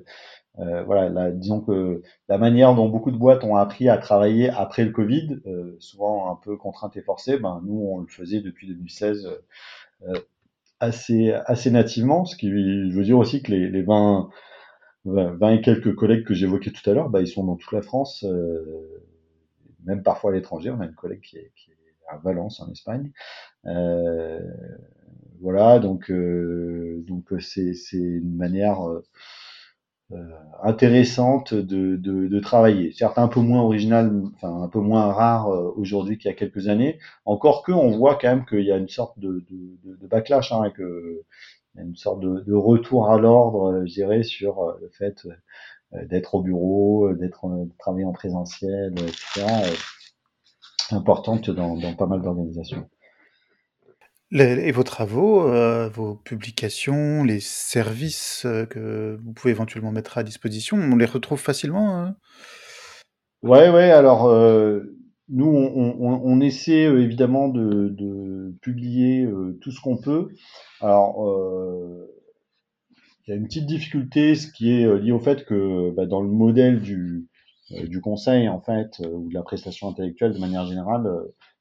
euh, 0.59 0.83
voilà, 0.85 1.31
disons 1.31 1.61
que 1.61 2.03
la 2.29 2.39
manière 2.39 2.75
dont 2.75 2.89
beaucoup 2.89 3.11
de 3.11 3.17
boîtes 3.17 3.45
ont 3.45 3.57
appris 3.57 3.89
à 3.89 3.99
travailler 3.99 4.51
après 4.51 4.85
le 4.85 4.93
Covid, 4.93 5.41
euh, 5.47 5.77
souvent 5.81 6.33
un 6.33 6.37
peu 6.37 6.57
contrainte 6.57 6.97
et 6.97 7.03
forcée, 7.03 7.39
ben, 7.39 7.63
nous, 7.65 7.81
on 7.81 7.99
le 7.99 8.07
faisait 8.09 8.41
depuis 8.41 8.69
2016 8.69 9.29
assez, 10.81 11.33
assez 11.33 11.71
nativement, 11.71 12.25
ce 12.25 12.37
qui 12.37 12.51
veut 12.51 13.05
dire 13.05 13.19
aussi 13.19 13.43
que 13.43 13.51
les, 13.53 13.69
les 13.69 13.83
20, 13.83 14.31
20 15.05 15.51
et 15.51 15.61
quelques 15.61 15.95
collègues 15.95 16.25
que 16.25 16.35
j'évoquais 16.35 16.71
tout 16.71 16.89
à 16.89 16.95
l'heure, 16.95 17.11
bah, 17.11 17.21
ils 17.21 17.29
sont 17.29 17.45
dans 17.45 17.57
toute 17.57 17.73
la 17.73 17.83
France, 17.83 18.25
même 19.85 20.03
parfois 20.03 20.31
à 20.31 20.35
l'étranger. 20.35 20.71
On 20.71 20.81
a 20.81 20.87
une 20.87 20.95
collègue 20.95 21.21
qui 21.21 21.39
qui 21.57 21.71
est 21.71 21.78
à 22.09 22.17
Valence, 22.19 22.61
en 22.61 22.71
Espagne. 22.71 23.13
Euh, 23.67 24.41
voilà, 25.41 25.79
donc 25.79 26.11
euh, 26.11 27.05
donc 27.07 27.33
euh, 27.33 27.41
c'est 27.41 27.75
c'est 27.75 27.97
une 27.99 28.37
manière 28.37 28.79
intéressante 30.63 31.53
de, 31.53 31.97
de, 31.97 32.29
de, 32.29 32.41
travailler. 32.41 32.93
Certes 32.93 33.19
un 33.19 33.29
peu 33.29 33.41
moins 33.41 33.61
original, 33.61 34.23
enfin 34.37 34.63
un 34.63 34.69
peu 34.69 34.81
moins 34.81 35.13
rare 35.13 35.49
aujourd'hui 35.77 36.17
qu'il 36.17 36.31
y 36.31 36.33
a 36.33 36.37
quelques 36.37 36.69
années. 36.69 36.99
Encore 37.27 37.63
que 37.63 37.73
on 37.73 37.91
voit 37.91 38.17
quand 38.17 38.29
même 38.29 38.47
qu'il 38.47 38.65
y 38.65 38.73
a 38.73 38.79
une 38.79 38.89
sorte 38.89 39.19
de, 39.19 39.45
de, 39.51 40.07
backlash, 40.07 40.51
hein, 40.53 40.65
et 40.65 40.73
que 40.73 41.25
une 41.77 41.95
sorte 41.95 42.21
de, 42.21 42.55
retour 42.55 43.11
à 43.11 43.19
l'ordre, 43.19 43.85
je 43.87 43.93
dirais, 43.93 44.23
sur 44.23 44.79
le 44.81 44.89
fait 44.89 45.29
d'être 45.93 46.37
au 46.37 46.43
bureau, 46.43 47.13
d'être 47.13 47.47
travailler 47.79 48.07
en 48.07 48.13
présentiel, 48.13 48.95
etc. 48.95 49.45
importante 50.93 51.51
dans, 51.51 51.77
dans 51.77 51.95
pas 51.95 52.07
mal 52.07 52.23
d'organisations 52.23 52.89
et 54.31 54.73
vos 54.73 54.83
travaux, 54.83 55.49
euh, 55.49 55.89
vos 55.89 56.15
publications, 56.15 57.25
les 57.25 57.41
services 57.41 58.45
euh, 58.45 58.67
que 58.67 59.19
vous 59.23 59.33
pouvez 59.33 59.53
éventuellement 59.53 59.93
mettre 59.93 60.19
à 60.19 60.23
disposition, 60.23 60.77
on 60.77 60.97
les 60.97 61.07
retrouve 61.07 61.41
facilement 61.41 61.99
hein? 61.99 62.17
Ouais, 63.43 63.71
ouais. 63.71 63.91
Alors, 63.91 64.27
euh, 64.27 64.97
nous, 65.29 65.47
on, 65.47 66.41
essaie 66.41 66.83
évidemment 66.83 67.49
de, 67.49 68.53
publier 68.63 69.29
tout 69.61 69.71
ce 69.71 69.81
qu'on 69.81 69.97
peut. 69.97 70.31
Alors, 70.81 71.25
il 73.25 73.31
y 73.31 73.33
a 73.33 73.37
une 73.37 73.45
petite 73.45 73.67
difficulté, 73.67 74.35
ce 74.35 74.51
qui 74.51 74.73
est 74.73 74.99
lié 74.99 75.13
au 75.13 75.21
fait 75.21 75.45
que 75.45 75.91
bah, 75.95 76.07
dans 76.07 76.21
le 76.21 76.31
modèle 76.31 76.81
du, 76.81 77.29
du 77.71 78.01
conseil, 78.01 78.49
en 78.49 78.61
fait, 78.61 78.99
ou 79.01 79.29
de 79.29 79.35
la 79.35 79.43
prestation 79.43 79.89
intellectuelle 79.89 80.33
de 80.33 80.39
manière 80.39 80.67
générale, 80.67 81.07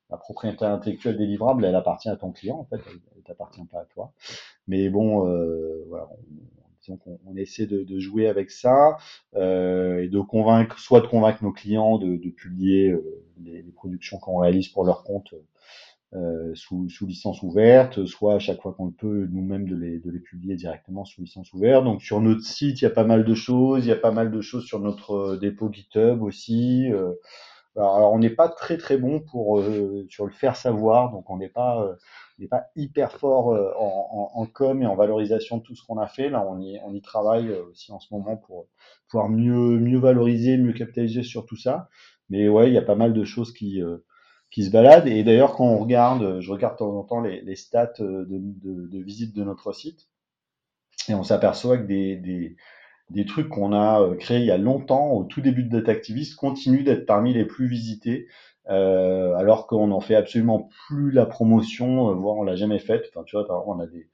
la 0.09 0.17
propriété 0.17 0.65
intellectuelle 0.65 1.17
des 1.17 1.25
livrables, 1.25 1.65
elle 1.65 1.75
appartient 1.75 2.09
à 2.09 2.15
ton 2.15 2.31
client, 2.31 2.57
en 2.59 2.65
fait, 2.65 2.81
elle, 3.15 3.23
t'appartient 3.23 3.65
pas 3.65 3.81
à 3.81 3.85
toi. 3.85 4.13
Mais 4.67 4.89
bon, 4.89 5.27
euh, 5.27 5.83
voilà, 5.89 6.07
on, 6.89 6.97
on, 7.25 7.35
essaie 7.35 7.65
de, 7.65 7.83
de, 7.83 7.99
jouer 7.99 8.27
avec 8.27 8.49
ça 8.49 8.97
euh, 9.35 10.03
et 10.03 10.07
de 10.07 10.19
convaincre, 10.21 10.79
soit 10.79 11.01
de 11.01 11.07
convaincre 11.07 11.43
nos 11.43 11.51
clients 11.51 11.97
de, 11.97 12.15
de 12.15 12.29
publier 12.29 12.91
euh, 12.91 13.25
les, 13.43 13.61
les, 13.61 13.71
productions 13.71 14.17
qu'on 14.17 14.37
réalise 14.37 14.69
pour 14.69 14.85
leur 14.85 15.03
compte 15.03 15.33
euh, 16.13 16.55
sous, 16.55 16.89
sous, 16.89 17.05
licence 17.05 17.43
ouverte, 17.43 18.05
soit 18.05 18.35
à 18.35 18.39
chaque 18.39 18.61
fois 18.61 18.73
qu'on 18.73 18.85
le 18.85 18.91
peut, 18.93 19.27
nous-mêmes 19.29 19.67
de 19.67 19.75
les, 19.75 19.99
de 19.99 20.09
les 20.09 20.21
publier 20.21 20.55
directement 20.55 21.03
sous 21.03 21.21
licence 21.21 21.51
ouverte. 21.51 21.83
Donc 21.83 22.01
sur 22.01 22.21
notre 22.21 22.43
site, 22.43 22.81
il 22.81 22.85
y 22.85 22.87
a 22.87 22.91
pas 22.91 23.03
mal 23.03 23.25
de 23.25 23.33
choses, 23.33 23.85
il 23.85 23.89
y 23.89 23.91
a 23.91 23.97
pas 23.97 24.11
mal 24.11 24.31
de 24.31 24.39
choses 24.39 24.65
sur 24.65 24.79
notre 24.79 25.11
euh, 25.15 25.37
dépôt 25.37 25.69
GitHub 25.71 26.21
aussi. 26.23 26.89
Euh, 26.93 27.11
alors, 27.75 28.13
on 28.13 28.19
n'est 28.19 28.29
pas 28.31 28.47
très 28.49 28.77
très 28.77 28.97
bon 28.97 29.19
pour 29.19 29.59
euh, 29.59 30.07
sur 30.09 30.25
le 30.25 30.31
faire 30.31 30.55
savoir, 30.55 31.11
donc 31.11 31.29
on 31.29 31.37
n'est 31.37 31.49
pas 31.49 31.83
euh, 31.83 31.95
n'est 32.39 32.47
pas 32.47 32.63
hyper 32.75 33.11
fort 33.11 33.47
en, 33.49 34.31
en, 34.33 34.41
en, 34.41 34.45
com 34.47 34.81
et 34.81 34.87
en 34.87 34.95
valorisation 34.95 35.57
de 35.57 35.63
tout 35.63 35.75
ce 35.75 35.85
qu'on 35.85 35.97
a 35.97 36.07
fait. 36.07 36.29
Là, 36.29 36.45
on 36.47 36.59
y 36.61 36.79
on 36.85 36.93
y 36.93 37.01
travaille 37.01 37.51
aussi 37.51 37.91
en 37.91 37.99
ce 37.99 38.13
moment 38.13 38.37
pour 38.37 38.67
pouvoir 39.09 39.29
mieux 39.29 39.77
mieux 39.79 39.99
valoriser, 39.99 40.57
mieux 40.57 40.73
capitaliser 40.73 41.23
sur 41.23 41.45
tout 41.45 41.57
ça. 41.57 41.89
Mais 42.29 42.47
ouais, 42.49 42.69
il 42.69 42.73
y 42.73 42.77
a 42.77 42.81
pas 42.81 42.95
mal 42.95 43.13
de 43.13 43.23
choses 43.25 43.53
qui 43.53 43.81
qui 44.51 44.63
se 44.65 44.71
baladent. 44.71 45.07
Et 45.07 45.23
d'ailleurs, 45.23 45.55
quand 45.55 45.65
on 45.65 45.77
regarde, 45.77 46.39
je 46.39 46.51
regarde 46.51 46.75
de 46.75 46.79
temps 46.79 46.97
en 46.97 47.03
temps 47.03 47.21
les, 47.21 47.55
stats 47.55 47.93
de, 47.99 48.27
de, 48.29 48.87
de 48.87 48.99
visite 48.99 49.35
de 49.35 49.43
notre 49.43 49.73
site, 49.73 50.07
et 51.09 51.15
on 51.15 51.23
s'aperçoit 51.23 51.77
que 51.77 51.85
des, 51.85 52.55
des 53.09 53.25
trucs 53.25 53.49
qu'on 53.49 53.73
a 53.73 54.01
euh, 54.01 54.15
créés 54.15 54.39
il 54.39 54.45
y 54.45 54.51
a 54.51 54.57
longtemps, 54.57 55.11
au 55.11 55.23
tout 55.23 55.41
début 55.41 55.63
de 55.63 55.69
Data 55.69 55.91
Activist, 55.91 56.35
continuent 56.35 56.83
d'être 56.83 57.05
parmi 57.05 57.33
les 57.33 57.45
plus 57.45 57.67
visités, 57.67 58.27
euh, 58.69 59.33
alors 59.35 59.67
qu'on 59.67 59.87
n'en 59.87 60.01
fait 60.01 60.15
absolument 60.15 60.69
plus 60.87 61.11
la 61.11 61.25
promotion, 61.25 62.09
euh, 62.09 62.13
voire 62.13 62.35
on 62.35 62.43
l'a 62.43 62.55
jamais 62.55 62.79
faite. 62.79 63.05
Enfin, 63.09 63.23
tu 63.25 63.35
vois, 63.35 63.47
par 63.47 63.61
exemple, 63.61 63.79
on 63.79 63.83
a 63.83 63.87
des, 63.87 64.09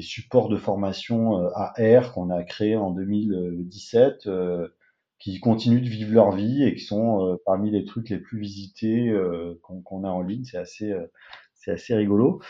supports 0.00 0.48
de 0.48 0.56
formation 0.56 1.42
euh, 1.42 1.50
AR 1.54 2.12
qu'on 2.12 2.30
a 2.30 2.42
créés 2.44 2.76
en 2.76 2.90
2017, 2.90 4.26
euh, 4.26 4.68
qui 5.20 5.38
continuent 5.38 5.82
de 5.82 5.88
vivre 5.88 6.12
leur 6.12 6.32
vie 6.32 6.64
et 6.64 6.74
qui 6.74 6.82
sont 6.82 7.38
parmi 7.46 7.70
les 7.70 7.84
trucs 7.84 8.08
les 8.08 8.18
plus 8.18 8.40
visités 8.40 9.14
qu'on 9.62 10.04
a 10.04 10.08
en 10.08 10.22
ligne. 10.22 10.44
C'est 10.44 10.58
assez, 10.58 10.92
c'est 11.54 11.70
assez 11.70 11.94
rigolo. 11.94 12.40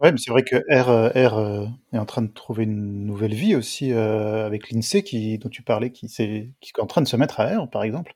Ouais, 0.00 0.12
mais 0.12 0.18
c'est 0.18 0.30
vrai 0.30 0.42
que 0.42 0.56
R, 0.56 0.88
euh, 0.88 1.08
R 1.10 1.36
euh, 1.36 1.66
est 1.92 1.98
en 1.98 2.06
train 2.06 2.22
de 2.22 2.32
trouver 2.32 2.64
une 2.64 3.04
nouvelle 3.04 3.34
vie 3.34 3.54
aussi 3.54 3.92
euh, 3.92 4.46
avec 4.46 4.70
l'INSEE 4.70 5.02
qui, 5.02 5.36
dont 5.36 5.50
tu 5.50 5.62
parlais, 5.62 5.90
qui, 5.90 6.06
est, 6.06 6.50
qui 6.60 6.72
est 6.74 6.80
en 6.80 6.86
train 6.86 7.02
de 7.02 7.06
se 7.06 7.16
mettre 7.16 7.38
à 7.38 7.58
R, 7.58 7.68
par 7.68 7.82
exemple. 7.82 8.14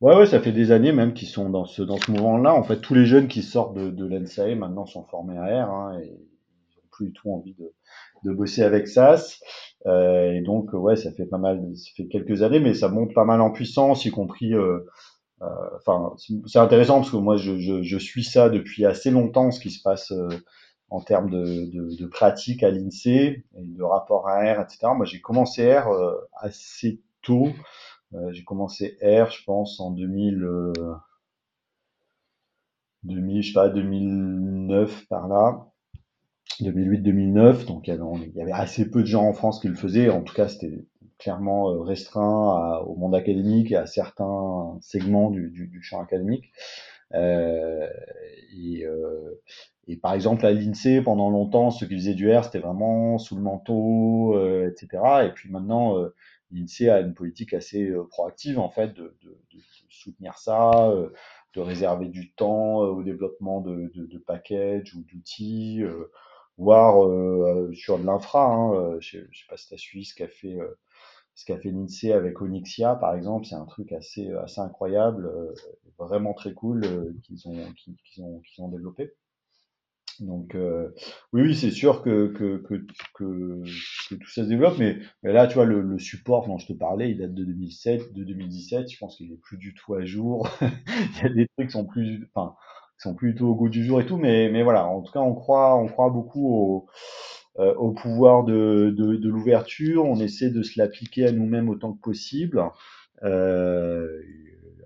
Ouais, 0.00 0.16
ouais, 0.16 0.26
ça 0.26 0.40
fait 0.40 0.50
des 0.50 0.72
années 0.72 0.90
même 0.90 1.14
qu'ils 1.14 1.28
sont 1.28 1.50
dans 1.50 1.66
ce, 1.66 1.82
dans 1.82 1.98
ce 1.98 2.10
mouvement-là. 2.10 2.52
En 2.52 2.64
fait, 2.64 2.80
tous 2.80 2.94
les 2.94 3.06
jeunes 3.06 3.28
qui 3.28 3.42
sortent 3.42 3.76
de, 3.76 3.90
de 3.90 4.06
l'NSAE 4.06 4.56
maintenant 4.56 4.86
sont 4.86 5.04
formés 5.04 5.38
à 5.38 5.66
R 5.66 5.70
hein, 5.70 6.00
et 6.00 6.06
ils 6.06 6.76
n'ont 6.76 6.88
plus 6.90 7.06
du 7.06 7.12
tout 7.12 7.30
envie 7.30 7.54
de, 7.54 7.72
de 8.24 8.32
bosser 8.32 8.62
avec 8.62 8.88
SAS. 8.88 9.40
Euh, 9.86 10.32
et 10.32 10.40
donc, 10.40 10.72
ouais, 10.72 10.96
ça 10.96 11.12
fait 11.12 11.26
pas 11.26 11.38
mal, 11.38 11.60
ça 11.74 11.90
fait 11.96 12.06
quelques 12.06 12.42
années, 12.42 12.60
mais 12.60 12.74
ça 12.74 12.88
monte 12.88 13.14
pas 13.14 13.24
mal 13.24 13.40
en 13.40 13.50
puissance, 13.50 14.04
y 14.04 14.10
compris. 14.10 14.54
Enfin, 15.76 16.14
c'est 16.46 16.58
intéressant 16.58 17.00
parce 17.00 17.10
que 17.10 17.16
moi, 17.16 17.36
je, 17.36 17.58
je, 17.58 17.82
je, 17.82 17.98
suis 17.98 18.24
ça 18.24 18.48
depuis 18.48 18.86
assez 18.86 19.10
longtemps, 19.10 19.50
ce 19.50 19.60
qui 19.60 19.70
se 19.70 19.82
passe 19.82 20.10
en 20.90 21.00
termes 21.00 21.30
de, 21.30 21.66
de, 21.72 21.96
de 21.96 22.06
pratique 22.06 22.62
à 22.62 22.70
l'INSEE 22.70 23.44
et 23.56 23.66
de 23.66 23.82
rapport 23.82 24.28
à 24.28 24.40
R, 24.40 24.60
etc. 24.60 24.92
Moi, 24.96 25.06
j'ai 25.06 25.20
commencé 25.20 25.76
R 25.76 25.88
euh, 25.88 26.14
assez 26.34 27.02
tôt. 27.22 27.48
Euh, 28.14 28.32
j'ai 28.32 28.44
commencé 28.44 28.96
R, 29.02 29.30
je 29.30 29.42
pense, 29.44 29.80
en 29.80 29.90
2000, 29.90 30.38
2000 33.02 33.38
euh, 33.38 33.42
je 33.42 33.46
sais 33.48 33.52
pas, 33.54 33.68
2009 33.68 35.06
par 35.08 35.26
là. 35.26 35.66
2008-2009, 36.60 37.66
donc 37.66 37.88
il 37.88 37.94
y 38.34 38.40
avait 38.40 38.52
assez 38.52 38.90
peu 38.90 39.00
de 39.02 39.06
gens 39.06 39.24
en 39.24 39.32
France 39.32 39.60
qui 39.60 39.68
le 39.68 39.74
faisaient. 39.74 40.08
En 40.10 40.22
tout 40.22 40.34
cas, 40.34 40.48
c'était 40.48 40.84
clairement 41.18 41.80
restreint 41.82 42.78
au 42.86 42.96
monde 42.96 43.14
académique 43.14 43.72
et 43.72 43.76
à 43.76 43.86
certains 43.86 44.76
segments 44.80 45.30
du, 45.30 45.80
champ 45.82 46.00
académique. 46.00 46.52
Euh, 47.14 47.88
et, 48.56 48.84
euh, 48.84 49.40
et 49.86 49.96
par 49.96 50.14
exemple, 50.14 50.46
à 50.46 50.52
l'INSEE, 50.52 51.02
pendant 51.02 51.30
longtemps, 51.30 51.70
ceux 51.70 51.86
qui 51.86 51.94
faisaient 51.94 52.14
du 52.14 52.32
R, 52.34 52.44
c'était 52.44 52.58
vraiment 52.58 53.18
sous 53.18 53.36
le 53.36 53.42
manteau, 53.42 54.34
euh, 54.36 54.70
etc. 54.70 55.02
Et 55.26 55.30
puis 55.30 55.50
maintenant, 55.50 55.98
euh, 55.98 56.14
l'INSEE 56.50 56.88
a 56.88 57.00
une 57.00 57.14
politique 57.14 57.52
assez 57.52 57.90
euh, 57.90 58.04
proactive, 58.04 58.58
en 58.58 58.70
fait, 58.70 58.94
de, 58.94 59.16
de, 59.22 59.28
de 59.52 59.60
soutenir 59.90 60.38
ça, 60.38 60.88
euh, 60.90 61.10
de 61.54 61.60
réserver 61.60 62.06
du 62.06 62.32
temps 62.32 62.78
au 62.78 63.02
développement 63.02 63.60
de, 63.60 63.92
de 63.94 64.18
packages 64.18 64.94
ou 64.94 65.02
d'outils, 65.02 65.84
voire 66.58 66.94
sur 67.74 67.98
de 67.98 68.06
l'infra. 68.06 68.46
Hein, 68.46 68.98
je, 69.00 69.18
ne 69.18 69.24
sais 69.24 69.46
pas 69.48 69.56
si 69.56 69.68
tu 69.68 69.74
as 69.74 69.78
suivi 69.78 70.04
ce 70.04 70.14
qu'a 70.14 70.28
fait 70.28 70.58
ce 71.34 71.44
qu'a 71.44 71.58
fait 71.58 71.70
l'INSEE 71.70 72.12
avec 72.12 72.40
Onyxia, 72.40 72.94
par 72.94 73.16
exemple, 73.16 73.46
c'est 73.46 73.56
un 73.56 73.64
truc 73.66 73.90
assez, 73.92 74.30
assez 74.34 74.60
incroyable, 74.60 75.28
vraiment 75.98 76.32
très 76.32 76.54
cool 76.54 76.82
qu'ils 77.24 77.48
ont, 77.48 77.72
qu'ils 77.74 78.22
ont, 78.22 78.40
qu'ils 78.40 78.62
ont 78.62 78.68
développé. 78.68 79.14
Donc 80.20 80.54
euh, 80.54 80.90
oui, 81.32 81.42
oui, 81.42 81.54
c'est 81.54 81.70
sûr 81.70 82.02
que, 82.02 82.28
que, 82.28 82.58
que, 82.58 82.86
que, 83.14 84.14
tout 84.14 84.28
ça 84.28 84.44
se 84.44 84.48
développe, 84.48 84.78
mais, 84.78 84.98
mais 85.22 85.32
là, 85.32 85.46
tu 85.46 85.54
vois, 85.54 85.64
le, 85.64 85.80
le, 85.80 85.98
support 85.98 86.46
dont 86.46 86.58
je 86.58 86.66
te 86.66 86.72
parlais, 86.72 87.10
il 87.10 87.18
date 87.18 87.34
de 87.34 87.44
2007, 87.44 88.12
de 88.12 88.24
2017. 88.24 88.90
Je 88.90 88.98
pense 88.98 89.16
qu'il 89.16 89.32
est 89.32 89.40
plus 89.40 89.58
du 89.58 89.74
tout 89.74 89.94
à 89.94 90.04
jour. 90.04 90.48
il 90.60 91.22
y 91.22 91.26
a 91.26 91.28
des 91.30 91.48
trucs 91.48 91.68
qui 91.68 91.72
sont 91.72 91.86
plus, 91.86 92.28
enfin, 92.34 92.54
sont 92.98 93.14
tout 93.14 93.44
au 93.44 93.54
goût 93.54 93.68
du 93.68 93.84
jour 93.84 94.00
et 94.00 94.06
tout, 94.06 94.16
mais, 94.16 94.48
mais 94.50 94.62
voilà. 94.62 94.86
En 94.86 95.02
tout 95.02 95.12
cas, 95.12 95.20
on 95.20 95.34
croit, 95.34 95.76
on 95.76 95.86
croit 95.88 96.10
beaucoup 96.10 96.48
au, 96.48 96.86
euh, 97.58 97.74
au 97.74 97.92
pouvoir 97.92 98.44
de, 98.44 98.94
de, 98.96 99.16
de 99.16 99.28
l'ouverture. 99.28 100.04
On 100.04 100.18
essaie 100.20 100.50
de 100.50 100.62
se 100.62 100.78
l'appliquer 100.78 101.26
à 101.26 101.32
nous-mêmes 101.32 101.68
autant 101.68 101.92
que 101.92 102.00
possible, 102.00 102.62
euh, 103.22 104.08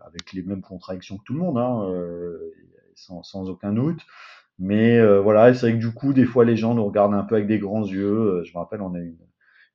avec 0.00 0.32
les 0.32 0.42
mêmes 0.42 0.62
contradictions 0.62 1.18
que 1.18 1.24
tout 1.24 1.34
le 1.34 1.40
monde. 1.40 1.58
Hein. 1.58 1.88
Euh, 1.90 2.54
sans, 2.94 3.22
sans, 3.22 3.48
aucun 3.48 3.72
doute. 3.72 4.00
Mais 4.58 5.00
voilà, 5.20 5.54
c'est 5.54 5.70
vrai 5.70 5.78
que 5.78 5.86
du 5.86 5.92
coup, 5.92 6.12
des 6.12 6.24
fois, 6.24 6.44
les 6.44 6.56
gens 6.56 6.74
nous 6.74 6.84
regardent 6.84 7.14
un 7.14 7.22
peu 7.22 7.36
avec 7.36 7.46
des 7.46 7.60
grands 7.60 7.86
yeux. 7.86 8.42
Je 8.44 8.50
me 8.52 8.58
rappelle, 8.58 8.82
on 8.82 8.92
a 8.94 8.98
une, 8.98 9.16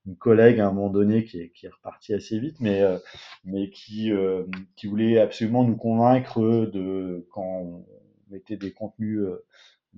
une 0.05 0.17
collègue 0.17 0.59
à 0.59 0.67
un 0.67 0.73
moment 0.73 0.89
donné 0.89 1.23
qui 1.23 1.39
est, 1.39 1.49
qui 1.51 1.67
est 1.67 1.69
repartie 1.69 2.13
assez 2.13 2.37
vite, 2.37 2.57
mais, 2.59 2.83
mais 3.45 3.69
qui, 3.69 4.11
qui 4.75 4.87
voulait 4.87 5.19
absolument 5.19 5.63
nous 5.63 5.77
convaincre 5.77 6.41
de 6.41 7.25
quand 7.31 7.85
mettait 8.33 8.57
des 8.57 8.73
contenus 8.73 9.25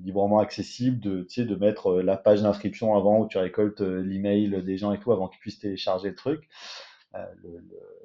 librement 0.01 0.39
accessible 0.39 0.99
de, 0.99 1.21
tu 1.23 1.41
sais, 1.41 1.45
de 1.45 1.55
mettre 1.55 1.87
euh, 1.87 2.03
la 2.03 2.17
page 2.17 2.41
d'inscription 2.41 2.95
avant 2.95 3.19
où 3.19 3.27
tu 3.27 3.37
récoltes 3.37 3.81
euh, 3.81 4.01
l'email 4.01 4.63
des 4.63 4.77
gens 4.77 4.91
et 4.91 4.99
tout 4.99 5.11
avant 5.11 5.27
qu'ils 5.27 5.39
puissent 5.39 5.59
télécharger 5.59 6.09
le 6.09 6.15
truc. 6.15 6.49
Euh, 7.15 7.25
le, 7.43 7.63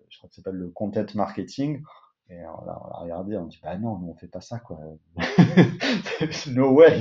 je 0.08 0.18
crois 0.18 0.28
que 0.28 0.34
ça 0.34 0.42
s'appelle 0.42 0.58
le 0.58 0.68
content 0.68 1.06
marketing. 1.14 1.82
Et 2.28 2.38
on 2.46 2.64
l'a, 2.64 2.74
regardé, 3.00 3.36
on 3.36 3.46
dit 3.46 3.58
bah 3.60 3.76
non, 3.76 3.98
nous 3.98 4.10
on 4.10 4.14
fait 4.14 4.28
pas 4.28 4.40
ça 4.40 4.60
quoi. 4.60 4.78
no 6.46 6.70
way. 6.72 7.00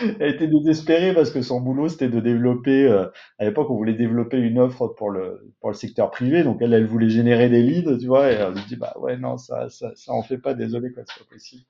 Elle 0.00 0.34
était 0.34 0.48
désespérée 0.48 1.14
parce 1.14 1.30
que 1.30 1.42
son 1.42 1.60
boulot 1.60 1.88
c'était 1.88 2.08
de 2.08 2.18
développer. 2.18 2.88
à 3.38 3.44
l'époque, 3.44 3.70
on 3.70 3.76
voulait 3.76 3.94
développer 3.94 4.38
une 4.38 4.58
offre 4.58 4.88
pour 4.88 5.10
le 5.10 5.54
pour 5.60 5.70
le 5.70 5.76
secteur 5.76 6.10
privé, 6.10 6.42
donc 6.42 6.60
elle 6.60 6.74
elle 6.74 6.86
voulait 6.86 7.08
générer 7.08 7.48
des 7.48 7.62
leads, 7.62 7.98
tu 7.98 8.06
vois. 8.08 8.32
Et 8.32 8.34
elle 8.34 8.52
lui 8.54 8.64
dit 8.66 8.74
bah 8.74 8.94
ouais 8.98 9.16
non 9.16 9.36
ça 9.36 9.68
ça 9.68 9.92
ça 9.94 10.12
fait 10.26 10.38
pas, 10.38 10.54
désolé 10.54 10.90
quoi, 10.90 11.04
c'est 11.06 11.22
pas 11.22 11.30
possible. 11.30 11.62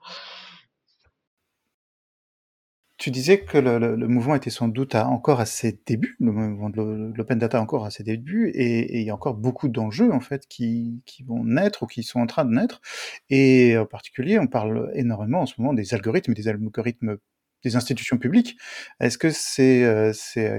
Tu 3.04 3.10
disais 3.10 3.40
que 3.40 3.58
le, 3.58 4.08
mouvement 4.08 4.34
était 4.34 4.48
sans 4.48 4.66
doute 4.66 4.94
encore 4.94 5.38
à 5.38 5.44
ses 5.44 5.78
débuts, 5.84 6.16
le 6.20 6.32
mouvement 6.32 6.70
de 6.70 7.12
l'open 7.14 7.38
data 7.38 7.60
encore 7.60 7.84
à 7.84 7.90
ses 7.90 8.02
débuts, 8.02 8.50
et, 8.54 8.98
il 8.98 9.06
y 9.06 9.10
a 9.10 9.14
encore 9.14 9.34
beaucoup 9.34 9.68
d'enjeux 9.68 10.10
en 10.10 10.20
fait 10.20 10.46
qui, 10.48 11.02
vont 11.26 11.44
naître 11.44 11.82
ou 11.82 11.86
qui 11.86 12.02
sont 12.02 12.20
en 12.20 12.26
train 12.26 12.46
de 12.46 12.52
naître. 12.54 12.80
Et 13.28 13.76
en 13.76 13.84
particulier, 13.84 14.38
on 14.38 14.46
parle 14.46 14.90
énormément 14.94 15.42
en 15.42 15.46
ce 15.46 15.52
moment 15.58 15.74
des 15.74 15.92
algorithmes, 15.92 16.32
des 16.32 16.48
algorithmes 16.48 17.18
des 17.62 17.76
institutions 17.76 18.16
publiques. 18.16 18.56
Est-ce 19.00 19.18
que 19.18 19.28
c'est 19.28 19.84
euh, 19.84 20.12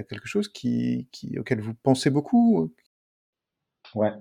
quelque 0.08 0.28
chose 0.28 0.48
qui, 0.48 1.08
auquel 1.40 1.62
vous 1.62 1.74
pensez 1.74 2.12
beaucoup? 2.12 2.72
Ouais. 3.96 4.12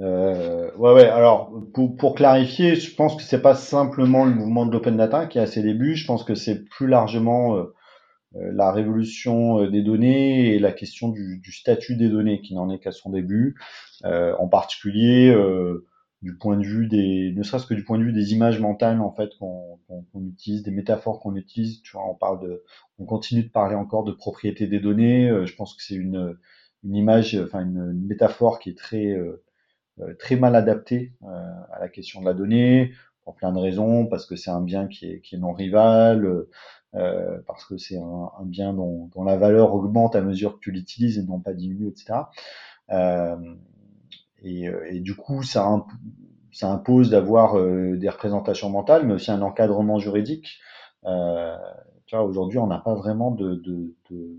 Euh, 0.00 0.70
ouais, 0.76 0.92
ouais. 0.94 1.08
Alors, 1.08 1.52
pour, 1.74 1.96
pour 1.96 2.14
clarifier, 2.14 2.74
je 2.76 2.94
pense 2.94 3.16
que 3.16 3.22
c'est 3.22 3.42
pas 3.42 3.54
simplement 3.54 4.24
le 4.24 4.32
mouvement 4.32 4.66
de 4.66 4.72
l'open 4.72 4.96
data 4.96 5.26
qui 5.26 5.38
est 5.38 5.42
à 5.42 5.46
ses 5.46 5.62
débuts. 5.62 5.94
Je 5.94 6.06
pense 6.06 6.24
que 6.24 6.34
c'est 6.34 6.64
plus 6.64 6.88
largement 6.88 7.56
euh, 7.56 7.74
euh, 8.36 8.50
la 8.52 8.72
révolution 8.72 9.68
des 9.68 9.82
données 9.82 10.54
et 10.54 10.58
la 10.58 10.72
question 10.72 11.08
du, 11.10 11.38
du 11.38 11.52
statut 11.52 11.96
des 11.96 12.08
données 12.08 12.40
qui 12.40 12.54
n'en 12.54 12.70
est 12.70 12.78
qu'à 12.78 12.92
son 12.92 13.10
début. 13.10 13.56
en 14.04 14.48
particulier, 14.48 15.34
du 16.22 16.36
point 16.36 16.56
de 16.56 16.64
vue 16.64 16.86
des, 16.88 17.32
ne 17.36 17.42
serait-ce 17.42 17.66
que 17.66 17.74
du 17.74 17.84
point 17.84 17.98
de 17.98 18.04
vue 18.04 18.12
des 18.12 18.32
images 18.32 18.60
mentales 18.60 19.00
en 19.00 19.12
fait 19.12 19.30
qu'on 19.38 19.78
utilise, 20.26 20.62
des 20.62 20.70
métaphores 20.70 21.20
qu'on 21.20 21.36
utilise. 21.36 21.82
Tu 21.82 21.92
vois, 21.92 22.08
on 22.08 22.14
parle 22.14 22.40
de, 22.40 22.64
on 22.98 23.04
continue 23.04 23.42
de 23.42 23.50
parler 23.50 23.74
encore 23.76 24.04
de 24.04 24.12
propriété 24.12 24.66
des 24.66 24.80
données. 24.80 25.28
je 25.44 25.54
pense 25.54 25.74
que 25.74 25.82
c'est 25.82 25.94
une 25.94 26.36
une 26.84 26.96
image, 26.96 27.36
enfin 27.36 27.62
une, 27.62 27.78
une, 27.78 28.06
métaphore 28.06 28.58
qui 28.58 28.70
est 28.70 28.78
très 28.78 29.06
euh, 29.06 29.42
très 30.18 30.36
mal 30.36 30.56
adapté 30.56 31.12
euh, 31.24 31.52
à 31.72 31.78
la 31.80 31.88
question 31.88 32.20
de 32.20 32.26
la 32.26 32.34
donnée 32.34 32.92
pour 33.24 33.34
plein 33.34 33.52
de 33.52 33.58
raisons, 33.58 34.06
parce 34.06 34.26
que 34.26 34.36
c'est 34.36 34.50
un 34.50 34.60
bien 34.60 34.88
qui 34.88 35.06
est, 35.06 35.20
qui 35.20 35.36
est 35.36 35.38
non 35.38 35.52
rival, 35.52 36.46
euh, 36.94 37.38
parce 37.46 37.64
que 37.64 37.76
c'est 37.76 37.98
un, 37.98 38.30
un, 38.38 38.44
bien 38.44 38.72
dont, 38.72 39.08
dont, 39.14 39.22
la 39.22 39.36
valeur 39.36 39.74
augmente 39.74 40.16
à 40.16 40.20
mesure 40.20 40.54
que 40.54 40.60
tu 40.60 40.72
l'utilises 40.72 41.18
et 41.18 41.22
non 41.22 41.38
pas 41.40 41.52
diminue, 41.52 41.88
etc. 41.88 42.14
Euh, 42.90 43.36
et, 44.42 44.64
et, 44.90 45.00
du 45.00 45.14
coup, 45.14 45.44
ça, 45.44 45.84
ça 46.52 46.70
impose 46.70 47.10
d'avoir 47.10 47.58
euh, 47.58 47.96
des 47.96 48.08
représentations 48.08 48.70
mentales, 48.70 49.06
mais 49.06 49.14
aussi 49.14 49.30
un 49.30 49.42
encadrement 49.42 49.98
juridique. 49.98 50.60
Euh, 51.04 51.56
tu 52.06 52.14
vois, 52.14 52.24
aujourd'hui, 52.24 52.58
on 52.58 52.66
n'a 52.66 52.78
pas 52.78 52.94
vraiment 52.94 53.30
de, 53.30 53.54
de, 53.54 53.94
de, 54.10 54.36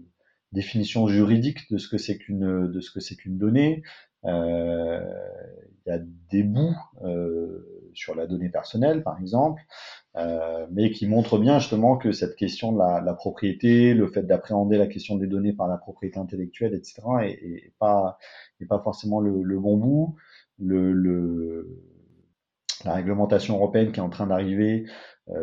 définition 0.53 1.07
juridique 1.07 1.69
de 1.71 1.77
ce 1.77 1.87
que 1.89 1.97
c'est 1.97 2.17
qu'une 2.17 2.71
de 2.71 2.79
ce 2.81 2.91
que 2.91 2.99
c'est 2.99 3.15
qu'une 3.15 3.37
donnée. 3.37 3.83
Euh, 4.25 5.01
il 5.85 5.89
y 5.89 5.91
a 5.91 5.99
des 6.31 6.43
bouts 6.43 6.77
euh, 7.03 7.89
sur 7.93 8.15
la 8.15 8.25
donnée 8.25 8.49
personnelle, 8.49 9.03
par 9.03 9.19
exemple, 9.19 9.61
euh, 10.15 10.65
mais 10.71 10.91
qui 10.91 11.07
montrent 11.07 11.37
bien 11.37 11.59
justement 11.59 11.97
que 11.97 12.13
cette 12.13 12.37
question 12.37 12.71
de 12.71 12.79
la, 12.79 13.01
la 13.01 13.13
propriété, 13.13 13.93
le 13.93 14.07
fait 14.07 14.23
d'appréhender 14.23 14.77
la 14.77 14.87
question 14.87 15.17
des 15.17 15.27
données 15.27 15.51
par 15.53 15.67
la 15.67 15.77
propriété 15.77 16.19
intellectuelle, 16.19 16.73
etc., 16.73 17.01
est, 17.23 17.31
est 17.31 17.73
pas, 17.79 18.17
est 18.61 18.65
pas 18.65 18.79
forcément 18.79 19.19
le, 19.19 19.43
le 19.43 19.59
bon 19.59 19.77
bout. 19.77 20.15
Le, 20.59 20.93
le, 20.93 21.81
la 22.85 22.93
réglementation 22.93 23.55
européenne 23.55 23.91
qui 23.91 23.99
est 23.99 24.03
en 24.03 24.09
train 24.09 24.27
d'arriver 24.27 24.85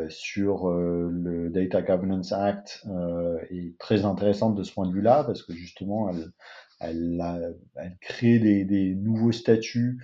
sur 0.08 0.68
euh, 0.68 1.08
le 1.10 1.48
Data 1.48 1.80
Governance 1.82 2.32
Act 2.32 2.84
euh, 2.88 3.38
est 3.50 3.78
très 3.78 4.04
intéressante 4.04 4.54
de 4.54 4.62
ce 4.62 4.72
point 4.72 4.86
de 4.86 4.92
vue-là 4.92 5.24
parce 5.24 5.42
que 5.42 5.54
justement 5.54 6.10
elle, 6.10 6.32
elle, 6.80 7.56
elle 7.76 7.96
crée 8.00 8.38
des, 8.38 8.64
des, 8.64 8.94
nouveaux 8.94 9.32
statuts 9.32 10.02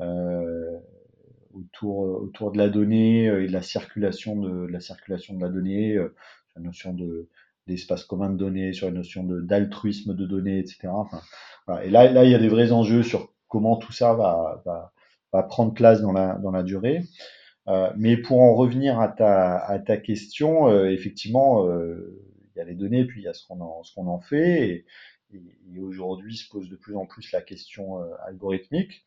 euh, 0.00 0.78
autour, 1.52 1.98
autour 1.98 2.52
de 2.52 2.58
la 2.58 2.68
donnée 2.68 3.26
et 3.26 3.46
de 3.46 3.52
la 3.52 3.62
circulation 3.62 4.36
de, 4.36 4.66
de 4.66 4.72
la 4.72 4.80
circulation 4.80 5.34
de 5.34 5.42
la 5.42 5.50
donnée, 5.50 5.96
euh, 5.96 6.14
la 6.56 6.62
notion 6.62 6.92
de 6.92 7.28
d'espace 7.68 8.02
commun 8.02 8.28
de 8.28 8.36
données, 8.36 8.72
sur 8.72 8.88
la 8.88 8.92
notion 8.92 9.22
d'altruisme 9.22 10.16
de 10.16 10.26
données, 10.26 10.58
etc. 10.58 10.88
Enfin, 10.88 11.20
voilà. 11.68 11.84
Et 11.84 11.90
là, 11.90 12.10
là, 12.10 12.24
il 12.24 12.30
y 12.32 12.34
a 12.34 12.38
des 12.40 12.48
vrais 12.48 12.72
enjeux 12.72 13.04
sur 13.04 13.32
comment 13.46 13.76
tout 13.76 13.92
ça 13.92 14.14
va, 14.14 14.60
va, 14.66 14.92
va 15.32 15.42
prendre 15.44 15.72
place 15.72 16.02
dans 16.02 16.10
la, 16.10 16.34
dans 16.38 16.50
la 16.50 16.64
durée. 16.64 17.04
Euh, 17.68 17.92
mais 17.96 18.16
pour 18.16 18.40
en 18.40 18.54
revenir 18.54 18.98
à 19.00 19.08
ta, 19.08 19.58
à 19.58 19.78
ta 19.78 19.96
question, 19.96 20.68
euh, 20.68 20.90
effectivement, 20.90 21.66
euh, 21.66 22.20
il 22.54 22.58
y 22.58 22.60
a 22.60 22.64
les 22.64 22.74
données, 22.74 23.04
puis 23.04 23.20
il 23.20 23.24
y 23.24 23.28
a 23.28 23.34
ce 23.34 23.46
qu'on 23.46 23.60
en, 23.60 23.82
en 23.96 24.20
fait. 24.20 24.68
Et, 24.68 24.86
et, 25.74 25.80
aujourd'hui 25.80 26.36
se 26.36 26.48
pose 26.50 26.68
de 26.68 26.76
plus 26.76 26.96
en 26.96 27.06
plus 27.06 27.32
la 27.32 27.40
question 27.40 27.98
algorithmique. 28.26 29.04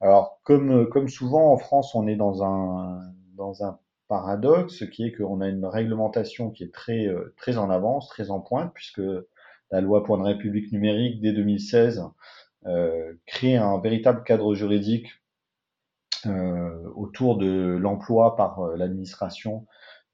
Alors, 0.00 0.40
comme, 0.44 0.88
comme 0.90 1.08
souvent 1.08 1.52
en 1.52 1.56
France, 1.56 1.94
on 1.94 2.06
est 2.06 2.16
dans 2.16 2.42
un, 2.44 3.00
dans 3.34 3.64
un 3.64 3.78
paradoxe 4.08 4.84
qui 4.90 5.06
est 5.06 5.12
qu'on 5.12 5.40
a 5.40 5.48
une 5.48 5.64
réglementation 5.64 6.50
qui 6.50 6.64
est 6.64 6.74
très, 6.74 7.08
très 7.38 7.56
en 7.56 7.70
avance, 7.70 8.08
très 8.08 8.30
en 8.30 8.40
pointe, 8.40 8.72
puisque 8.74 9.00
la 9.70 9.80
loi 9.80 10.04
pour 10.04 10.16
une 10.16 10.22
république 10.26 10.70
numérique 10.72 11.22
dès 11.22 11.32
2016 11.32 12.04
euh, 12.66 13.12
crée 13.26 13.56
un 13.56 13.78
véritable 13.78 14.24
cadre 14.24 14.54
juridique 14.54 15.08
autour 16.94 17.36
de 17.38 17.76
l'emploi 17.76 18.36
par 18.36 18.76
l'administration 18.76 19.66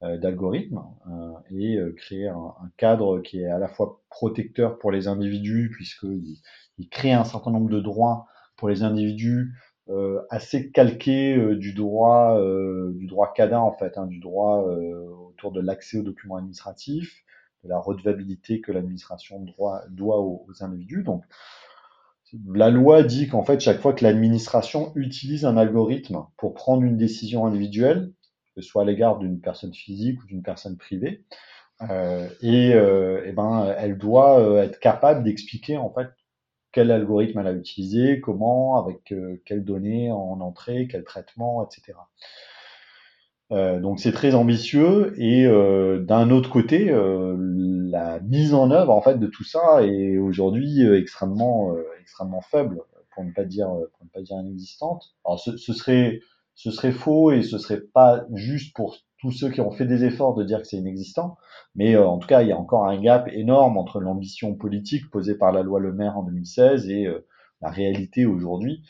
euh, 0.03 0.17
d'algorithmes 0.17 0.81
euh, 1.11 1.33
et 1.51 1.77
euh, 1.77 1.93
créer 1.95 2.27
un, 2.27 2.55
cadre 2.77 3.19
qui 3.19 3.41
est 3.41 3.47
à 3.47 3.59
la 3.59 3.67
fois 3.67 4.01
protecteur 4.09 4.79
pour 4.79 4.91
les 4.91 5.07
individus 5.07 5.69
puisqu'il 5.71 6.39
il 6.79 6.89
crée 6.89 7.13
un 7.13 7.23
certain 7.23 7.51
nombre 7.51 7.69
de 7.69 7.79
droits 7.79 8.25
pour 8.57 8.67
les 8.67 8.81
individus 8.81 9.53
euh, 9.89 10.19
assez 10.31 10.71
calqué 10.71 11.37
euh, 11.37 11.55
du 11.55 11.73
droit 11.73 12.35
euh, 12.39 12.93
du 12.95 13.05
droit 13.05 13.31
CADA 13.31 13.61
en 13.61 13.73
fait, 13.73 13.95
hein, 13.99 14.07
du 14.07 14.19
droit 14.19 14.63
autour 14.63 15.51
de 15.51 15.61
l'accès 15.61 15.99
aux 15.99 16.03
documents 16.03 16.37
administratifs, 16.37 17.23
de 17.63 17.69
la 17.69 17.77
redevabilité 17.77 18.59
que 18.59 18.71
l'administration 18.71 19.39
doit, 19.39 19.83
doit 19.91 20.19
aux, 20.19 20.47
aux, 20.47 20.63
individus. 20.63 21.03
Donc 21.03 21.23
la 22.47 22.69
loi 22.69 23.03
dit 23.03 23.27
qu'en 23.27 23.43
fait 23.43 23.59
chaque 23.59 23.79
fois 23.79 23.93
que 23.93 24.03
l'administration 24.03 24.91
utilise 24.95 25.45
un 25.45 25.57
algorithme 25.57 26.25
pour 26.37 26.53
prendre 26.53 26.83
une 26.83 26.97
décision 26.97 27.45
individuelle, 27.45 28.13
que 28.55 28.61
ce 28.61 28.67
soit 28.67 28.83
à 28.83 28.85
l'égard 28.85 29.17
d'une 29.19 29.39
personne 29.39 29.73
physique 29.73 30.21
ou 30.23 30.27
d'une 30.27 30.43
personne 30.43 30.77
privée. 30.77 31.25
Euh, 31.89 32.29
et, 32.41 32.73
euh, 32.73 33.25
et, 33.25 33.31
ben, 33.31 33.73
elle 33.77 33.97
doit 33.97 34.39
euh, 34.39 34.61
être 34.61 34.79
capable 34.79 35.23
d'expliquer 35.23 35.77
en 35.77 35.91
fait 35.91 36.09
quel 36.71 36.91
algorithme 36.91 37.39
elle 37.39 37.47
a 37.47 37.53
utilisé, 37.53 38.21
comment, 38.21 38.77
avec 38.77 39.11
euh, 39.11 39.41
quelles 39.45 39.65
données 39.65 40.11
en 40.11 40.39
entrée, 40.41 40.87
quel 40.89 41.03
traitement, 41.03 41.65
etc. 41.65 41.97
Euh, 43.51 43.79
donc 43.79 43.99
c'est 43.99 44.13
très 44.13 44.33
ambitieux 44.33 45.13
et 45.17 45.45
euh, 45.45 45.99
d'un 45.99 46.29
autre 46.29 46.49
côté, 46.49 46.85
la 46.89 48.19
mise 48.21 48.53
en 48.53 48.71
œuvre 48.71 48.91
en 48.91 49.01
fait 49.01 49.19
de 49.19 49.27
tout 49.27 49.43
ça 49.43 49.83
est 49.83 50.17
aujourd'hui 50.17 50.83
extrêmement 50.93 51.75
extrêmement 51.99 52.41
faible, 52.41 52.81
pour 53.13 53.23
ne 53.23 53.31
pas 53.31 53.43
dire 53.43 53.67
pour 53.67 54.05
ne 54.05 54.09
pas 54.09 54.21
dire 54.21 54.37
inexistante. 54.39 55.15
Alors 55.25 55.39
ce, 55.39 55.57
ce 55.57 55.73
serait 55.73 56.21
ce 56.55 56.71
serait 56.71 56.91
faux 56.91 57.31
et 57.31 57.41
ce 57.41 57.57
serait 57.57 57.81
pas 57.81 58.25
juste 58.33 58.75
pour 58.75 58.97
tous 59.21 59.31
ceux 59.31 59.49
qui 59.51 59.61
ont 59.61 59.71
fait 59.71 59.85
des 59.85 60.03
efforts 60.03 60.33
de 60.33 60.43
dire 60.43 60.61
que 60.61 60.67
c'est 60.67 60.77
inexistant. 60.77 61.37
Mais 61.75 61.95
euh, 61.95 62.05
en 62.05 62.17
tout 62.17 62.27
cas, 62.27 62.41
il 62.41 62.49
y 62.49 62.51
a 62.51 62.57
encore 62.57 62.85
un 62.85 62.99
gap 62.99 63.29
énorme 63.31 63.77
entre 63.77 64.01
l'ambition 64.01 64.55
politique 64.55 65.09
posée 65.09 65.35
par 65.35 65.51
la 65.51 65.61
loi 65.61 65.79
Le 65.79 65.93
Maire 65.93 66.17
en 66.17 66.23
2016 66.23 66.89
et 66.89 67.05
euh, 67.05 67.25
la 67.61 67.69
réalité 67.69 68.25
aujourd'hui. 68.25 68.83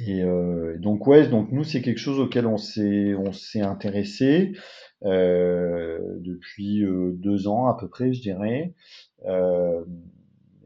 Euh, 0.00 0.06
et 0.06 0.22
euh, 0.22 0.78
donc 0.78 1.06
ouais, 1.06 1.28
donc 1.28 1.52
nous 1.52 1.64
c'est 1.64 1.82
quelque 1.82 1.98
chose 1.98 2.20
auquel 2.20 2.46
on 2.46 2.56
s'est 2.56 3.14
on 3.14 3.32
s'est 3.32 3.62
intéressé 3.62 4.52
euh, 5.04 5.98
depuis 6.20 6.84
deux 7.14 7.48
ans 7.48 7.66
à 7.66 7.76
peu 7.78 7.88
près, 7.88 8.12
je 8.12 8.20
dirais, 8.20 8.74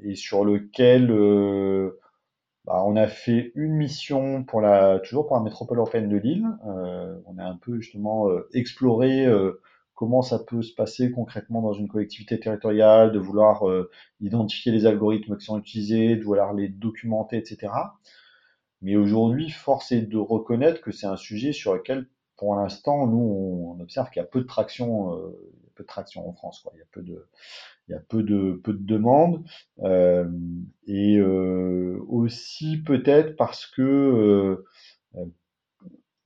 et 0.03 0.15
sur 0.15 0.45
lequel 0.45 1.11
bah, 2.65 2.85
on 2.87 2.95
a 2.95 3.09
fait 3.09 3.51
une 3.57 3.73
mission 3.73 4.45
pour 4.45 4.61
la, 4.61 5.01
toujours 5.01 5.27
pour 5.27 5.37
la 5.37 5.43
métropole 5.43 5.79
européenne 5.79 6.09
de 6.09 6.17
Lille. 6.17 6.47
Euh, 6.67 7.19
on 7.27 7.39
a 7.39 7.45
un 7.45 7.57
peu 7.57 7.81
justement 7.81 8.29
euh, 8.29 8.49
exploré 8.55 9.27
euh, 9.27 9.61
comment 9.95 10.23
ça 10.23 10.39
peut 10.39 10.63
se 10.63 10.73
passer 10.73 11.11
concrètement 11.11 11.61
dans 11.61 11.73
une 11.73 11.89
collectivité 11.89 12.39
territoriale, 12.39 13.13
de 13.13 13.19
vouloir 13.19 13.63
identifier 14.21 14.73
les 14.73 14.87
algorithmes 14.87 15.37
qui 15.37 15.45
sont 15.45 15.59
utilisés, 15.59 16.17
de 16.17 16.25
vouloir 16.25 16.55
les 16.55 16.69
documenter, 16.69 17.37
etc. 17.37 17.73
Mais 18.83 18.97
aujourd'hui, 18.97 19.51
force 19.51 19.93
est 19.93 20.03
de 20.03 20.19
reconnaître 20.19 20.81
que 20.81 20.93
c'est 20.93 21.07
un 21.07 21.17
sujet 21.17 21.53
sur 21.53 21.75
lequel, 21.75 22.09
pour 22.37 22.57
l'instant, 22.57 23.07
nous, 23.07 23.75
on 23.77 23.81
observe 23.81 24.11
qu'il 24.11 24.21
y 24.21 24.25
a 24.25 24.29
peu 24.29 24.41
de 24.41 24.47
traction, 24.47 25.17
peu 25.75 25.85
de 25.85 25.89
traction 25.89 26.29
en 26.29 26.33
France. 26.33 26.61
Quoi. 26.61 26.73
Il 26.75 26.79
y 26.79 26.83
a 26.83 26.87
peu 26.93 27.03
de, 27.03 27.27
il 27.89 27.93
y 27.93 27.95
a 27.95 28.01
peu 28.01 28.23
de 28.23 28.61
peu 28.63 28.73
de 28.73 28.85
demandes 28.85 29.45
euh, 29.83 30.29
et 30.87 31.17
euh, 31.17 31.99
aussi 32.09 32.83
peut-être 32.83 33.37
parce 33.37 33.67
que 33.67 33.83
euh, 33.83 35.25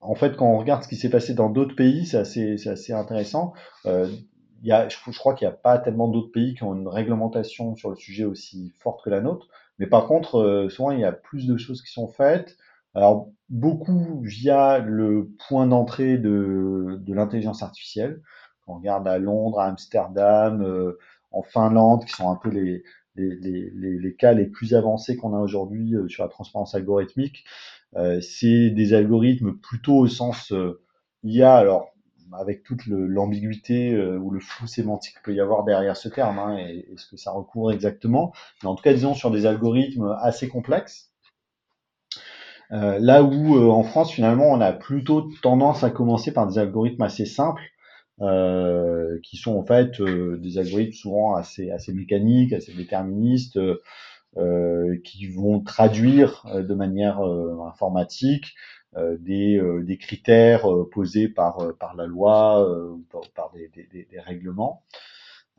en 0.01 0.15
fait 0.15 0.37
quand 0.37 0.47
on 0.47 0.59
regarde 0.59 0.83
ce 0.83 0.89
qui 0.89 0.97
s'est 0.97 1.11
passé 1.11 1.35
dans 1.35 1.51
d'autres 1.51 1.75
pays 1.75 2.07
c'est 2.07 2.19
assez 2.19 2.59
c'est 2.59 2.71
assez 2.71 2.93
intéressant 2.93 3.55
y 4.69 4.73
a, 4.73 4.89
je, 4.89 4.97
je 5.11 5.19
crois 5.19 5.35
qu'il 5.35 5.47
n'y 5.47 5.53
a 5.53 5.57
pas 5.57 5.79
tellement 5.79 6.09
d'autres 6.09 6.33
pays 6.33 6.55
qui 6.55 6.63
ont 6.65 6.75
une 6.75 6.89
réglementation 6.89 7.77
sur 7.77 7.91
le 7.91 7.97
sujet 7.97 8.25
aussi 8.25 8.73
forte 8.81 9.05
que 9.05 9.11
la 9.11 9.21
nôtre 9.21 9.49
mais 9.79 9.87
par 9.87 10.07
contre 10.07 10.69
souvent 10.71 10.91
il 10.91 11.01
y 11.01 11.05
a 11.05 11.13
plus 11.13 11.47
de 11.47 11.57
choses 11.57 11.83
qui 11.83 11.93
sont 11.93 12.09
faites 12.09 12.57
alors 12.95 13.29
beaucoup 13.49 14.21
via 14.23 14.79
le 14.79 15.31
point 15.49 15.67
d'entrée 15.67 16.19
de, 16.19 16.99
de 17.01 17.15
l'intelligence 17.15 17.63
artificielle. 17.63 18.23
On 18.67 18.77
regarde 18.77 19.07
à 19.07 19.19
Londres, 19.19 19.61
à 19.61 19.67
Amsterdam, 19.67 20.63
euh, 20.63 20.99
en 21.31 21.43
Finlande, 21.43 22.05
qui 22.05 22.13
sont 22.13 22.31
un 22.31 22.37
peu 22.37 22.49
les, 22.49 22.83
les, 23.15 23.37
les, 23.37 23.99
les 23.99 24.15
cas 24.17 24.33
les 24.33 24.47
plus 24.47 24.75
avancés 24.75 25.17
qu'on 25.17 25.35
a 25.35 25.39
aujourd'hui 25.39 25.95
euh, 25.95 26.09
sur 26.09 26.23
la 26.25 26.29
transparence 26.29 26.75
algorithmique. 26.75 27.45
Euh, 27.97 28.21
c'est 28.21 28.71
des 28.71 28.95
algorithmes 28.95 29.55
plutôt 29.57 29.97
au 29.99 30.07
sens 30.09 30.53
euh, 30.53 30.81
IA, 31.23 31.55
alors 31.57 31.91
avec 32.33 32.63
toute 32.63 32.87
l'ambiguïté 32.87 33.93
euh, 33.93 34.19
ou 34.19 34.31
le 34.31 34.41
flou 34.41 34.67
sémantique 34.67 35.15
qu'il 35.15 35.23
peut 35.23 35.35
y 35.35 35.41
avoir 35.41 35.65
derrière 35.65 35.97
ce 35.97 36.09
terme 36.09 36.39
hein, 36.39 36.57
et, 36.59 36.87
ce 36.97 37.09
que 37.09 37.17
ça 37.17 37.33
recouvre 37.33 37.73
exactement. 37.73 38.33
Mais 38.63 38.69
en 38.69 38.75
tout 38.75 38.83
cas, 38.83 38.93
disons 38.93 39.15
sur 39.15 39.31
des 39.31 39.47
algorithmes 39.47 40.17
assez 40.21 40.49
complexes. 40.49 41.13
Euh, 42.73 42.99
là 42.99 43.23
où 43.23 43.71
en 43.71 43.83
France, 43.85 44.13
finalement, 44.13 44.51
on 44.51 44.61
a 44.61 44.73
plutôt 44.73 45.31
tendance 45.43 45.85
à 45.85 45.91
commencer 45.91 46.33
par 46.33 46.49
des 46.49 46.59
algorithmes 46.59 47.03
assez 47.03 47.27
simples 47.27 47.63
euh, 48.23 49.19
qui 49.23 49.37
sont 49.37 49.59
en 49.59 49.63
fait 49.63 50.01
euh, 50.01 50.39
des 50.39 50.57
algorithmes 50.57 50.93
souvent 50.93 51.35
assez, 51.35 51.71
mécaniques, 51.93 52.55
assez 52.55 52.73
déterministes, 52.73 53.59
euh, 54.39 54.99
qui 55.05 55.27
vont 55.27 55.61
traduire 55.61 56.45
de 56.55 56.75
manière 56.75 57.21
informatique 57.21 58.55
des, 59.19 59.61
des, 59.83 59.97
critères 59.99 60.67
posés 60.93 61.29
par, 61.29 61.75
par 61.79 61.95
la 61.95 62.07
loi 62.07 62.67
ou 62.91 63.05
par, 63.35 63.53
des, 63.53 63.69
des, 63.69 64.07
des, 64.11 64.21
règlements. 64.21 64.83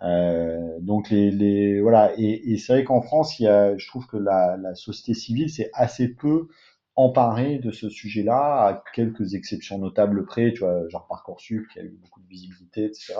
Euh, 0.03 0.77
donc 0.79 1.09
les, 1.09 1.31
les 1.31 1.81
voilà 1.81 2.13
et, 2.19 2.51
et 2.51 2.57
c'est 2.59 2.73
vrai 2.73 2.83
qu'en 2.83 3.01
France 3.01 3.39
il 3.39 3.43
y 3.43 3.47
a 3.47 3.75
je 3.77 3.87
trouve 3.87 4.05
que 4.05 4.17
la, 4.17 4.55
la 4.55 4.75
société 4.75 5.15
civile 5.15 5.49
c'est 5.49 5.71
assez 5.73 6.07
peu 6.07 6.49
emparé 6.97 7.59
de 7.59 7.69
ce 7.71 7.89
sujet-là, 7.89 8.65
à 8.65 8.83
quelques 8.95 9.35
exceptions 9.35 9.77
notables 9.77 10.25
près, 10.25 10.51
tu 10.51 10.61
vois, 10.61 10.89
genre 10.89 11.05
Parcoursup 11.07 11.67
qui 11.71 11.79
a 11.79 11.83
eu 11.83 11.95
beaucoup 12.01 12.19
de 12.21 12.27
visibilité, 12.27 12.85
etc. 12.85 13.13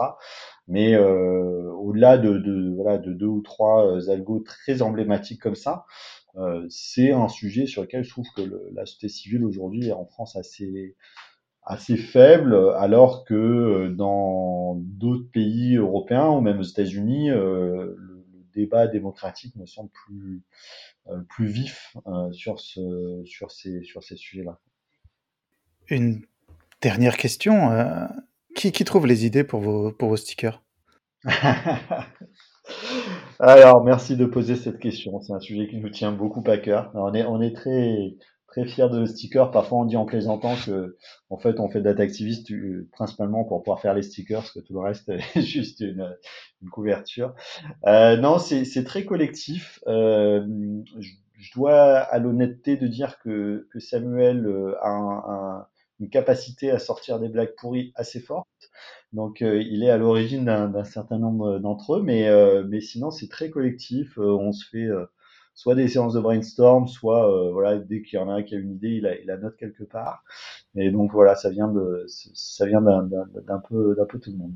Mais 0.68 0.95
euh, 0.95 1.72
au-delà 1.74 2.18
de, 2.18 2.39
de, 2.39 2.74
voilà, 2.76 2.97
de 2.97 3.13
deux 3.13 3.28
ou 3.28 3.41
trois 3.41 3.86
euh, 3.86 4.09
algos 4.09 4.39
très 4.39 4.82
emblématiques 4.82 5.41
comme 5.41 5.55
ça, 5.55 5.86
euh, 5.86 6.16
c'est 6.69 7.11
un 7.11 7.27
sujet 7.27 7.65
sur 7.65 7.81
lequel 7.81 8.03
je 8.03 8.09
trouve 8.09 8.27
que 8.35 8.41
la 8.73 8.85
société 8.85 9.09
civile 9.09 9.43
aujourd'hui 9.43 9.88
est 9.88 9.93
en 9.93 10.05
France 10.05 10.35
assez 10.35 10.95
assez 11.67 11.97
faible, 11.97 12.55
alors 12.77 13.25
que 13.25 13.33
euh, 13.33 13.89
dans 13.89 14.75
d'autres 14.75 15.29
pays 15.29 15.75
européens 15.75 16.29
ou 16.29 16.39
même 16.39 16.59
aux 16.59 16.63
États-Unis, 16.63 17.29
euh, 17.29 17.93
le, 17.97 18.17
débat 18.53 18.88
démocratique 18.88 19.55
me 19.55 19.67
semble 19.67 19.91
plus 19.91 20.41
euh, 21.09 21.21
plus 21.29 21.45
vif 21.45 21.95
euh, 22.07 22.31
sur, 22.31 22.59
ce, 22.59 23.21
sur 23.23 23.51
ces, 23.51 23.83
sur 23.83 24.03
ces 24.03 24.15
sujets-là. 24.15 24.59
Une 25.89 26.25
dernière 26.81 27.17
question. 27.17 27.71
Euh, 27.71 28.07
qui, 28.55 28.71
qui, 28.71 28.83
trouve 28.83 29.05
les 29.05 29.27
idées 29.27 29.43
pour 29.43 29.61
vos, 29.61 29.91
pour 29.91 30.09
vos 30.09 30.17
stickers? 30.17 30.63
Alors, 33.39 33.83
merci 33.83 34.15
de 34.17 34.25
poser 34.25 34.55
cette 34.55 34.79
question. 34.79 35.19
C'est 35.21 35.33
un 35.33 35.39
sujet 35.39 35.67
qui 35.67 35.77
nous 35.77 35.89
tient 35.89 36.11
beaucoup 36.11 36.43
à 36.47 36.57
cœur. 36.57 36.91
on, 36.95 37.13
est, 37.13 37.23
on 37.25 37.41
est 37.41 37.55
très, 37.55 38.15
très 38.47 38.65
fiers 38.65 38.89
de 38.89 38.97
nos 38.99 39.05
stickers. 39.05 39.51
Parfois, 39.51 39.79
on 39.79 39.85
dit 39.85 39.95
en 39.97 40.05
plaisantant 40.05 40.55
que, 40.65 40.97
en 41.29 41.38
fait, 41.38 41.59
on 41.59 41.69
fait 41.69 41.81
data 41.81 42.01
activiste 42.01 42.51
euh, 42.51 42.88
principalement 42.93 43.43
pour 43.43 43.61
pouvoir 43.61 43.79
faire 43.79 43.93
les 43.93 44.01
stickers, 44.01 44.39
parce 44.39 44.51
que 44.51 44.59
tout 44.59 44.73
le 44.73 44.79
reste 44.79 45.09
est 45.35 45.41
juste 45.41 45.81
une, 45.81 46.15
une 46.63 46.69
couverture. 46.69 47.35
Euh, 47.85 48.17
non, 48.17 48.39
c'est 48.39 48.83
très 48.83 49.05
collectif. 49.05 49.79
Euh, 49.88 50.43
je, 50.99 51.11
je, 51.38 51.51
dois 51.53 51.99
à 51.99 52.17
l'honnêteté 52.17 52.75
de 52.75 52.88
dire 52.88 53.19
que, 53.19 53.67
que 53.71 53.79
Samuel 53.79 54.47
euh, 54.47 54.75
a 54.81 54.89
un, 54.89 55.23
un, 55.27 55.67
une 56.00 56.10
capacité 56.10 56.72
à 56.72 56.80
sortir 56.80 57.20
des 57.20 57.30
blagues 57.30 57.56
pourries 57.58 57.91
assez 57.95 58.20
forte. 58.20 58.48
Donc, 59.14 59.41
euh, 59.41 59.62
il 59.62 59.84
est 59.84 59.89
à 59.89 59.98
l'origine 59.98 60.45
d'un 60.45 60.84
certain 60.84 61.18
nombre 61.18 61.60
d'entre 61.60 61.95
eux, 61.95 62.04
mais, 62.04 62.28
euh, 62.28 62.64
mais 62.68 62.82
sinon, 62.82 63.12
c'est 63.12 63.30
très 63.30 63.50
collectif. 63.50 64.18
on 64.18 64.52
se 64.52 64.66
fait 64.70 64.88
soit 65.58 65.74
des 65.74 65.88
séances 65.88 66.14
de 66.14 66.20
brainstorm, 66.20 66.88
soit 66.88 67.30
euh, 67.30 67.52
voilà, 67.52 67.80
dès 67.80 68.04
qu'il 68.04 68.20
y 68.20 68.22
en 68.22 68.30
a 68.30 68.36
un 68.36 68.43
qui 68.43 68.56
a 68.56 68.60
une 68.60 68.72
idée, 68.72 68.89
il 68.89 69.02
la, 69.02 69.20
il 69.20 69.26
la 69.26 69.38
note 69.38 69.58
quelque 69.58 69.84
part. 69.84 70.24
Et 70.76 70.91
donc 70.91 71.12
voilà, 71.12 71.36
ça 71.36 71.50
vient 71.50 71.68
de 71.68 72.06
ça 72.08 72.68
vient 72.68 72.82
d'un 72.82 73.60
peu 73.68 73.95
d'un 73.95 74.06
peu 74.06 74.20
tout 74.20 74.32
le 74.32 74.38
monde. 74.38 74.54